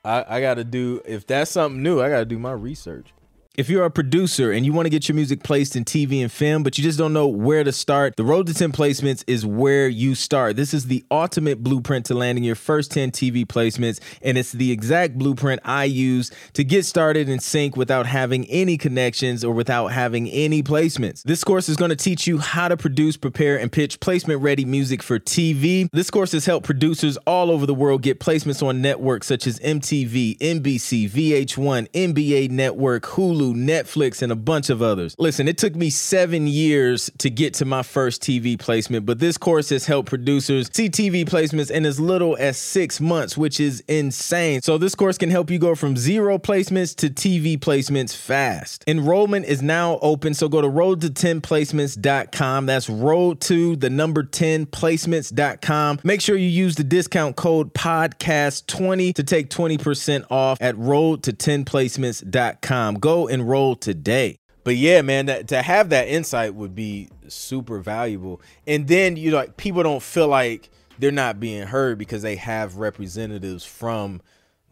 I, 0.05 0.25
I 0.27 0.41
gotta 0.41 0.63
do 0.63 1.01
if 1.05 1.27
that's 1.27 1.51
something 1.51 1.81
new, 1.81 2.01
I 2.01 2.09
gotta 2.09 2.25
do 2.25 2.39
my 2.39 2.53
research. 2.53 3.07
If 3.55 3.69
you're 3.69 3.85
a 3.85 3.91
producer 3.91 4.51
and 4.51 4.65
you 4.65 4.73
want 4.73 4.87
to 4.87 4.89
get 4.89 5.07
your 5.07 5.13
music 5.13 5.43
placed 5.43 5.75
in 5.75 5.85
TV 5.85 6.23
and 6.23 6.31
film, 6.31 6.63
but 6.63 6.75
you 6.75 6.83
just 6.83 6.97
don't 6.97 7.13
know 7.13 7.27
where 7.27 7.63
to 7.63 7.71
start, 7.71 8.15
the 8.15 8.23
Road 8.23 8.47
to 8.47 8.53
10 8.55 8.71
Placements 8.71 9.23
is 9.27 9.45
where 9.45 9.87
you 9.87 10.15
start. 10.15 10.55
This 10.55 10.73
is 10.73 10.87
the 10.87 11.05
ultimate 11.11 11.61
blueprint 11.61 12.07
to 12.07 12.15
landing 12.15 12.43
your 12.43 12.55
first 12.55 12.89
10 12.89 13.11
TV 13.11 13.45
placements, 13.45 13.99
and 14.23 14.39
it's 14.39 14.53
the 14.53 14.71
exact 14.71 15.19
blueprint 15.19 15.61
I 15.63 15.83
use 15.83 16.31
to 16.53 16.63
get 16.63 16.83
started 16.83 17.29
in 17.29 17.39
sync 17.39 17.77
without 17.77 18.07
having 18.07 18.45
any 18.45 18.75
connections 18.75 19.43
or 19.43 19.53
without 19.53 19.89
having 19.89 20.27
any 20.29 20.63
placements. 20.63 21.21
This 21.21 21.43
course 21.43 21.69
is 21.69 21.75
going 21.75 21.89
to 21.89 21.95
teach 21.95 22.25
you 22.25 22.39
how 22.39 22.69
to 22.69 22.75
produce, 22.75 23.17
prepare, 23.17 23.59
and 23.59 23.71
pitch 23.71 23.99
placement 23.99 24.41
ready 24.41 24.65
music 24.65 25.03
for 25.03 25.19
TV. 25.19 25.89
This 25.93 26.09
course 26.09 26.31
has 26.31 26.47
helped 26.47 26.65
producers 26.65 27.17
all 27.27 27.51
over 27.51 27.67
the 27.67 27.75
world 27.75 28.01
get 28.01 28.19
placements 28.19 28.65
on 28.67 28.81
networks 28.81 29.27
such 29.27 29.45
as 29.45 29.59
MTV, 29.59 30.39
NBC, 30.39 31.07
VH1, 31.07 31.87
NBA 31.91 32.49
Network, 32.49 33.03
Hulu. 33.03 33.42
Netflix, 33.51 34.21
and 34.21 34.31
a 34.31 34.35
bunch 34.35 34.69
of 34.69 34.83
others. 34.83 35.15
Listen, 35.17 35.47
it 35.47 35.57
took 35.57 35.75
me 35.75 35.89
seven 35.89 36.45
years 36.45 37.09
to 37.17 37.29
get 37.31 37.55
to 37.55 37.65
my 37.65 37.81
first 37.81 38.21
TV 38.21 38.59
placement, 38.59 39.05
but 39.05 39.17
this 39.17 39.37
course 39.37 39.69
has 39.69 39.87
helped 39.87 40.09
producers 40.09 40.69
see 40.71 40.89
TV 40.89 41.25
placements 41.25 41.71
in 41.71 41.85
as 41.85 41.99
little 41.99 42.37
as 42.39 42.57
six 42.57 43.01
months, 43.01 43.35
which 43.35 43.59
is 43.59 43.81
insane. 43.87 44.61
So, 44.61 44.77
this 44.77 44.93
course 44.93 45.17
can 45.17 45.31
help 45.31 45.49
you 45.49 45.57
go 45.57 45.73
from 45.73 45.97
zero 45.97 46.37
placements 46.37 46.95
to 46.97 47.09
TV 47.09 47.57
placements 47.57 48.15
fast. 48.15 48.83
Enrollment 48.87 49.45
is 49.45 49.61
now 49.61 49.97
open, 50.01 50.33
so 50.33 50.47
go 50.47 50.61
to 50.61 50.69
road 50.69 51.01
to 51.01 51.07
10placements.com. 51.09 52.65
That's 52.65 52.89
road 52.89 53.41
to 53.41 53.75
the 53.75 53.89
number 53.89 54.23
10 54.23 54.67
placements.com. 54.67 55.99
Make 56.03 56.21
sure 56.21 56.35
you 56.35 56.47
use 56.47 56.75
the 56.75 56.83
discount 56.83 57.35
code 57.35 57.73
podcast20 57.73 59.15
to 59.15 59.23
take 59.23 59.49
20% 59.49 60.25
off 60.29 60.57
at 60.61 60.77
road 60.77 61.23
to 61.23 61.33
10placements.com. 61.33 62.95
Go 62.95 63.27
enroll 63.33 63.75
today. 63.75 64.39
But 64.63 64.77
yeah, 64.77 65.01
man, 65.01 65.25
that, 65.25 65.49
to 65.49 65.61
have 65.61 65.89
that 65.89 66.07
insight 66.07 66.55
would 66.55 66.73
be 66.73 67.09
super 67.27 67.79
valuable. 67.79 68.39
And 68.65 68.87
then 68.87 69.17
you 69.17 69.31
know, 69.31 69.37
like 69.37 69.57
people 69.57 69.83
don't 69.83 70.01
feel 70.01 70.27
like 70.27 70.69
they're 70.99 71.11
not 71.11 71.39
being 71.39 71.67
heard 71.67 71.97
because 71.97 72.21
they 72.21 72.37
have 72.37 72.77
representatives 72.77 73.65
from 73.65 74.21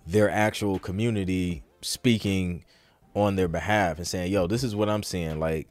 their 0.07 0.29
actual 0.29 0.79
community 0.79 1.63
speaking 1.81 2.63
on 3.15 3.35
their 3.35 3.49
behalf 3.49 3.97
and 3.97 4.07
saying, 4.07 4.31
"Yo, 4.31 4.47
this 4.47 4.63
is 4.63 4.75
what 4.75 4.87
I'm 4.89 5.03
seeing. 5.03 5.39
Like, 5.39 5.67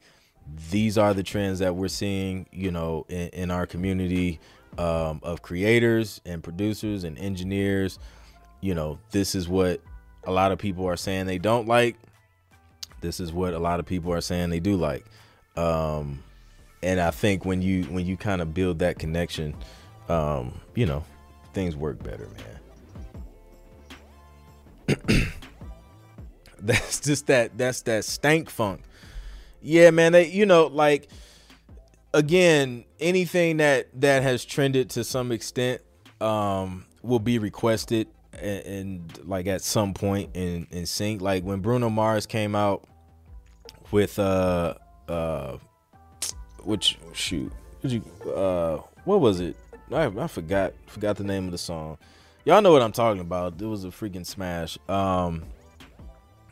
these 0.69 0.97
are 0.97 1.13
the 1.13 1.23
trends 1.23 1.59
that 1.59 1.75
we're 1.75 1.87
seeing. 1.87 2.45
You 2.51 2.69
know, 2.69 3.05
in, 3.09 3.29
in 3.29 3.51
our 3.51 3.65
community 3.65 4.39
um, 4.77 5.19
of 5.23 5.41
creators 5.41 6.21
and 6.25 6.43
producers 6.43 7.03
and 7.05 7.17
engineers. 7.17 7.97
You 8.59 8.75
know, 8.75 8.99
this 9.09 9.33
is 9.33 9.49
what 9.49 9.81
a 10.25 10.31
lot 10.31 10.51
of 10.51 10.59
people 10.59 10.85
are 10.85 10.97
saying 10.97 11.25
they 11.25 11.39
don't 11.39 11.67
like." 11.67 11.95
This 13.01 13.19
is 13.19 13.33
what 13.33 13.53
a 13.53 13.59
lot 13.59 13.79
of 13.79 13.85
people 13.85 14.13
are 14.13 14.21
saying 14.21 14.49
they 14.49 14.59
do 14.59 14.75
like. 14.75 15.05
Um, 15.57 16.23
and 16.83 16.99
I 16.99 17.11
think 17.11 17.45
when 17.45 17.61
you 17.61 17.83
when 17.85 18.05
you 18.05 18.17
kind 18.17 18.41
of 18.41 18.53
build 18.53 18.79
that 18.79 18.99
connection, 18.99 19.55
um, 20.09 20.59
you 20.75 20.85
know, 20.85 21.03
things 21.53 21.75
work 21.75 22.01
better, 22.03 22.27
man. 24.87 25.27
that's 26.59 26.99
just 26.99 27.27
that 27.27 27.57
that's 27.57 27.81
that 27.83 28.05
stank 28.05 28.49
funk. 28.49 28.81
Yeah, 29.61 29.91
man, 29.91 30.13
they 30.13 30.27
you 30.27 30.45
know, 30.45 30.67
like 30.67 31.09
again, 32.13 32.85
anything 32.99 33.57
that 33.57 33.87
that 34.01 34.23
has 34.23 34.45
trended 34.45 34.89
to 34.91 35.03
some 35.03 35.31
extent 35.31 35.81
um 36.19 36.85
will 37.01 37.19
be 37.19 37.39
requested 37.39 38.07
and, 38.33 38.65
and 38.65 39.19
like 39.27 39.47
at 39.47 39.61
some 39.61 39.93
point 39.93 40.31
in 40.35 40.67
in 40.71 40.85
sync. 40.85 41.21
Like 41.21 41.43
when 41.43 41.59
Bruno 41.59 41.89
Mars 41.89 42.25
came 42.25 42.55
out 42.55 42.87
with 43.91 44.17
uh 44.19 44.75
uh 45.07 45.57
which 46.63 46.97
shoot. 47.13 47.51
You 47.81 48.03
uh 48.35 48.77
what 49.03 49.19
was 49.19 49.39
it? 49.39 49.55
I, 49.91 50.05
I 50.05 50.27
forgot 50.27 50.73
forgot 50.87 51.17
the 51.17 51.23
name 51.23 51.45
of 51.45 51.51
the 51.51 51.57
song. 51.57 51.97
Y'all 52.45 52.61
know 52.61 52.71
what 52.71 52.81
i'm 52.81 52.91
talking 52.91 53.21
about. 53.21 53.61
It 53.61 53.65
was 53.65 53.83
a 53.83 53.89
freaking 53.89 54.25
smash. 54.25 54.77
Um 54.87 55.43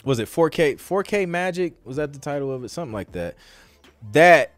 was 0.04 0.20
it 0.20 0.28
4k 0.28 0.76
4k 0.76 1.28
magic? 1.28 1.74
Was 1.84 1.98
that 1.98 2.14
the 2.14 2.20
title 2.20 2.52
of 2.52 2.64
it? 2.64 2.70
Something 2.70 2.94
like 2.94 3.12
that. 3.14 3.36
That 4.12 4.54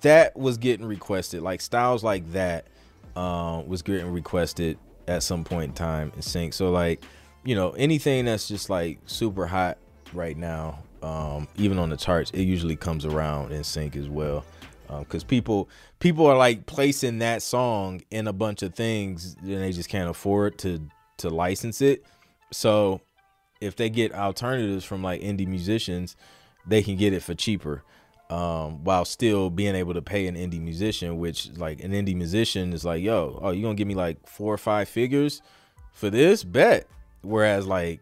that 0.00 0.36
was 0.36 0.58
getting 0.58 0.86
requested. 0.86 1.42
Like 1.42 1.60
styles 1.60 2.02
like 2.02 2.30
that 2.32 2.66
um 3.14 3.68
was 3.68 3.82
getting 3.82 4.10
requested 4.10 4.78
at 5.08 5.22
some 5.22 5.44
point 5.44 5.70
in 5.70 5.74
time 5.74 6.12
in 6.16 6.22
sync. 6.22 6.54
So 6.54 6.70
like 6.70 7.04
you 7.44 7.54
know 7.54 7.70
anything 7.72 8.24
that's 8.24 8.48
just 8.48 8.70
like 8.70 8.98
super 9.06 9.46
hot 9.46 9.78
right 10.12 10.36
now 10.36 10.80
um, 11.02 11.48
even 11.56 11.78
on 11.78 11.90
the 11.90 11.96
charts, 11.96 12.30
it 12.32 12.42
usually 12.42 12.76
comes 12.76 13.04
around 13.04 13.52
in 13.52 13.64
sync 13.64 13.96
as 13.96 14.08
well. 14.08 14.44
Because 15.00 15.24
um, 15.24 15.28
people 15.28 15.68
people 15.98 16.26
are 16.26 16.36
like 16.36 16.66
placing 16.66 17.18
that 17.18 17.42
song 17.42 18.02
in 18.10 18.28
a 18.28 18.32
bunch 18.32 18.62
of 18.62 18.74
things, 18.74 19.36
and 19.42 19.62
they 19.62 19.72
just 19.72 19.88
can't 19.88 20.08
afford 20.08 20.58
to 20.58 20.80
to 21.18 21.30
license 21.30 21.80
it. 21.80 22.04
So 22.52 23.00
if 23.60 23.76
they 23.76 23.90
get 23.90 24.14
alternatives 24.14 24.84
from 24.84 25.02
like 25.02 25.20
indie 25.22 25.46
musicians, 25.46 26.16
they 26.66 26.82
can 26.82 26.96
get 26.96 27.12
it 27.12 27.22
for 27.22 27.34
cheaper. 27.34 27.82
Um, 28.28 28.82
while 28.82 29.04
still 29.04 29.50
being 29.50 29.76
able 29.76 29.94
to 29.94 30.02
pay 30.02 30.26
an 30.26 30.34
indie 30.34 30.60
musician, 30.60 31.18
which 31.18 31.48
like 31.56 31.80
an 31.82 31.92
indie 31.92 32.16
musician 32.16 32.72
is 32.72 32.84
like, 32.84 33.00
yo, 33.00 33.38
oh, 33.40 33.52
you 33.52 33.62
gonna 33.62 33.76
give 33.76 33.86
me 33.86 33.94
like 33.94 34.26
four 34.26 34.52
or 34.52 34.58
five 34.58 34.88
figures 34.88 35.42
for 35.92 36.10
this? 36.10 36.42
Bet. 36.42 36.88
Whereas 37.22 37.68
like, 37.68 38.00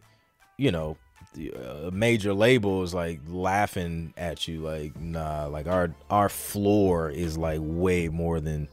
you 0.56 0.72
know, 0.72 0.96
a 1.36 1.90
major 1.92 2.32
label 2.32 2.82
is 2.82 2.94
like 2.94 3.20
laughing 3.26 4.14
at 4.16 4.46
you 4.46 4.60
like 4.60 4.98
nah 5.00 5.46
like 5.46 5.66
our 5.66 5.94
our 6.10 6.28
floor 6.28 7.10
is 7.10 7.36
like 7.36 7.60
way 7.62 8.08
more 8.08 8.40
than 8.40 8.68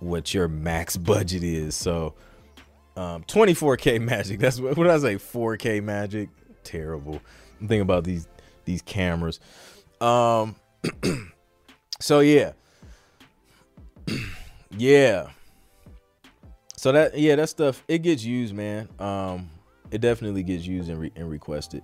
what 0.00 0.34
your 0.34 0.48
max 0.48 0.96
budget 0.96 1.42
is. 1.42 1.74
So 1.74 2.14
um 2.96 3.22
24k 3.24 4.00
magic. 4.00 4.38
That's 4.38 4.60
what, 4.60 4.76
what 4.76 4.88
i 4.88 4.98
say? 4.98 5.16
4k 5.16 5.82
magic? 5.82 6.28
Terrible. 6.64 7.20
I'm 7.60 7.68
thinking 7.68 7.80
about 7.80 8.04
these 8.04 8.28
these 8.64 8.82
cameras. 8.82 9.40
Um 10.00 10.56
so 12.00 12.20
yeah. 12.20 12.52
Yeah. 14.74 15.28
So 16.78 16.92
that 16.92 17.18
yeah 17.18 17.36
that 17.36 17.50
stuff 17.50 17.84
it 17.88 17.98
gets 17.98 18.24
used 18.24 18.54
man. 18.54 18.88
Um 18.98 19.50
it 19.90 20.00
definitely 20.00 20.42
gets 20.42 20.66
used 20.66 20.88
and, 20.88 20.98
re- 20.98 21.12
and 21.14 21.28
requested 21.28 21.82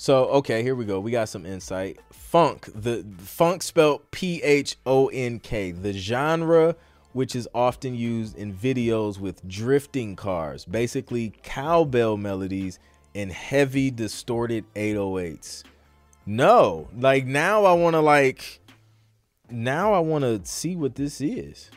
So 0.00 0.28
okay, 0.28 0.62
here 0.62 0.74
we 0.74 0.86
go. 0.86 0.98
We 0.98 1.10
got 1.10 1.28
some 1.28 1.44
insight. 1.44 2.00
Phonk, 2.10 2.70
the 2.74 3.04
phonk 3.22 3.62
spelled 3.62 4.10
P 4.10 4.42
H 4.42 4.78
O 4.86 5.08
N 5.08 5.38
K, 5.40 5.72
the 5.72 5.92
genre 5.92 6.74
which 7.12 7.36
is 7.36 7.46
often 7.54 7.94
used 7.94 8.34
in 8.38 8.54
videos 8.54 9.18
with 9.20 9.46
drifting 9.46 10.16
cars, 10.16 10.64
basically 10.64 11.34
cowbell 11.42 12.16
melodies 12.16 12.78
and 13.14 13.30
heavy 13.30 13.90
distorted 13.90 14.64
808s. 14.74 15.64
No, 16.24 16.88
like 16.96 17.26
now 17.26 17.66
I 17.66 17.74
want 17.74 17.92
to 17.92 18.00
like 18.00 18.60
now 19.50 19.92
I 19.92 19.98
want 19.98 20.24
to 20.24 20.40
see 20.50 20.76
what 20.76 20.94
this 20.94 21.20
is. 21.20 21.70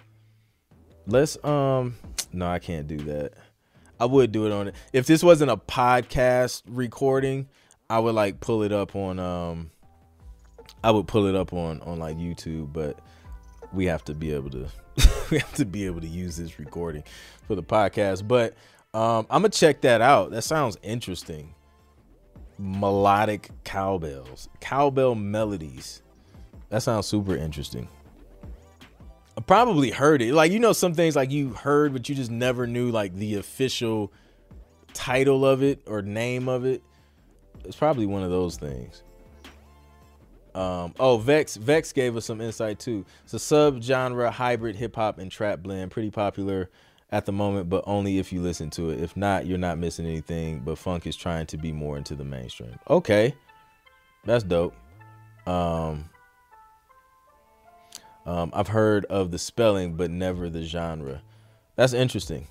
Let's 1.05 1.43
um 1.43 1.97
no, 2.31 2.47
I 2.47 2.59
can't 2.59 2.87
do 2.87 2.99
that. 2.99 3.33
I 3.99 4.05
would 4.05 4.31
do 4.31 4.45
it 4.45 4.53
on 4.53 4.69
it. 4.69 4.75
If 4.93 5.07
this 5.07 5.21
wasn't 5.21 5.51
a 5.51 5.57
podcast 5.57 6.63
recording, 6.69 7.49
I 7.93 7.99
would 7.99 8.15
like 8.15 8.39
pull 8.39 8.63
it 8.63 8.71
up 8.71 8.95
on 8.95 9.19
um 9.19 9.69
I 10.83 10.89
would 10.89 11.05
pull 11.05 11.27
it 11.27 11.35
up 11.35 11.53
on 11.53 11.79
on 11.81 11.99
like 11.99 12.17
YouTube, 12.17 12.73
but 12.73 12.97
we 13.71 13.85
have 13.85 14.03
to 14.05 14.15
be 14.15 14.33
able 14.33 14.49
to 14.49 14.67
we 15.29 15.37
have 15.37 15.53
to 15.53 15.65
be 15.65 15.85
able 15.85 16.01
to 16.01 16.07
use 16.07 16.35
this 16.35 16.57
recording 16.57 17.03
for 17.47 17.53
the 17.53 17.61
podcast. 17.61 18.27
But 18.27 18.55
um 18.95 19.27
I'm 19.29 19.43
gonna 19.43 19.49
check 19.49 19.81
that 19.81 20.01
out. 20.01 20.31
That 20.31 20.41
sounds 20.41 20.75
interesting. 20.81 21.53
Melodic 22.57 23.51
cowbells, 23.63 24.49
cowbell 24.59 25.13
melodies. 25.13 26.01
That 26.69 26.81
sounds 26.81 27.05
super 27.05 27.35
interesting. 27.35 27.87
I 29.37 29.41
probably 29.41 29.91
heard 29.91 30.23
it. 30.23 30.33
Like 30.33 30.51
you 30.51 30.57
know 30.57 30.73
some 30.73 30.95
things 30.95 31.15
like 31.15 31.29
you 31.29 31.49
heard 31.49 31.93
but 31.93 32.09
you 32.09 32.15
just 32.15 32.31
never 32.31 32.65
knew 32.65 32.89
like 32.89 33.13
the 33.13 33.35
official 33.35 34.11
title 34.93 35.45
of 35.45 35.61
it 35.61 35.83
or 35.85 36.01
name 36.01 36.49
of 36.49 36.65
it. 36.65 36.81
It's 37.65 37.75
probably 37.75 38.05
one 38.05 38.23
of 38.23 38.29
those 38.29 38.57
things. 38.57 39.03
Um, 40.55 40.93
oh, 40.99 41.17
Vex 41.17 41.55
Vex 41.55 41.91
gave 41.91 42.15
us 42.15 42.25
some 42.25 42.39
insight 42.39 42.79
too. 42.79 43.05
It's 43.23 43.33
a 43.33 43.39
sub-genre 43.39 44.29
hybrid 44.29 44.75
hip 44.75 44.95
hop 44.95 45.17
and 45.17 45.31
trap 45.31 45.61
blend, 45.61 45.91
pretty 45.91 46.11
popular 46.11 46.69
at 47.11 47.25
the 47.25 47.31
moment, 47.31 47.69
but 47.69 47.83
only 47.87 48.19
if 48.19 48.31
you 48.31 48.41
listen 48.41 48.69
to 48.71 48.91
it. 48.91 48.99
If 48.99 49.17
not, 49.17 49.45
you're 49.45 49.57
not 49.57 49.77
missing 49.77 50.05
anything. 50.05 50.59
But 50.59 50.75
phonk 50.75 51.07
is 51.07 51.15
trying 51.15 51.47
to 51.47 51.57
be 51.57 51.71
more 51.71 51.97
into 51.97 52.15
the 52.15 52.23
mainstream. 52.23 52.77
Okay, 52.89 53.33
that's 54.25 54.43
dope. 54.43 54.75
Um, 55.47 56.09
um, 58.25 58.51
I've 58.53 58.67
heard 58.67 59.05
of 59.05 59.31
the 59.31 59.39
spelling, 59.39 59.95
but 59.95 60.11
never 60.11 60.49
the 60.49 60.63
genre. 60.63 61.21
That's 61.75 61.93
interesting. 61.93 62.47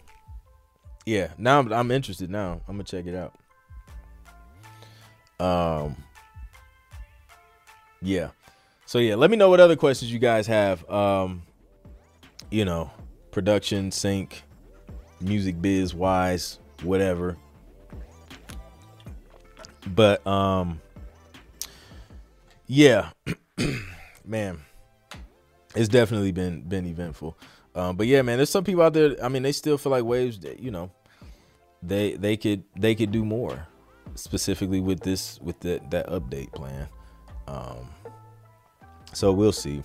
Yeah, 1.07 1.29
now 1.39 1.61
I'm, 1.61 1.73
I'm 1.73 1.91
interested. 1.91 2.31
Now 2.31 2.61
I'm 2.69 2.75
gonna 2.75 2.85
check 2.85 3.07
it 3.07 3.15
out. 3.15 3.35
Um, 5.43 5.97
yeah. 8.01 8.31
So 8.87 8.99
yeah, 8.99 9.17
let 9.17 9.31
me 9.31 9.37
know 9.37 9.49
what 9.51 9.61
other 9.61 9.77
questions 9.77 10.13
you 10.13 10.19
guys 10.19 10.47
have. 10.47 10.89
Um, 10.91 11.43
you 12.51 12.65
know, 12.65 12.91
production, 13.31 13.91
sync, 13.91 14.43
music 15.21 15.61
biz 15.61 15.95
wise, 15.95 16.59
whatever. 16.83 17.37
But 19.87 20.25
um, 20.27 20.81
yeah, 22.67 23.11
man, 24.25 24.61
it's 25.75 25.89
definitely 25.89 26.33
been 26.33 26.63
been 26.63 26.87
eventful. 26.87 27.37
Um, 27.75 27.97
but 27.97 28.07
yeah, 28.07 28.23
man, 28.23 28.37
there's 28.37 28.51
some 28.51 28.65
people 28.65 28.83
out 28.83 28.93
there. 28.93 29.17
I 29.23 29.29
mean, 29.29 29.43
they 29.43 29.53
still 29.53 29.79
feel 29.79 29.91
like 29.91 30.05
waves. 30.05 30.39
You 30.59 30.71
know, 30.71 30.93
they 31.83 32.15
they 32.15 32.37
could 32.37 32.63
they 32.77 32.95
could 32.95 33.11
do 33.11 33.25
more, 33.25 33.67
specifically 34.15 34.81
with 34.81 35.01
this 35.01 35.41
with 35.41 35.59
that 35.61 35.91
that 35.91 36.09
update 36.09 36.53
plan. 36.53 36.89
Um, 37.47 37.89
so 39.13 39.33
we'll 39.33 39.53
see. 39.53 39.83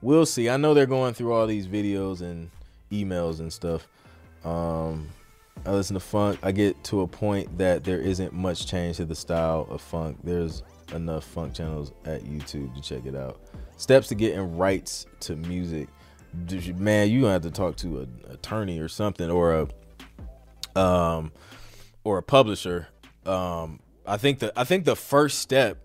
We'll 0.00 0.26
see. 0.26 0.48
I 0.48 0.56
know 0.56 0.74
they're 0.74 0.86
going 0.86 1.14
through 1.14 1.32
all 1.32 1.46
these 1.46 1.66
videos 1.66 2.20
and 2.20 2.50
emails 2.92 3.40
and 3.40 3.52
stuff. 3.52 3.88
Um, 4.44 5.08
I 5.66 5.72
listen 5.72 5.94
to 5.94 6.00
phonk. 6.00 6.38
I 6.42 6.52
get 6.52 6.82
to 6.84 7.00
a 7.00 7.06
point 7.06 7.58
that 7.58 7.84
there 7.84 8.00
isn't 8.00 8.32
much 8.32 8.66
change 8.66 8.98
to 8.98 9.04
the 9.04 9.14
style 9.14 9.66
of 9.70 9.82
phonk. 9.82 10.16
There's 10.22 10.62
enough 10.94 11.32
phonk 11.34 11.54
channels 11.54 11.92
at 12.04 12.22
YouTube 12.22 12.74
to 12.74 12.80
check 12.80 13.06
it 13.06 13.16
out. 13.16 13.40
Steps 13.76 14.08
to 14.08 14.14
getting 14.14 14.56
rights 14.56 15.06
to 15.20 15.36
music. 15.36 15.88
Man, 16.76 17.10
you 17.10 17.22
don't 17.22 17.30
have 17.30 17.42
to 17.42 17.50
talk 17.50 17.76
to 17.76 18.00
an 18.00 18.20
attorney 18.28 18.78
or 18.78 18.88
something, 18.88 19.30
or 19.30 19.68
a 20.74 20.80
um, 20.80 21.32
or 22.04 22.18
a 22.18 22.22
publisher. 22.22 22.88
Um, 23.28 23.80
I 24.06 24.16
think 24.16 24.38
the 24.38 24.52
I 24.58 24.64
think 24.64 24.84
the 24.84 24.96
first 24.96 25.40
step 25.40 25.78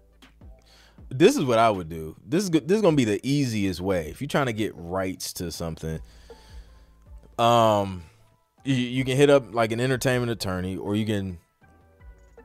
this 1.09 1.37
is 1.37 1.43
what 1.43 1.59
I 1.59 1.69
would 1.69 1.89
do. 1.89 2.15
This 2.25 2.43
is 2.43 2.49
this 2.49 2.71
is 2.71 2.81
gonna 2.81 2.95
be 2.95 3.05
the 3.05 3.19
easiest 3.23 3.79
way 3.81 4.09
if 4.09 4.19
you're 4.19 4.27
trying 4.27 4.47
to 4.47 4.53
get 4.53 4.73
rights 4.75 5.33
to 5.33 5.51
something. 5.51 5.99
Um, 7.37 8.03
you, 8.63 8.75
you 8.75 9.05
can 9.05 9.15
hit 9.15 9.29
up 9.29 9.53
like 9.53 9.71
an 9.71 9.79
entertainment 9.79 10.31
attorney, 10.31 10.75
or 10.77 10.95
you 10.95 11.05
can 11.05 11.37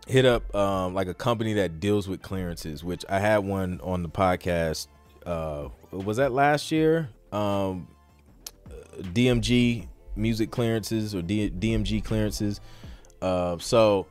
hit 0.07 0.25
up 0.25 0.55
um 0.55 0.95
like 0.95 1.09
a 1.09 1.15
company 1.15 1.55
that 1.55 1.81
deals 1.81 2.09
with 2.09 2.21
clearances. 2.21 2.85
Which 2.85 3.05
I 3.09 3.19
had 3.21 3.39
one 3.39 3.81
on 3.83 4.03
the 4.03 4.09
podcast. 4.09 4.89
Uh, 5.25 5.69
was 5.91 6.19
that 6.19 6.33
last 6.33 6.71
year? 6.71 7.09
Um, 7.33 7.89
DMG 9.01 9.87
music 10.17 10.51
clearances 10.51 11.15
or 11.15 11.23
D- 11.23 11.51
DMG 11.51 12.05
clearances. 12.05 12.61
Uh, 13.23 13.57
so 13.59 14.07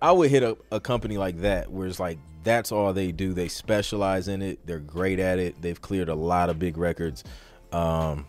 I 0.00 0.12
would 0.12 0.30
hit 0.30 0.42
up 0.42 0.58
a 0.70 0.80
company 0.80 1.18
like 1.18 1.40
that 1.40 1.70
where 1.70 1.86
it's 1.86 2.00
like 2.00 2.18
that's 2.44 2.70
all 2.70 2.92
they 2.92 3.12
do. 3.12 3.32
They 3.32 3.48
specialize 3.48 4.28
in 4.28 4.42
it. 4.42 4.64
They're 4.66 4.78
great 4.78 5.18
at 5.18 5.38
it. 5.38 5.60
They've 5.60 5.80
cleared 5.80 6.08
a 6.08 6.14
lot 6.14 6.50
of 6.50 6.58
big 6.58 6.76
records. 6.78 7.24
Um, 7.72 8.26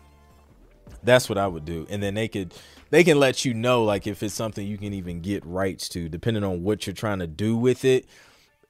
that's 1.02 1.28
what 1.28 1.38
I 1.38 1.46
would 1.46 1.64
do. 1.64 1.86
And 1.88 2.02
then 2.02 2.14
they 2.14 2.28
could 2.28 2.54
they 2.90 3.04
can 3.04 3.18
let 3.18 3.44
you 3.44 3.54
know 3.54 3.84
like 3.84 4.06
if 4.06 4.22
it's 4.22 4.34
something 4.34 4.66
you 4.66 4.78
can 4.78 4.92
even 4.92 5.20
get 5.20 5.44
rights 5.46 5.88
to, 5.90 6.08
depending 6.08 6.44
on 6.44 6.62
what 6.62 6.86
you're 6.86 6.94
trying 6.94 7.20
to 7.20 7.26
do 7.26 7.56
with 7.56 7.84
it. 7.84 8.06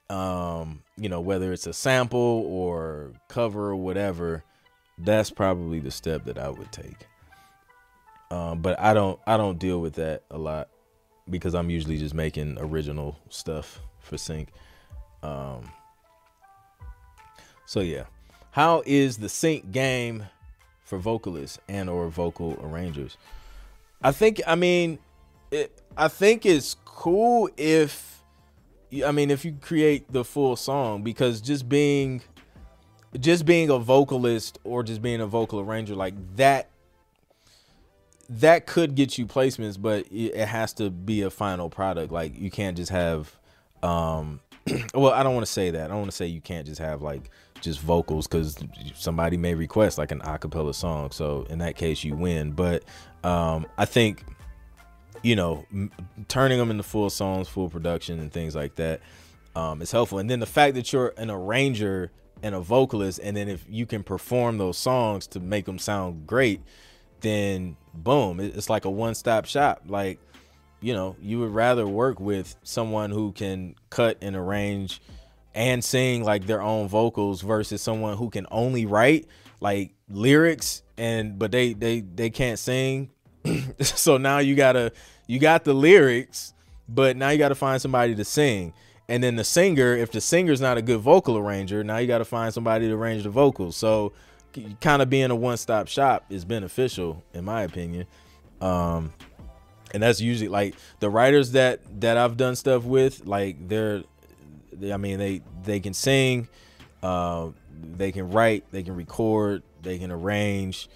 Um, 0.09 0.83
you 0.97 1.09
know, 1.09 1.21
whether 1.21 1.53
it's 1.53 1.67
a 1.67 1.73
sample 1.73 2.45
or 2.47 3.13
cover 3.29 3.69
or 3.69 3.77
whatever, 3.77 4.43
that's 4.97 5.31
probably 5.31 5.79
the 5.79 5.91
step 5.91 6.25
that 6.25 6.37
I 6.37 6.49
would 6.49 6.71
take. 6.71 7.07
Um, 8.29 8.61
but 8.61 8.79
I 8.79 8.93
don't 8.93 9.19
I 9.25 9.37
don't 9.37 9.57
deal 9.57 9.81
with 9.81 9.95
that 9.95 10.23
a 10.29 10.37
lot 10.37 10.69
because 11.31 11.55
I'm 11.55 11.69
usually 11.69 11.97
just 11.97 12.13
making 12.13 12.57
original 12.59 13.17
stuff 13.29 13.79
for 13.99 14.17
sync. 14.17 14.49
Um, 15.23 15.71
so 17.65 17.79
yeah, 17.79 18.03
how 18.51 18.83
is 18.85 19.17
the 19.17 19.29
sync 19.29 19.71
game 19.71 20.25
for 20.83 20.97
vocalists 20.97 21.57
and 21.67 21.89
or 21.89 22.09
vocal 22.09 22.59
arrangers? 22.61 23.17
I 24.03 24.11
think 24.11 24.41
I 24.45 24.55
mean, 24.55 24.99
it, 25.51 25.81
I 25.95 26.07
think 26.07 26.45
it's 26.45 26.75
cool 26.85 27.49
if 27.57 28.21
I 29.05 29.11
mean 29.11 29.31
if 29.31 29.45
you 29.45 29.57
create 29.61 30.11
the 30.11 30.25
full 30.25 30.55
song 30.55 31.03
because 31.03 31.39
just 31.39 31.69
being 31.69 32.21
just 33.19 33.45
being 33.45 33.69
a 33.69 33.77
vocalist 33.77 34.59
or 34.63 34.83
just 34.83 35.01
being 35.01 35.21
a 35.21 35.27
vocal 35.27 35.59
arranger 35.59 35.95
like 35.95 36.13
that 36.35 36.69
that 38.39 38.65
could 38.65 38.95
get 38.95 39.17
you 39.17 39.25
placements 39.27 39.79
but 39.79 40.05
it 40.09 40.47
has 40.47 40.73
to 40.73 40.89
be 40.89 41.21
a 41.21 41.29
final 41.29 41.69
product 41.69 42.11
like 42.11 42.37
you 42.39 42.49
can't 42.49 42.77
just 42.77 42.91
have 42.91 43.37
um 43.83 44.39
well, 44.93 45.13
I 45.13 45.23
don't 45.23 45.33
want 45.33 45.45
to 45.45 45.51
say 45.51 45.71
that. 45.71 45.85
I 45.85 45.87
don't 45.87 45.97
want 45.97 46.11
to 46.11 46.15
say 46.15 46.27
you 46.27 46.41
can't 46.41 46.65
just 46.65 46.79
have 46.79 47.01
like 47.01 47.29
just 47.61 47.79
vocals 47.79 48.27
because 48.27 48.57
somebody 48.95 49.37
may 49.37 49.55
request 49.55 49.97
like 49.97 50.11
an 50.11 50.19
acapella 50.21 50.73
song. 50.73 51.11
So 51.11 51.45
in 51.49 51.59
that 51.59 51.75
case, 51.75 52.03
you 52.03 52.15
win. 52.15 52.51
But 52.51 52.83
um, 53.23 53.65
I 53.77 53.85
think 53.85 54.23
you 55.23 55.35
know 55.35 55.65
m- 55.71 55.91
turning 56.27 56.57
them 56.57 56.71
into 56.71 56.83
full 56.83 57.09
songs, 57.09 57.47
full 57.47 57.69
production, 57.69 58.19
and 58.19 58.31
things 58.31 58.55
like 58.55 58.75
that 58.75 59.01
um, 59.55 59.81
is 59.81 59.91
helpful. 59.91 60.19
And 60.19 60.29
then 60.29 60.39
the 60.39 60.45
fact 60.45 60.75
that 60.75 60.93
you're 60.93 61.13
an 61.17 61.31
arranger 61.31 62.11
and 62.43 62.55
a 62.55 62.59
vocalist, 62.59 63.19
and 63.23 63.35
then 63.35 63.47
if 63.47 63.65
you 63.69 63.85
can 63.85 64.03
perform 64.03 64.57
those 64.57 64.77
songs 64.77 65.27
to 65.27 65.39
make 65.39 65.65
them 65.65 65.79
sound 65.79 66.27
great, 66.27 66.61
then 67.21 67.77
boom, 67.93 68.39
it's 68.39 68.69
like 68.69 68.85
a 68.85 68.89
one-stop 68.89 69.45
shop. 69.45 69.83
Like 69.87 70.19
you 70.81 70.93
know, 70.93 71.15
you 71.21 71.39
would 71.39 71.53
rather 71.53 71.87
work 71.87 72.19
with 72.19 72.55
someone 72.63 73.11
who 73.11 73.31
can 73.31 73.75
cut 73.89 74.17
and 74.21 74.35
arrange 74.35 74.99
and 75.53 75.83
sing 75.83 76.23
like 76.23 76.47
their 76.47 76.61
own 76.61 76.87
vocals 76.87 77.41
versus 77.41 77.81
someone 77.81 78.17
who 78.17 78.29
can 78.29 78.47
only 78.51 78.85
write 78.85 79.27
like 79.59 79.93
lyrics 80.09 80.81
and 80.97 81.37
but 81.37 81.51
they 81.51 81.73
they 81.73 82.01
they 82.01 82.29
can't 82.29 82.59
sing. 82.59 83.11
so 83.79 84.17
now 84.17 84.39
you 84.39 84.55
gotta 84.55 84.91
you 85.27 85.39
got 85.39 85.63
the 85.63 85.73
lyrics, 85.73 86.53
but 86.89 87.15
now 87.15 87.29
you 87.29 87.37
gotta 87.37 87.55
find 87.55 87.81
somebody 87.81 88.15
to 88.15 88.25
sing. 88.25 88.73
And 89.07 89.21
then 89.21 89.35
the 89.35 89.43
singer, 89.43 89.93
if 89.93 90.11
the 90.11 90.21
singer's 90.21 90.61
not 90.61 90.77
a 90.77 90.81
good 90.81 90.99
vocal 90.99 91.37
arranger, 91.37 91.83
now 91.83 91.97
you 91.97 92.07
gotta 92.07 92.25
find 92.25 92.53
somebody 92.53 92.87
to 92.87 92.93
arrange 92.93 93.23
the 93.23 93.29
vocals. 93.29 93.77
So 93.77 94.13
kind 94.79 95.01
of 95.01 95.09
being 95.09 95.31
a 95.31 95.35
one-stop 95.35 95.87
shop 95.87 96.25
is 96.29 96.45
beneficial 96.45 97.23
in 97.33 97.45
my 97.45 97.63
opinion. 97.63 98.05
Um, 98.59 99.13
and 99.93 100.01
that's 100.01 100.21
usually 100.21 100.49
like 100.49 100.75
the 100.99 101.09
writers 101.09 101.51
that 101.51 101.79
that 102.01 102.17
I've 102.17 102.37
done 102.37 102.55
stuff 102.55 102.83
with 102.83 103.25
like 103.25 103.67
they're 103.67 104.03
they, 104.71 104.93
I 104.93 104.97
mean 104.97 105.19
they 105.19 105.41
they 105.63 105.79
can 105.79 105.93
sing 105.93 106.47
uh, 107.03 107.49
they 107.97 108.11
can 108.11 108.29
write 108.31 108.65
they 108.71 108.83
can 108.83 108.95
record 108.95 109.63
they 109.81 109.97
can 109.97 110.11
arrange 110.11 110.89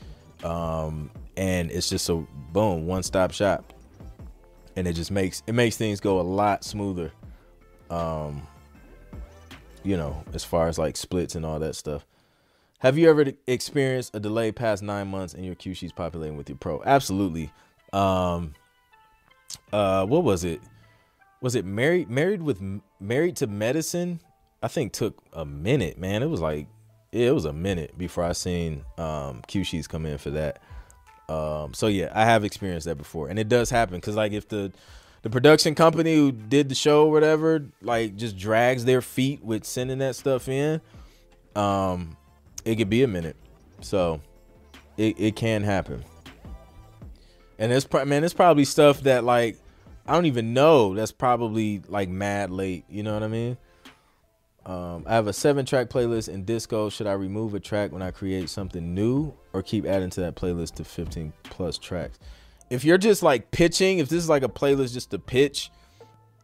um, 0.43 1.12
and 1.36 1.72
it's 1.72 1.89
just 1.89 2.10
a 2.10 2.26
boom 2.51 2.88
one 2.88 3.03
stop 3.03 3.32
shop 3.32 3.74
and 4.76 4.88
it 4.88 4.93
just 4.93 5.12
makes 5.12 5.43
it 5.47 5.53
makes 5.53 5.78
things 5.78 5.99
go 5.99 6.20
a 6.20 6.24
lot 6.24 6.64
smoother 6.64 7.12
um, 7.89 8.45
you 9.84 9.97
know 9.97 10.24
as 10.34 10.43
far 10.43 10.68
as 10.68 10.78
like 10.78 10.95
splits 10.95 11.36
and 11.36 11.45
all 11.45 11.60
that 11.60 11.76
stuff 11.76 12.06
have 12.80 12.97
you 12.97 13.09
ever 13.09 13.26
experienced 13.47 14.15
a 14.15 14.19
delay 14.19 14.51
past 14.51 14.84
nine 14.84 15.07
months 15.07 15.34
and 15.34 15.45
your 15.45 15.55
sheets 15.59 15.93
populating 15.93 16.38
with 16.38 16.49
your 16.49 16.57
pro? 16.57 16.84
Absolutely. 16.84 17.51
Um, 17.93 18.53
uh 19.71 20.05
what 20.05 20.23
was 20.23 20.43
it? 20.43 20.61
Was 21.41 21.55
it 21.55 21.65
married 21.65 22.09
married 22.09 22.41
with 22.41 22.61
married 22.99 23.38
to 23.38 23.47
medicine? 23.47 24.19
I 24.61 24.67
think 24.67 24.93
took 24.93 25.23
a 25.34 25.45
minute 25.45 25.97
man. 25.97 26.23
It 26.23 26.30
was 26.30 26.41
like 26.41 26.67
it 27.11 27.34
was 27.34 27.45
a 27.45 27.53
minute 27.53 27.97
before 27.97 28.26
i 28.26 28.34
seen 28.34 28.84
um 28.97 29.41
sheets 29.47 29.88
come 29.88 30.05
in 30.05 30.17
for 30.17 30.32
that. 30.32 30.61
Um 31.30 31.73
so 31.73 31.88
yeah 31.88 32.11
i 32.13 32.26
have 32.26 32.43
experienced 32.43 32.86
that 32.86 32.97
before 32.97 33.30
and 33.30 33.39
it 33.39 33.47
does 33.47 33.69
happen 33.69 33.95
because 33.95 34.15
like 34.15 34.34
if 34.34 34.47
the 34.49 34.71
the 35.21 35.30
production 35.30 35.73
company 35.73 36.15
who 36.15 36.32
did 36.32 36.69
the 36.69 36.76
show 36.76 37.05
or 37.05 37.11
whatever 37.11 37.65
like 37.82 38.15
just 38.15 38.38
drags 38.38 38.86
their 38.86 39.01
feet 39.01 39.43
with 39.43 39.65
sending 39.65 39.97
that 39.99 40.15
stuff 40.15 40.47
in 40.47 40.82
um 41.55 42.15
it 42.66 42.76
could 42.76 42.89
be 42.89 43.03
a 43.03 43.07
minute 43.07 43.36
so 43.82 44.20
it, 44.97 45.20
it 45.20 45.36
can 45.36 45.63
happen 45.63 46.03
and 47.57 47.72
it's 47.72 47.91
man, 47.91 48.24
it's 48.24 48.34
probably 48.34 48.66
stuff 48.66 49.01
that 49.01 49.24
like 49.24 49.57
I 50.07 50.13
don't 50.13 50.26
even 50.26 50.53
know. 50.53 50.93
That's 50.93 51.11
probably 51.11 51.82
like 51.88 52.09
mad 52.09 52.51
late. 52.51 52.86
You 52.89 53.03
know 53.03 53.13
what 53.13 53.24
I 53.24 53.28
mean? 53.28 53.57
Um, 54.66 55.03
I 55.05 55.13
have 55.13 55.28
a 55.28 55.34
seven 55.34 55.66
track 55.66 55.89
playlist 55.89 56.28
in 56.28 56.43
disco. 56.43 56.89
Should 56.89 57.07
I 57.07 57.13
remove 57.13 57.53
a 57.53 57.59
track 57.59 57.91
when 57.91 58.01
I 58.01 58.11
create 58.11 58.49
something 58.49 58.93
new 58.93 59.34
or 59.53 59.61
keep 59.61 59.86
adding 59.86 60.09
to 60.11 60.22
that 60.22 60.36
playlist 60.36 60.76
to 60.76 60.84
15 60.84 61.34
plus 61.43 61.78
tracks? 61.78 62.20
If 62.70 62.84
you're 62.84 62.97
just 62.97 63.22
like 63.22 63.51
pitching, 63.51 63.99
if 63.99 64.09
this 64.09 64.24
is 64.24 64.30
like 64.30 64.43
a 64.43 64.49
playlist 64.49 64.93
just 64.93 65.11
to 65.11 65.20
pitch, 65.20 65.72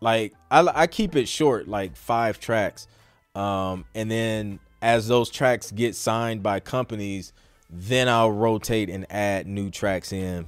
like 0.01 0.33
I, 0.49 0.67
I 0.73 0.87
keep 0.87 1.15
it 1.15 1.27
short, 1.27 1.67
like 1.67 1.95
five 1.95 2.39
tracks. 2.39 2.87
Um, 3.33 3.85
and 3.95 4.09
then 4.09 4.59
as 4.81 5.07
those 5.07 5.29
tracks 5.29 5.71
get 5.71 5.95
signed 5.95 6.43
by 6.43 6.59
companies, 6.59 7.33
then 7.69 8.09
I'll 8.09 8.31
rotate 8.31 8.89
and 8.89 9.05
add 9.09 9.47
new 9.47 9.69
tracks 9.69 10.11
in 10.11 10.47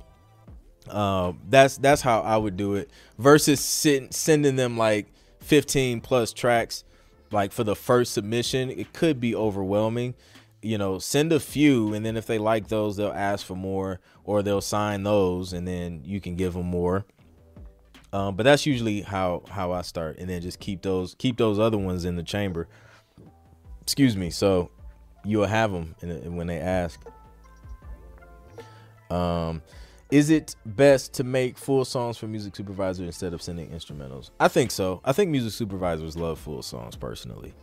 um, 0.89 1.39
that's 1.49 1.77
that's 1.77 2.01
how 2.01 2.21
I 2.21 2.37
would 2.37 2.57
do 2.57 2.75
it 2.75 2.91
versus 3.17 3.59
sit, 3.59 4.13
sending 4.13 4.55
them 4.55 4.77
like 4.77 5.07
15 5.41 6.01
plus 6.01 6.33
tracks 6.33 6.83
like 7.31 7.51
for 7.51 7.63
the 7.63 7.75
first 7.75 8.13
submission. 8.13 8.69
It 8.69 8.93
could 8.93 9.19
be 9.19 9.35
overwhelming. 9.35 10.15
You 10.61 10.77
know, 10.77 10.97
send 10.97 11.33
a 11.33 11.41
few, 11.41 11.93
and 11.93 12.05
then 12.05 12.15
if 12.15 12.25
they 12.25 12.37
like 12.37 12.69
those, 12.69 12.95
they'll 12.95 13.11
ask 13.11 13.45
for 13.45 13.55
more, 13.55 13.99
or 14.23 14.41
they'll 14.41 14.61
sign 14.61 15.03
those, 15.03 15.51
and 15.51 15.67
then 15.67 16.01
you 16.05 16.21
can 16.21 16.37
give 16.37 16.53
them 16.53 16.67
more. 16.67 17.05
Um, 18.13 18.37
but 18.37 18.43
that's 18.43 18.65
usually 18.65 19.01
how 19.01 19.43
how 19.49 19.73
I 19.73 19.81
start, 19.81 20.17
and 20.19 20.29
then 20.29 20.41
just 20.41 20.59
keep 20.59 20.81
those 20.81 21.15
keep 21.15 21.37
those 21.37 21.59
other 21.59 21.77
ones 21.77 22.05
in 22.05 22.15
the 22.15 22.23
chamber. 22.23 22.67
Excuse 23.83 24.17
me. 24.17 24.29
So 24.29 24.71
you'll 25.23 25.45
have 25.45 25.71
them 25.71 25.95
when 26.35 26.47
they 26.47 26.59
ask. 26.59 26.99
Um, 29.09 29.61
is 30.09 30.29
it 30.29 30.55
best 30.65 31.13
to 31.15 31.23
make 31.23 31.57
full 31.57 31.85
songs 31.85 32.17
for 32.17 32.27
music 32.27 32.55
supervisor 32.55 33.03
instead 33.03 33.33
of 33.33 33.41
sending 33.41 33.69
instrumentals? 33.69 34.31
I 34.39 34.47
think 34.47 34.71
so. 34.71 35.01
I 35.03 35.11
think 35.11 35.31
music 35.31 35.53
supervisors 35.53 36.15
love 36.15 36.39
full 36.39 36.61
songs 36.61 36.95
personally. 36.95 37.53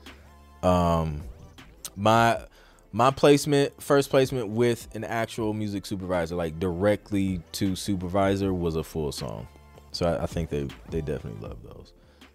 Um 0.63 1.23
my 1.97 2.45
my 2.93 3.11
placement, 3.11 3.81
first 3.81 4.11
placement 4.11 4.49
with 4.49 4.89
an 4.95 5.05
actual 5.05 5.55
music 5.55 5.87
supervisor, 5.87 6.35
like 6.35 6.59
directly 6.59 7.41
to 7.53 7.77
supervisor, 7.77 8.53
was 8.53 8.75
a 8.75 8.83
full 8.83 9.13
song. 9.13 9.47
So 9.93 10.07
I, 10.07 10.25
I 10.25 10.27
think 10.27 10.51
they 10.51 10.69
they 10.91 11.01
definitely 11.01 11.47
love 11.49 11.63
those. 11.63 11.93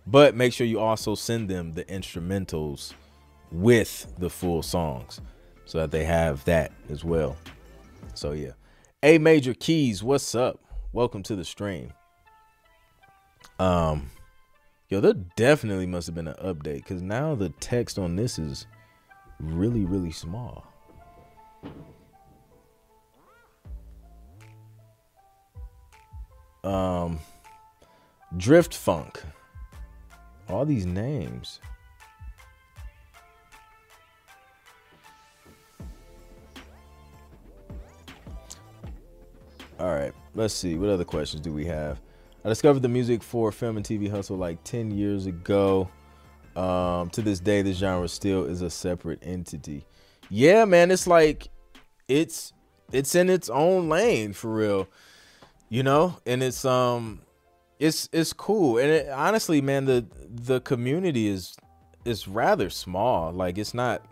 But 0.07 0.35
make 0.35 0.53
sure 0.53 0.65
you 0.65 0.79
also 0.79 1.15
send 1.15 1.49
them 1.49 1.73
the 1.73 1.83
instrumentals 1.85 2.93
with 3.51 4.13
the 4.17 4.29
full 4.29 4.63
songs 4.63 5.21
so 5.65 5.79
that 5.79 5.91
they 5.91 6.03
have 6.03 6.43
that 6.45 6.71
as 6.89 7.03
well. 7.03 7.37
So 8.13 8.31
yeah. 8.31 8.51
A 9.03 9.17
Major 9.17 9.53
Keys, 9.53 10.03
what's 10.03 10.33
up? 10.33 10.59
Welcome 10.91 11.21
to 11.23 11.35
the 11.35 11.45
stream. 11.45 11.93
Um, 13.59 14.09
yo, 14.89 14.99
there 14.99 15.13
definitely 15.13 15.85
must 15.85 16.07
have 16.07 16.15
been 16.15 16.27
an 16.27 16.35
update 16.35 16.77
because 16.77 17.01
now 17.01 17.35
the 17.35 17.49
text 17.59 17.99
on 17.99 18.15
this 18.15 18.39
is 18.39 18.65
really, 19.39 19.85
really 19.85 20.11
small. 20.11 20.65
Um, 26.63 27.19
Drift 28.37 28.73
Phonk. 28.73 29.17
All 30.49 30.65
these 30.65 30.85
names. 30.85 31.59
Let's 40.35 40.53
see. 40.53 40.75
What 40.75 40.89
other 40.89 41.05
questions 41.05 41.41
do 41.41 41.51
we 41.51 41.65
have? 41.65 41.99
I 42.43 42.49
discovered 42.49 42.81
the 42.81 42.89
music 42.89 43.23
for 43.23 43.51
film 43.51 43.77
and 43.77 43.85
TV 43.85 44.09
hustle 44.09 44.37
like 44.37 44.63
10 44.63 44.91
years 44.91 45.25
ago. 45.25 45.89
Um, 46.55 47.09
to 47.09 47.21
this 47.21 47.39
day, 47.39 47.61
the 47.63 47.73
genre 47.73 48.07
still 48.07 48.45
is 48.45 48.61
a 48.61 48.69
separate 48.69 49.19
entity. 49.23 49.85
Yeah, 50.29 50.65
man, 50.65 50.91
it's 50.91 51.07
like 51.07 51.49
it's 52.07 52.53
it's 52.91 53.15
in 53.15 53.29
its 53.29 53.49
own 53.49 53.89
lane 53.89 54.31
for 54.33 54.53
real, 54.53 54.87
you 55.69 55.83
know, 55.83 56.17
and 56.25 56.41
it's 56.41 56.63
um 56.63 57.21
it's 57.79 58.07
it's 58.13 58.31
cool 58.31 58.77
and 58.77 58.89
it, 58.89 59.09
honestly, 59.09 59.59
man, 59.61 59.85
the 59.85 60.05
the 60.29 60.61
community 60.61 61.27
is 61.27 61.57
is 62.05 62.27
rather 62.27 62.69
small. 62.69 63.33
Like 63.33 63.57
it's 63.57 63.73
not 63.73 64.05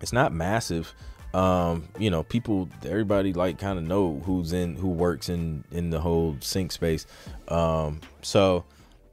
it's 0.00 0.12
not 0.12 0.32
massive 0.32 0.94
um 1.36 1.86
you 1.98 2.08
know 2.08 2.22
people 2.22 2.68
everybody 2.84 3.34
like 3.34 3.58
kind 3.58 3.78
of 3.78 3.84
know 3.84 4.22
who's 4.24 4.54
in 4.54 4.74
who 4.76 4.88
works 4.88 5.28
in 5.28 5.64
in 5.70 5.90
the 5.90 6.00
whole 6.00 6.36
sync 6.40 6.72
space. 6.72 7.06
Um 7.48 8.00
so 8.22 8.64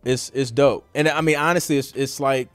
it's 0.06 0.32
it's 0.34 0.50
dope. 0.50 0.88
And 0.96 1.10
i 1.10 1.20
mean 1.22 1.36
honestly 1.36 1.78
it's 1.78 1.92
it's 1.92 2.20
like 2.20 2.48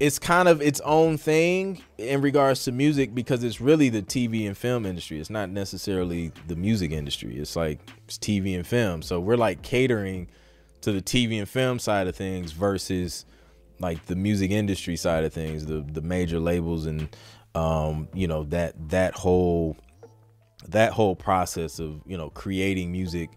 it's 0.00 0.18
kind 0.18 0.48
of 0.48 0.60
its 0.60 0.80
own 0.80 1.16
thing 1.16 1.82
in 1.96 2.20
regards 2.20 2.64
to 2.64 2.72
music 2.72 3.14
because 3.14 3.42
it's 3.44 3.60
really 3.60 3.88
the 3.88 4.02
tv 4.02 4.46
and 4.46 4.58
film 4.58 4.84
industry. 4.84 5.20
It's 5.20 5.30
not 5.30 5.50
necessarily 5.50 6.32
the 6.48 6.56
music 6.56 6.90
industry. 6.90 7.38
It's 7.38 7.54
like 7.54 7.78
it's 8.06 8.18
tv 8.18 8.56
and 8.56 8.66
film. 8.66 9.02
So 9.02 9.20
we're 9.20 9.36
like 9.36 9.62
catering 9.62 10.28
to 10.80 10.90
the 10.90 11.00
tv 11.00 11.38
and 11.38 11.48
film 11.48 11.78
side 11.78 12.08
of 12.08 12.16
things 12.16 12.50
versus 12.50 13.24
like 13.78 14.04
the 14.06 14.16
music 14.16 14.50
industry 14.50 14.96
side 14.96 15.22
of 15.22 15.32
things 15.32 15.66
the 15.66 15.84
the 15.92 16.00
major 16.00 16.40
labels 16.40 16.86
and 16.86 17.08
um, 17.56 18.08
you 18.12 18.28
know 18.28 18.44
that 18.44 18.74
that 18.90 19.14
whole 19.14 19.76
that 20.68 20.92
whole 20.92 21.16
process 21.16 21.78
of 21.78 22.00
you 22.06 22.16
know 22.16 22.30
creating 22.30 22.92
music 22.92 23.30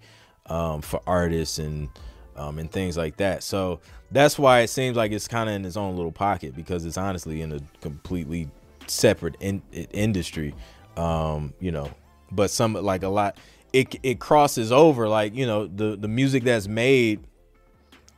um, 0.48 0.82
for 0.82 1.02
artists 1.08 1.58
and 1.58 1.90
um, 2.36 2.60
and 2.60 2.72
things 2.72 2.98
like 2.98 3.18
that. 3.18 3.44
So 3.44 3.80
that's 4.12 4.38
why 4.38 4.62
it 4.62 4.70
seems 4.70 4.98
like 4.98 5.12
it's 5.12 5.28
kind 5.28 5.50
of 5.50 5.56
in 5.56 5.66
its 5.66 5.78
own 5.78 5.96
little 5.96 6.12
pocket 6.12 6.56
because 6.56 6.86
it's 6.86 6.98
honestly 6.98 7.42
in 7.42 7.54
a 7.54 7.60
completely 7.82 8.50
separate 8.88 9.36
in, 9.40 9.62
industry. 9.72 10.54
Um, 10.98 11.54
you 11.60 11.72
know, 11.72 11.90
but 12.32 12.52
some 12.52 12.74
like 12.74 13.04
a 13.04 13.10
lot 13.10 13.38
it 13.72 13.96
it 14.04 14.20
crosses 14.20 14.72
over 14.72 15.08
like 15.08 15.34
you 15.34 15.46
know 15.46 15.68
the 15.68 15.96
the 15.96 16.08
music 16.08 16.44
that's 16.44 16.68
made 16.68 17.22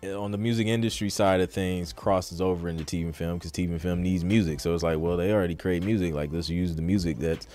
on 0.03 0.31
the 0.31 0.37
music 0.37 0.67
industry 0.67 1.09
side 1.09 1.41
of 1.41 1.51
things 1.51 1.93
crosses 1.93 2.41
over 2.41 2.67
into 2.67 2.83
TV 2.83 3.05
and 3.05 3.15
film 3.15 3.37
because 3.37 3.51
TV 3.51 3.69
and 3.69 3.81
film 3.81 4.01
needs 4.01 4.23
music. 4.23 4.59
So 4.59 4.73
it's 4.73 4.83
like, 4.83 4.99
well, 4.99 5.17
they 5.17 5.31
already 5.31 5.55
create 5.55 5.83
music. 5.83 6.13
Like 6.13 6.31
let's 6.31 6.49
use 6.49 6.75
the 6.75 6.81
music 6.81 7.17
that's 7.17 7.47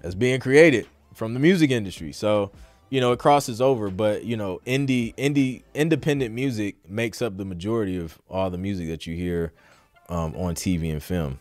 that's 0.00 0.14
being 0.14 0.40
created 0.40 0.86
from 1.14 1.34
the 1.34 1.40
music 1.40 1.70
industry. 1.70 2.12
So 2.12 2.52
you 2.90 3.00
know 3.00 3.12
it 3.12 3.18
crosses 3.18 3.60
over, 3.60 3.90
but 3.90 4.24
you 4.24 4.36
know 4.36 4.60
indie 4.64 5.14
indie 5.16 5.62
independent 5.74 6.34
music 6.34 6.76
makes 6.88 7.20
up 7.20 7.36
the 7.36 7.44
majority 7.44 7.96
of 7.98 8.18
all 8.30 8.50
the 8.50 8.58
music 8.58 8.88
that 8.88 9.06
you 9.06 9.16
hear 9.16 9.52
um, 10.08 10.34
on 10.36 10.54
TV 10.54 10.92
and 10.92 11.02
film, 11.02 11.40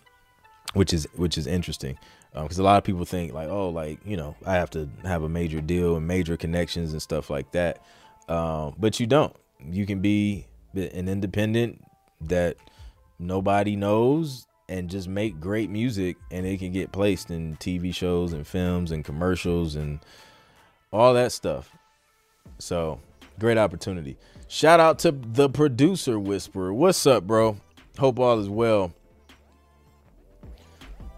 which 0.74 0.92
is 0.92 1.08
which 1.16 1.38
is 1.38 1.46
interesting 1.46 1.98
because 2.34 2.60
um, 2.60 2.66
a 2.66 2.68
lot 2.68 2.78
of 2.78 2.84
people 2.84 3.06
think 3.06 3.34
like, 3.34 3.48
oh, 3.48 3.70
like 3.70 4.00
you 4.06 4.18
know 4.18 4.36
I 4.46 4.54
have 4.54 4.72
to 4.72 4.90
have 5.04 5.24
a 5.24 5.30
major 5.30 5.62
deal 5.62 5.96
and 5.96 6.08
major 6.08 6.36
connections 6.36 6.94
and 6.94 7.02
stuff 7.02 7.30
like 7.30 7.52
that, 7.52 7.84
um, 8.28 8.76
but 8.78 9.00
you 9.00 9.06
don't 9.06 9.36
you 9.60 9.86
can 9.86 10.02
be 10.02 10.46
an 10.74 11.08
independent 11.08 11.84
that 12.22 12.58
nobody 13.20 13.76
knows 13.76 14.48
and 14.70 14.90
just 14.90 15.08
make 15.08 15.40
great 15.40 15.70
music 15.70 16.18
and 16.32 16.46
it 16.46 16.60
can 16.60 16.72
get 16.72 16.92
placed 16.92 17.32
in 17.32 17.56
TV 17.58 17.94
shows 17.94 18.34
and 18.34 18.46
films 18.46 18.92
and 18.92 19.06
commercials 19.06 19.76
and 19.76 20.00
all 20.92 21.14
that 21.14 21.32
stuff. 21.32 21.72
So, 22.60 23.00
great 23.40 23.58
opportunity. 23.58 24.18
Shout 24.48 24.80
out 24.80 25.00
to 25.00 25.12
the 25.12 25.50
producer 25.50 26.20
whisperer. 26.20 26.74
What's 26.74 27.06
up, 27.06 27.26
bro? 27.26 27.58
Hope 27.98 28.20
all 28.20 28.40
is 28.40 28.50
well. 28.50 28.94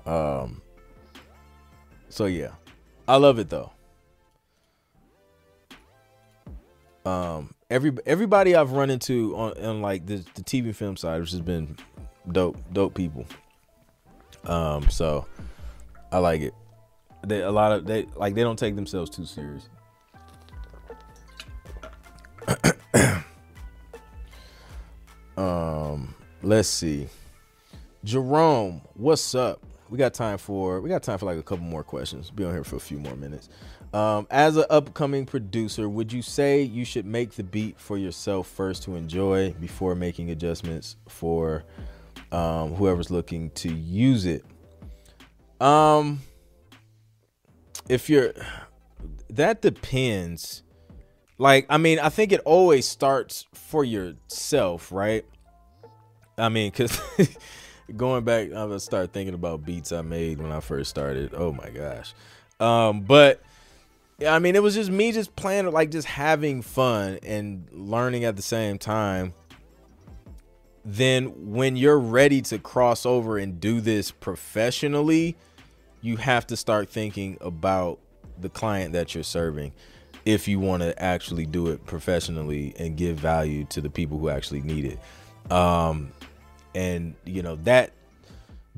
Um 0.06 0.62
so 2.10 2.26
yeah. 2.26 2.52
I 3.08 3.18
love 3.18 3.38
it 3.40 3.50
though. 3.50 3.72
Um 7.06 7.54
every 7.70 7.92
everybody 8.06 8.56
I've 8.56 8.72
run 8.72 8.90
into 8.90 9.36
on, 9.36 9.54
on 9.64 9.82
like 9.82 10.06
the, 10.06 10.24
the 10.36 10.42
TV 10.42 10.74
film 10.74 10.98
side, 10.98 11.20
which 11.22 11.32
has 11.32 11.42
been 11.42 11.76
dope, 12.32 12.58
dope 12.74 12.94
people. 12.94 13.26
Um, 14.46 14.90
so 14.90 15.26
I 16.12 16.20
like 16.20 16.42
it. 16.42 16.54
They 17.26 17.42
a 17.42 17.52
lot 17.52 17.72
of 17.74 17.86
they 17.86 18.08
like 18.16 18.36
they 18.36 18.44
don't 18.44 18.58
take 18.58 18.76
themselves 18.76 19.10
too 19.10 19.26
serious. 19.26 19.70
um, 25.38 26.16
let's 26.42 26.70
see. 26.70 27.08
Jerome, 28.04 28.82
what's 28.94 29.36
up? 29.36 29.62
We 29.90 29.98
got 29.98 30.14
time 30.14 30.38
for 30.38 30.80
we 30.80 30.90
got 30.90 31.04
time 31.04 31.18
for 31.18 31.26
like 31.26 31.38
a 31.38 31.44
couple 31.44 31.66
more 31.66 31.84
questions. 31.84 32.32
Be 32.32 32.46
on 32.46 32.54
here 32.54 32.64
for 32.64 32.78
a 32.78 32.80
few 32.80 33.00
more 33.00 33.16
minutes. 33.16 33.50
Um, 33.94 34.28
as 34.30 34.56
an 34.56 34.66
upcoming 34.70 35.26
producer, 35.26 35.90
would 35.90 36.14
you 36.14 36.22
say 36.22 36.62
you 36.62 36.86
should 36.86 37.06
make 37.06 37.32
the 37.32 37.44
beat 37.44 37.80
for 37.80 37.98
yourself 37.98 38.48
first 38.48 38.84
to 38.84 38.96
enjoy 38.96 39.52
before 39.54 39.96
making 39.96 40.30
adjustments 40.30 40.96
for 41.08 41.64
um, 42.32 42.76
whoever's 42.76 43.10
looking 43.10 43.50
to 43.52 43.74
use 43.74 44.26
it? 44.26 44.46
Um, 45.60 46.22
if 47.88 48.10
you're, 48.10 48.34
that 49.32 49.62
depends. 49.62 50.62
like 51.40 51.66
I 51.68 51.78
mean, 51.78 51.98
I 51.98 52.10
think 52.10 52.32
it 52.32 52.42
always 52.46 52.88
starts 52.88 53.48
for 53.54 53.84
yourself, 53.84 54.92
right? 54.92 55.26
I 56.38 56.50
mean, 56.50 56.72
cuz 56.72 57.02
going 57.98 58.24
back, 58.24 58.48
I'm 58.48 58.68
gonna 58.68 58.80
start 58.80 59.14
thinking 59.14 59.34
about 59.34 59.66
beats 59.66 59.92
I 59.92 60.04
made 60.04 60.40
when 60.40 60.52
I 60.52 60.60
first 60.60 60.92
started. 60.92 61.34
Oh 61.34 61.52
my 61.52 61.70
gosh. 61.72 62.14
Um, 62.60 63.02
but 63.02 63.42
I 64.28 64.40
mean, 64.40 64.56
it 64.56 64.64
was 64.64 64.76
just 64.76 64.90
me 64.90 65.12
just 65.12 65.36
playing, 65.36 65.72
like 65.72 65.92
just 65.92 66.08
having 66.08 66.62
fun 66.62 67.20
and 67.24 67.68
learning 67.72 68.26
at 68.26 68.36
the 68.36 68.42
same 68.42 68.78
time. 68.78 69.34
Then, 70.84 71.52
when 71.52 71.76
you're 71.76 72.00
ready 72.00 72.42
to 72.44 72.58
cross 72.58 73.06
over 73.06 73.38
and 73.38 73.60
do 73.60 73.82
this 73.82 74.12
professionally, 74.12 75.38
you 76.02 76.18
have 76.18 76.48
to 76.48 76.58
start 76.58 76.90
thinking 76.90 77.38
about 77.42 78.00
the 78.40 78.50
client 78.50 78.94
that 78.94 79.14
you're 79.14 79.24
serving 79.24 79.74
if 80.26 80.48
you 80.48 80.60
want 80.60 80.84
to 80.84 81.02
actually 81.02 81.46
do 81.46 81.68
it 81.68 81.86
professionally 81.86 82.74
and 82.78 82.98
give 82.98 83.18
value 83.18 83.66
to 83.66 83.82
the 83.82 83.90
people 83.90 84.18
who 84.18 84.30
actually 84.30 84.62
need 84.62 84.86
it. 84.86 85.52
Um, 85.52 86.12
and 86.76 87.16
you 87.26 87.42
know 87.42 87.56
that 87.64 87.92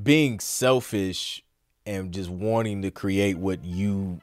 being 0.02 0.40
selfish 0.40 1.44
and 1.84 2.12
just 2.12 2.30
wanting 2.30 2.82
to 2.82 2.90
create 2.90 3.36
what 3.36 3.64
you 3.64 4.20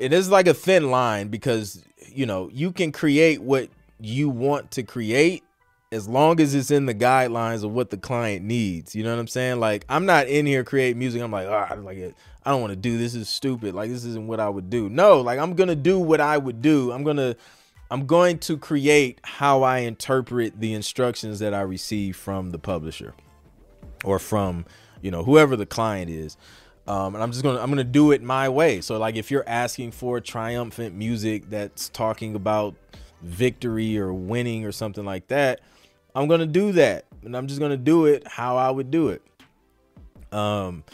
it 0.00 0.12
is 0.12 0.30
like 0.30 0.46
a 0.46 0.54
thin 0.54 0.90
line 0.90 1.28
because 1.28 1.84
you 2.06 2.26
know 2.26 2.48
you 2.52 2.72
can 2.72 2.92
create 2.92 3.42
what 3.42 3.68
you 4.00 4.28
want 4.28 4.70
to 4.72 4.82
create 4.82 5.44
as 5.92 6.08
long 6.08 6.40
as 6.40 6.54
it's 6.54 6.70
in 6.70 6.86
the 6.86 6.94
guidelines 6.94 7.64
of 7.64 7.72
what 7.72 7.90
the 7.90 7.96
client 7.96 8.44
needs. 8.44 8.94
You 8.94 9.02
know 9.02 9.10
what 9.10 9.20
I'm 9.20 9.28
saying? 9.28 9.60
Like 9.60 9.84
I'm 9.88 10.06
not 10.06 10.28
in 10.28 10.46
here 10.46 10.64
creating 10.64 10.98
music. 10.98 11.22
I'm 11.22 11.30
like, 11.30 11.48
ah, 11.48 11.76
like. 11.80 12.14
I 12.44 12.50
don't 12.50 12.60
want 12.60 12.70
to 12.70 12.76
do 12.76 12.96
this. 12.96 13.14
Is 13.14 13.28
stupid. 13.28 13.74
Like 13.74 13.90
this 13.90 14.04
isn't 14.04 14.26
what 14.26 14.40
I 14.40 14.48
would 14.48 14.70
do. 14.70 14.88
No, 14.88 15.20
like 15.20 15.38
I'm 15.38 15.54
gonna 15.54 15.76
do 15.76 15.98
what 15.98 16.20
I 16.20 16.38
would 16.38 16.62
do. 16.62 16.90
I'm 16.90 17.04
gonna, 17.04 17.36
I'm 17.90 18.06
going 18.06 18.38
to 18.40 18.56
create 18.56 19.18
how 19.22 19.62
I 19.62 19.80
interpret 19.80 20.58
the 20.58 20.72
instructions 20.72 21.38
that 21.40 21.52
I 21.52 21.60
receive 21.60 22.16
from 22.16 22.50
the 22.50 22.58
publisher, 22.58 23.14
or 24.04 24.18
from, 24.18 24.64
you 25.02 25.10
know, 25.10 25.22
whoever 25.24 25.56
the 25.56 25.66
client 25.66 26.10
is. 26.10 26.36
Um, 26.86 27.14
and 27.14 27.22
I'm 27.22 27.30
just 27.30 27.42
gonna 27.42 27.60
I'm 27.60 27.68
gonna 27.68 27.84
do 27.84 28.12
it 28.12 28.22
my 28.22 28.48
way. 28.48 28.80
So 28.80 28.98
like 28.98 29.16
if 29.16 29.30
you're 29.30 29.48
asking 29.48 29.92
for 29.92 30.20
triumphant 30.20 30.94
music 30.94 31.48
that's 31.50 31.88
talking 31.88 32.34
about 32.34 32.74
victory 33.22 33.98
or 33.98 34.12
winning 34.12 34.64
or 34.64 34.72
something 34.72 35.04
like 35.04 35.28
that, 35.28 35.60
I'm 36.14 36.26
gonna 36.26 36.46
do 36.46 36.72
that, 36.72 37.04
and 37.22 37.36
I'm 37.36 37.46
just 37.46 37.60
gonna 37.60 37.76
do 37.76 38.06
it 38.06 38.26
how 38.26 38.56
I 38.56 38.70
would 38.70 38.90
do 38.90 39.08
it. 39.08 39.22
Um, 40.32 40.84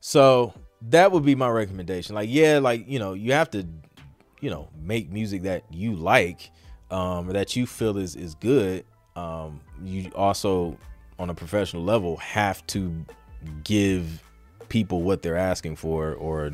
so 0.00 0.54
that 0.88 1.12
would 1.12 1.24
be 1.24 1.34
my 1.34 1.48
recommendation. 1.48 2.14
Like, 2.14 2.28
yeah, 2.30 2.58
like 2.58 2.88
you 2.88 2.98
know, 2.98 3.12
you 3.14 3.32
have 3.32 3.50
to, 3.50 3.66
you 4.40 4.50
know, 4.50 4.68
make 4.82 5.10
music 5.10 5.42
that 5.42 5.64
you 5.70 5.94
like, 5.94 6.50
um, 6.90 7.28
or 7.28 7.32
that 7.32 7.56
you 7.56 7.66
feel 7.66 7.96
is 7.98 8.16
is 8.16 8.34
good. 8.34 8.84
Um, 9.16 9.60
you 9.82 10.10
also, 10.14 10.76
on 11.18 11.30
a 11.30 11.34
professional 11.34 11.82
level, 11.82 12.16
have 12.18 12.66
to 12.68 13.04
give 13.64 14.22
people 14.70 15.02
what 15.02 15.20
they're 15.20 15.36
asking 15.36 15.76
for, 15.76 16.14
or 16.14 16.52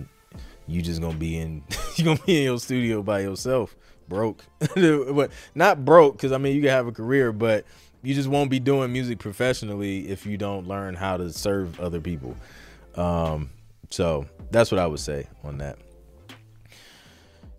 you 0.66 0.82
just 0.82 1.00
gonna 1.00 1.16
be 1.16 1.38
in 1.38 1.62
you 1.96 2.04
gonna 2.04 2.20
be 2.26 2.38
in 2.38 2.42
your 2.42 2.58
studio 2.58 3.02
by 3.02 3.20
yourself, 3.20 3.76
broke. 4.08 4.42
but 4.74 5.30
not 5.54 5.84
broke, 5.84 6.16
because 6.16 6.32
I 6.32 6.38
mean 6.38 6.56
you 6.56 6.62
can 6.62 6.70
have 6.70 6.88
a 6.88 6.92
career, 6.92 7.30
but 7.32 7.64
you 8.02 8.14
just 8.14 8.28
won't 8.28 8.50
be 8.50 8.58
doing 8.58 8.92
music 8.92 9.20
professionally 9.20 10.08
if 10.08 10.26
you 10.26 10.36
don't 10.36 10.66
learn 10.66 10.94
how 10.94 11.16
to 11.16 11.32
serve 11.32 11.78
other 11.78 12.00
people. 12.00 12.36
Um, 12.96 13.50
so 13.90 14.26
that's 14.50 14.72
what 14.72 14.80
I 14.80 14.86
would 14.86 15.00
say 15.00 15.28
on 15.44 15.58
that. 15.58 15.78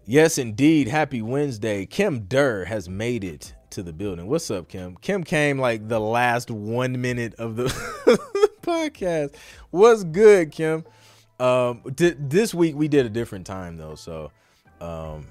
Yes, 0.05 0.37
indeed. 0.37 0.87
Happy 0.87 1.21
Wednesday. 1.21 1.85
Kim 1.85 2.21
Durr 2.21 2.63
has 2.65 2.87
made 2.87 3.25
it 3.25 3.53
to 3.71 3.83
the 3.83 3.91
building. 3.91 4.27
What's 4.27 4.49
up, 4.49 4.69
Kim? 4.69 4.95
Kim 4.95 5.23
came 5.23 5.59
like 5.59 5.89
the 5.89 5.99
last 5.99 6.49
one 6.49 7.01
minute 7.01 7.35
of 7.35 7.57
the 7.57 8.49
podcast. 8.68 9.34
What's 9.72 10.03
good, 10.03 10.51
Kim? 10.51 10.84
Um, 11.39 11.82
this 11.86 12.53
week 12.53 12.76
we 12.76 12.88
did 12.88 13.05
a 13.05 13.09
different 13.09 13.45
time 13.45 13.78
though, 13.78 13.95
so 13.95 14.32
um, 14.82 15.26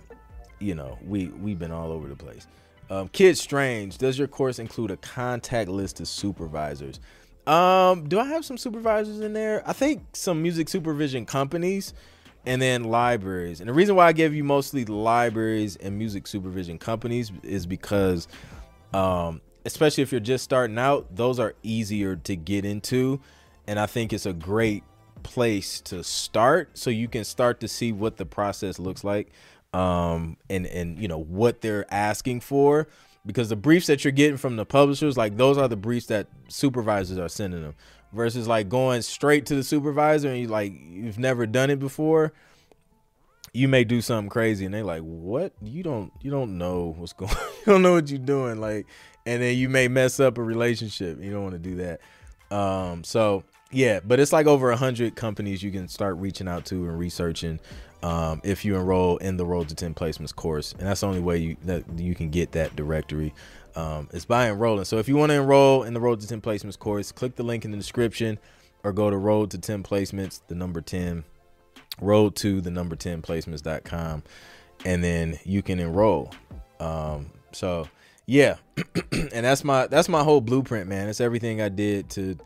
you 0.59 0.75
know 0.75 0.99
we 1.05 1.27
we've 1.29 1.59
been 1.59 1.73
all 1.73 1.93
over 1.93 2.09
the 2.09 2.17
place. 2.17 2.47
Um, 2.89 3.09
Kid 3.09 3.37
Strange, 3.37 3.99
does 3.99 4.19
your 4.19 4.29
course 4.29 4.59
include 4.59 4.93
a 4.93 4.97
contact 4.97 5.69
list 5.69 6.01
of 6.01 6.09
supervisors? 6.09 7.01
Um, 7.47 8.09
do 8.09 8.19
I 8.19 8.25
have 8.25 8.45
some 8.45 8.57
supervisors 8.57 9.21
in 9.21 9.33
there? 9.33 9.63
I 9.69 9.73
think 9.73 10.05
some 10.15 10.43
music 10.43 10.69
supervision 10.69 11.27
companies 11.27 11.95
and 12.45 12.63
then 12.63 12.85
libraries. 12.85 13.61
And 13.61 13.69
the 13.69 13.75
reason 13.75 13.97
why 13.97 14.07
I 14.07 14.13
gave 14.13 14.35
you 14.35 14.45
mostly 14.45 14.85
libraries 14.85 15.77
and 15.77 15.99
music 15.99 16.27
supervision 16.29 16.79
companies 16.79 17.33
is 17.43 17.67
because 17.67 18.29
um, 18.95 19.41
especially 19.67 20.03
if 20.03 20.13
you're 20.13 20.21
just 20.21 20.45
starting 20.45 20.79
out, 20.79 21.15
those 21.15 21.41
are 21.41 21.55
easier 21.63 22.15
to 22.15 22.37
get 22.37 22.65
into. 22.65 23.21
And 23.67 23.81
I 23.81 23.87
think 23.87 24.13
it's 24.13 24.25
a 24.25 24.33
great 24.33 24.85
place 25.25 25.81
to 25.81 26.05
start 26.05 26.79
so 26.79 26.89
you 26.89 27.09
can 27.09 27.25
start 27.25 27.59
to 27.61 27.69
see 27.69 27.91
what 27.91 28.17
the 28.17 28.25
process 28.25 28.79
looks 28.79 29.03
like 29.03 29.33
um, 29.75 30.37
and 30.49 30.67
and 30.67 30.99
you 31.01 31.09
know 31.09 31.19
what 31.19 31.61
they're 31.61 31.93
asking 31.93 32.41
for. 32.41 32.87
Because 33.27 33.49
the 33.49 33.57
briefs 33.57 33.89
that 33.89 34.05
you're 34.05 34.13
getting 34.13 34.37
from 34.37 34.55
the 34.55 34.65
publishers 34.65 35.17
like 35.17 35.37
those 35.37 35.59
are 35.59 35.67
the 35.67 35.77
briefs 35.77 36.07
that 36.07 36.29
supervisors 36.47 37.19
are 37.19 37.29
sending 37.29 37.63
them. 37.63 37.75
Versus 38.13 38.47
like 38.47 38.69
going 38.69 39.03
straight 39.03 39.47
to 39.47 39.57
the 39.57 39.65
supervisor 39.65 40.29
and 40.29 40.39
you 40.39 40.47
like 40.47 40.73
you've 40.89 41.19
never 41.19 41.45
done 41.45 41.71
it 41.71 41.81
before 41.81 42.33
you 43.53 43.69
may 43.69 43.85
do 43.85 44.03
something 44.03 44.29
crazy 44.29 44.67
and 44.67 44.75
they 44.75 44.83
like 44.83 45.03
what? 45.03 45.53
You 45.61 45.83
don't 45.83 46.13
you 46.21 46.31
don't 46.31 46.57
know 46.57 46.95
what's 46.97 47.13
going 47.15 47.33
you 47.33 47.73
don't 47.73 47.83
know 47.83 47.95
what 47.95 48.09
you're 48.09 48.19
doing. 48.21 48.61
Like 48.61 48.87
and 49.27 49.43
then 49.43 49.57
you 49.57 49.69
may 49.69 49.89
mess 49.89 50.21
up 50.21 50.39
a 50.39 50.43
relationship 50.43 51.21
you 51.23 51.31
don't 51.31 51.43
want 51.43 51.55
to 51.55 51.59
do 51.59 51.77
that 51.77 52.01
um 52.57 53.05
so 53.05 53.43
yeah 53.71 54.01
but 54.05 54.21
it's 54.21 54.33
like 54.33 54.47
over 54.47 54.71
a 54.71 54.77
hundred 54.77 55.15
companies 55.17 55.63
you 55.63 55.71
can 55.71 55.89
start 55.89 56.17
reaching 56.17 56.49
out 56.49 56.65
to 56.65 56.89
and 56.89 56.99
researching 56.99 57.61
um, 58.03 58.41
if 58.45 58.65
you 58.65 58.77
enroll 58.77 59.17
in 59.17 59.37
the 59.37 59.47
Road 59.47 59.69
to 59.71 59.75
10 59.75 59.95
Placements 59.95 60.35
course. 60.35 60.73
And 60.73 60.87
that's 60.87 61.01
the 61.01 61.09
only 61.09 61.19
way 61.19 61.39
you 61.39 61.57
that 61.65 61.85
you 61.99 62.15
can 62.15 62.31
get 62.31 62.53
that 62.53 62.77
directory. 62.77 63.35
Um, 63.75 64.09
it's 64.13 64.25
by 64.25 64.49
enrolling. 64.49 64.85
So 64.85 64.99
if 64.99 65.09
you 65.09 65.17
want 65.17 65.31
to 65.31 65.37
enroll 65.37 65.83
in 65.83 65.93
the 65.93 66.01
Road 66.01 66.21
to 66.21 66.29
10 66.29 66.41
Placements 66.41 66.79
course, 66.79 67.11
click 67.11 67.35
the 67.35 67.43
link 67.43 67.65
in 67.65 67.73
the 67.73 67.77
description 67.77 68.39
or 68.85 68.93
go 68.93 69.11
to 69.11 69.17
Road 69.17 69.51
to 69.53 69.59
10 69.59 69.83
Placements, 69.83 70.41
the 70.47 70.55
number 70.55 70.81
10, 70.81 71.25
road 72.01 72.37
to 72.37 72.61
the 72.61 72.71
number 72.71 72.97
10 72.97 73.23
placements.com, 73.23 74.23
and 74.85 75.03
then 75.03 75.39
you 75.45 75.63
can 75.63 75.81
enroll. 75.81 76.33
Um, 76.79 77.31
so 77.53 77.89
yeah, 78.27 78.57
and 79.13 79.45
that's 79.45 79.65
my 79.65 79.87
that's 79.87 80.09
my 80.09 80.23
whole 80.23 80.41
blueprint, 80.41 80.89
man. 80.89 81.09
It's 81.09 81.21
everything 81.21 81.61
I 81.61 81.69
did 81.69 82.11
to 82.11 82.37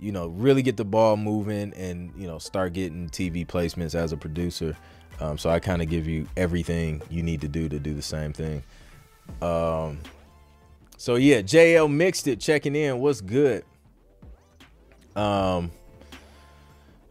you 0.00 0.12
know 0.12 0.28
really 0.28 0.62
get 0.62 0.76
the 0.76 0.84
ball 0.84 1.16
moving 1.16 1.74
and 1.74 2.12
you 2.16 2.26
know 2.26 2.38
start 2.38 2.72
getting 2.72 3.08
TV 3.10 3.46
placements 3.46 3.94
as 3.94 4.12
a 4.12 4.16
producer. 4.16 4.76
Um, 5.20 5.36
so 5.36 5.50
I 5.50 5.58
kind 5.58 5.82
of 5.82 5.90
give 5.90 6.06
you 6.06 6.28
everything 6.36 7.02
you 7.10 7.22
need 7.22 7.40
to 7.40 7.48
do 7.48 7.68
to 7.68 7.78
do 7.78 7.94
the 7.94 8.02
same 8.02 8.32
thing. 8.32 8.62
Um, 9.42 9.98
so 10.96 11.16
yeah, 11.16 11.42
JL 11.42 11.92
mixed 11.92 12.26
it, 12.28 12.40
checking 12.40 12.74
in. 12.74 13.00
What's 13.00 13.20
good? 13.20 13.64
Um, 15.16 15.70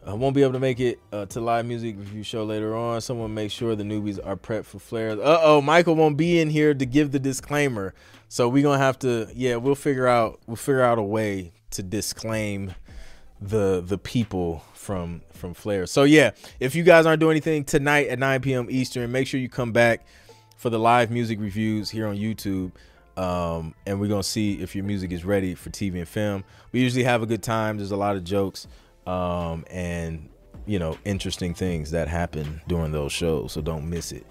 I 0.08 0.14
won't 0.14 0.34
be 0.34 0.42
able 0.42 0.54
to 0.54 0.58
make 0.58 0.80
it 0.80 0.98
uh, 1.12 1.26
to 1.26 1.40
live 1.40 1.66
music 1.66 1.98
review 1.98 2.22
show 2.22 2.42
later 2.42 2.74
on. 2.74 2.98
Someone 3.02 3.34
make 3.34 3.50
sure 3.50 3.76
the 3.76 3.84
newbies 3.84 4.18
are 4.24 4.36
prepped 4.36 4.64
for 4.64 4.78
flares. 4.78 5.18
Uh 5.18 5.38
oh, 5.42 5.60
Michael 5.60 5.96
won't 5.96 6.16
be 6.16 6.40
in 6.40 6.48
here 6.48 6.72
to 6.72 6.86
give 6.86 7.12
the 7.12 7.18
disclaimer, 7.18 7.92
so 8.26 8.48
we're 8.48 8.62
gonna 8.62 8.78
have 8.78 8.98
to. 9.00 9.28
Yeah, 9.34 9.56
we'll 9.56 9.74
figure 9.74 10.06
out. 10.06 10.40
We'll 10.46 10.56
figure 10.56 10.80
out 10.80 10.98
a 10.98 11.02
way 11.02 11.52
to 11.72 11.82
disclaim 11.82 12.74
the 13.38 13.82
the 13.84 13.98
people 13.98 14.64
from 14.72 15.20
from 15.34 15.52
Flair. 15.52 15.84
So 15.84 16.04
yeah, 16.04 16.30
if 16.58 16.74
you 16.74 16.84
guys 16.84 17.04
aren't 17.04 17.20
doing 17.20 17.32
anything 17.32 17.64
tonight 17.64 18.08
at 18.08 18.18
9 18.18 18.40
p.m. 18.40 18.68
Eastern, 18.70 19.12
make 19.12 19.26
sure 19.26 19.38
you 19.38 19.50
come 19.50 19.72
back 19.72 20.06
for 20.56 20.70
the 20.70 20.78
live 20.78 21.10
music 21.10 21.38
reviews 21.38 21.90
here 21.90 22.06
on 22.06 22.16
YouTube. 22.16 22.72
Um, 23.18 23.74
and 23.84 24.00
we're 24.00 24.08
gonna 24.08 24.22
see 24.22 24.54
if 24.62 24.74
your 24.74 24.86
music 24.86 25.12
is 25.12 25.26
ready 25.26 25.54
for 25.54 25.68
TV 25.68 25.96
and 25.96 26.08
film. 26.08 26.44
We 26.72 26.80
usually 26.80 27.04
have 27.04 27.22
a 27.22 27.26
good 27.26 27.42
time. 27.42 27.76
There's 27.76 27.90
a 27.90 27.96
lot 27.96 28.16
of 28.16 28.24
jokes 28.24 28.66
um, 29.08 29.64
and 29.70 30.28
you 30.66 30.78
know 30.78 30.98
interesting 31.04 31.54
things 31.54 31.90
that 31.92 32.08
happen 32.08 32.60
during 32.68 32.92
those 32.92 33.12
shows, 33.12 33.52
so 33.52 33.60
don't 33.60 33.88
miss 33.88 34.12
it. 34.12 34.26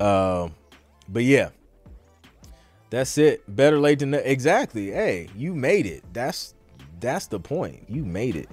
Um, 0.00 0.54
but 1.08 1.24
yeah, 1.24 1.50
that's 2.90 3.18
it. 3.18 3.42
Better 3.54 3.78
late 3.78 4.00
than. 4.00 4.14
Exactly. 4.14 4.90
Hey, 4.90 5.28
you 5.36 5.54
made 5.54 5.86
it. 5.86 6.02
That's 6.12 6.54
that's 7.00 7.26
the 7.26 7.40
point. 7.40 7.84
You 7.88 8.04
made 8.04 8.36
it. 8.36 8.48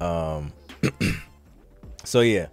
Um 0.00 0.52
so 2.04 2.20
yeah. 2.20 2.46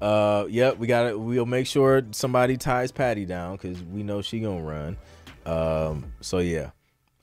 Uh 0.00 0.46
yep, 0.48 0.78
we 0.78 0.86
got 0.86 1.06
it. 1.06 1.18
We'll 1.18 1.46
make 1.46 1.66
sure 1.66 2.02
somebody 2.12 2.56
ties 2.56 2.92
Patty 2.92 3.26
down 3.26 3.58
cuz 3.58 3.82
we 3.82 4.02
know 4.02 4.22
she 4.22 4.40
to 4.40 4.50
run. 4.50 4.96
Um 5.44 6.12
so 6.20 6.38
yeah. 6.38 6.70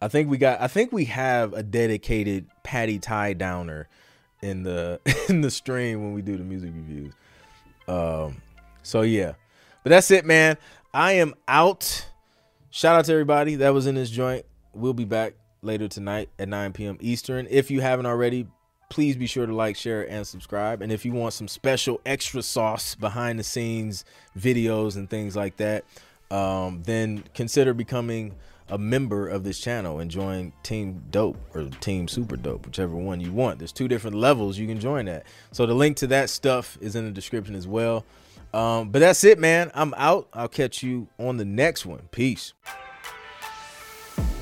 I 0.01 0.07
think 0.07 0.29
we 0.29 0.37
got 0.37 0.61
I 0.61 0.67
think 0.67 0.91
we 0.91 1.05
have 1.05 1.53
a 1.53 1.63
dedicated 1.63 2.47
Patty 2.63 2.99
tie 2.99 3.33
downer 3.33 3.87
in 4.43 4.63
the 4.63 4.99
in 5.29 5.41
the 5.41 5.49
stream 5.49 6.03
when 6.03 6.13
we 6.13 6.21
do 6.21 6.37
the 6.37 6.43
music 6.43 6.71
reviews. 6.75 7.13
Um 7.87 8.41
so 8.83 9.01
yeah. 9.01 9.33
But 9.83 9.89
that's 9.89 10.11
it, 10.11 10.25
man. 10.25 10.57
I 10.93 11.13
am 11.13 11.33
out. 11.47 12.07
Shout 12.69 12.95
out 12.95 13.05
to 13.05 13.11
everybody 13.11 13.55
that 13.55 13.73
was 13.73 13.87
in 13.87 13.95
this 13.95 14.09
joint. 14.09 14.45
We'll 14.73 14.93
be 14.93 15.05
back 15.05 15.33
later 15.61 15.87
tonight 15.87 16.29
at 16.39 16.47
9 16.47 16.73
p.m. 16.73 16.97
Eastern. 16.99 17.47
If 17.49 17.69
you 17.69 17.81
haven't 17.81 18.05
already, 18.05 18.47
please 18.89 19.15
be 19.15 19.27
sure 19.27 19.45
to 19.45 19.53
like, 19.53 19.75
share, 19.75 20.09
and 20.09 20.25
subscribe. 20.25 20.81
And 20.81 20.91
if 20.91 21.05
you 21.05 21.11
want 21.13 21.33
some 21.33 21.47
special 21.47 22.01
extra 22.05 22.41
sauce 22.41 22.95
behind 22.95 23.39
the 23.39 23.43
scenes 23.43 24.05
videos 24.37 24.95
and 24.95 25.09
things 25.09 25.35
like 25.35 25.57
that, 25.57 25.85
um, 26.31 26.83
then 26.85 27.23
consider 27.33 27.73
becoming 27.73 28.35
a 28.74 28.78
member 28.80 29.28
of 29.28 29.43
this 29.43 29.59
channel 29.59 29.99
and 29.99 30.09
join 30.09 30.51
Team 30.63 31.03
Dope 31.11 31.38
or 31.53 31.65
Team 31.80 32.07
Super 32.07 32.36
Dope, 32.36 32.65
whichever 32.65 32.95
one 32.95 33.21
you 33.21 33.32
want. 33.32 33.59
There's 33.59 33.71
two 33.71 33.88
different 33.88 34.15
levels 34.15 34.57
you 34.57 34.65
can 34.65 34.80
join 34.80 35.05
that. 35.05 35.28
So 35.51 35.67
the 35.67 35.76
link 35.76 35.97
to 35.97 36.07
that 36.07 36.32
stuff 36.32 36.76
is 36.82 36.95
in 36.95 37.05
the 37.05 37.11
description 37.11 37.53
as 37.53 37.67
well. 37.67 38.03
Um, 38.51 38.89
but 38.89 38.97
that's 38.97 39.24
it, 39.24 39.38
man. 39.38 39.69
I'm 39.76 39.93
out. 39.95 40.28
I'll 40.34 40.47
catch 40.47 40.82
you 40.82 41.07
on 41.19 41.38
the 41.38 41.45
next 41.45 41.86
one. 41.86 42.07
Peace. 42.09 42.53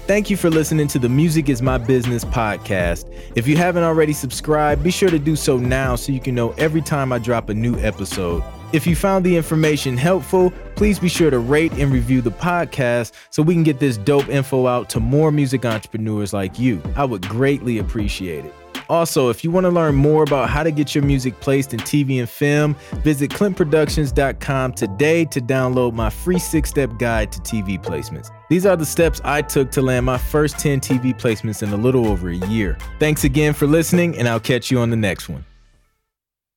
Thank 0.07 0.29
you 0.29 0.37
for 0.37 0.49
listening 0.49 0.87
to 0.87 0.99
the 0.99 1.09
Music 1.09 1.49
is 1.49 1.61
My 1.61 1.77
Business 1.77 2.23
podcast. 2.23 3.13
If 3.35 3.49
you 3.49 3.57
haven't 3.57 3.83
already 3.83 4.13
subscribed, 4.13 4.81
be 4.81 4.91
sure 4.91 5.09
to 5.09 5.19
do 5.19 5.35
so 5.35 5.57
now 5.57 5.97
so 5.97 6.13
you 6.13 6.21
can 6.21 6.35
know 6.35 6.51
every 6.51 6.81
time 6.81 7.11
I 7.11 7.19
drop 7.19 7.49
a 7.49 7.53
new 7.53 7.77
episode. 7.79 8.43
If 8.73 8.87
you 8.87 8.95
found 8.95 9.25
the 9.25 9.35
information 9.35 9.97
helpful, 9.97 10.51
please 10.75 10.97
be 10.97 11.09
sure 11.09 11.29
to 11.29 11.39
rate 11.39 11.73
and 11.73 11.91
review 11.91 12.21
the 12.21 12.31
podcast 12.31 13.11
so 13.29 13.43
we 13.43 13.53
can 13.53 13.63
get 13.63 13.79
this 13.79 13.97
dope 13.97 14.29
info 14.29 14.65
out 14.65 14.89
to 14.91 15.01
more 15.01 15.29
music 15.29 15.65
entrepreneurs 15.65 16.31
like 16.31 16.57
you. 16.57 16.81
I 16.95 17.03
would 17.03 17.27
greatly 17.27 17.79
appreciate 17.79 18.45
it. 18.45 18.53
Also, 18.89 19.29
if 19.29 19.43
you 19.43 19.51
want 19.51 19.65
to 19.65 19.69
learn 19.69 19.95
more 19.95 20.23
about 20.23 20.49
how 20.49 20.63
to 20.63 20.71
get 20.71 20.95
your 20.95 21.03
music 21.03 21.39
placed 21.39 21.73
in 21.73 21.79
TV 21.81 22.19
and 22.19 22.29
film, 22.29 22.75
visit 23.03 23.31
clintproductions.com 23.31 24.73
today 24.73 25.25
to 25.25 25.39
download 25.39 25.93
my 25.93 26.09
free 26.09 26.39
six 26.39 26.69
step 26.69 26.89
guide 26.97 27.31
to 27.31 27.39
TV 27.41 27.81
placements. 27.81 28.29
These 28.49 28.65
are 28.65 28.75
the 28.75 28.85
steps 28.85 29.21
I 29.23 29.41
took 29.41 29.71
to 29.71 29.81
land 29.81 30.05
my 30.05 30.17
first 30.17 30.59
10 30.59 30.79
TV 30.79 31.17
placements 31.17 31.63
in 31.63 31.71
a 31.71 31.77
little 31.77 32.07
over 32.07 32.29
a 32.29 32.35
year. 32.35 32.77
Thanks 32.99 33.23
again 33.23 33.53
for 33.53 33.65
listening, 33.65 34.17
and 34.17 34.27
I'll 34.27 34.41
catch 34.41 34.71
you 34.71 34.79
on 34.79 34.89
the 34.89 34.97
next 34.97 35.29
one. 35.29 35.45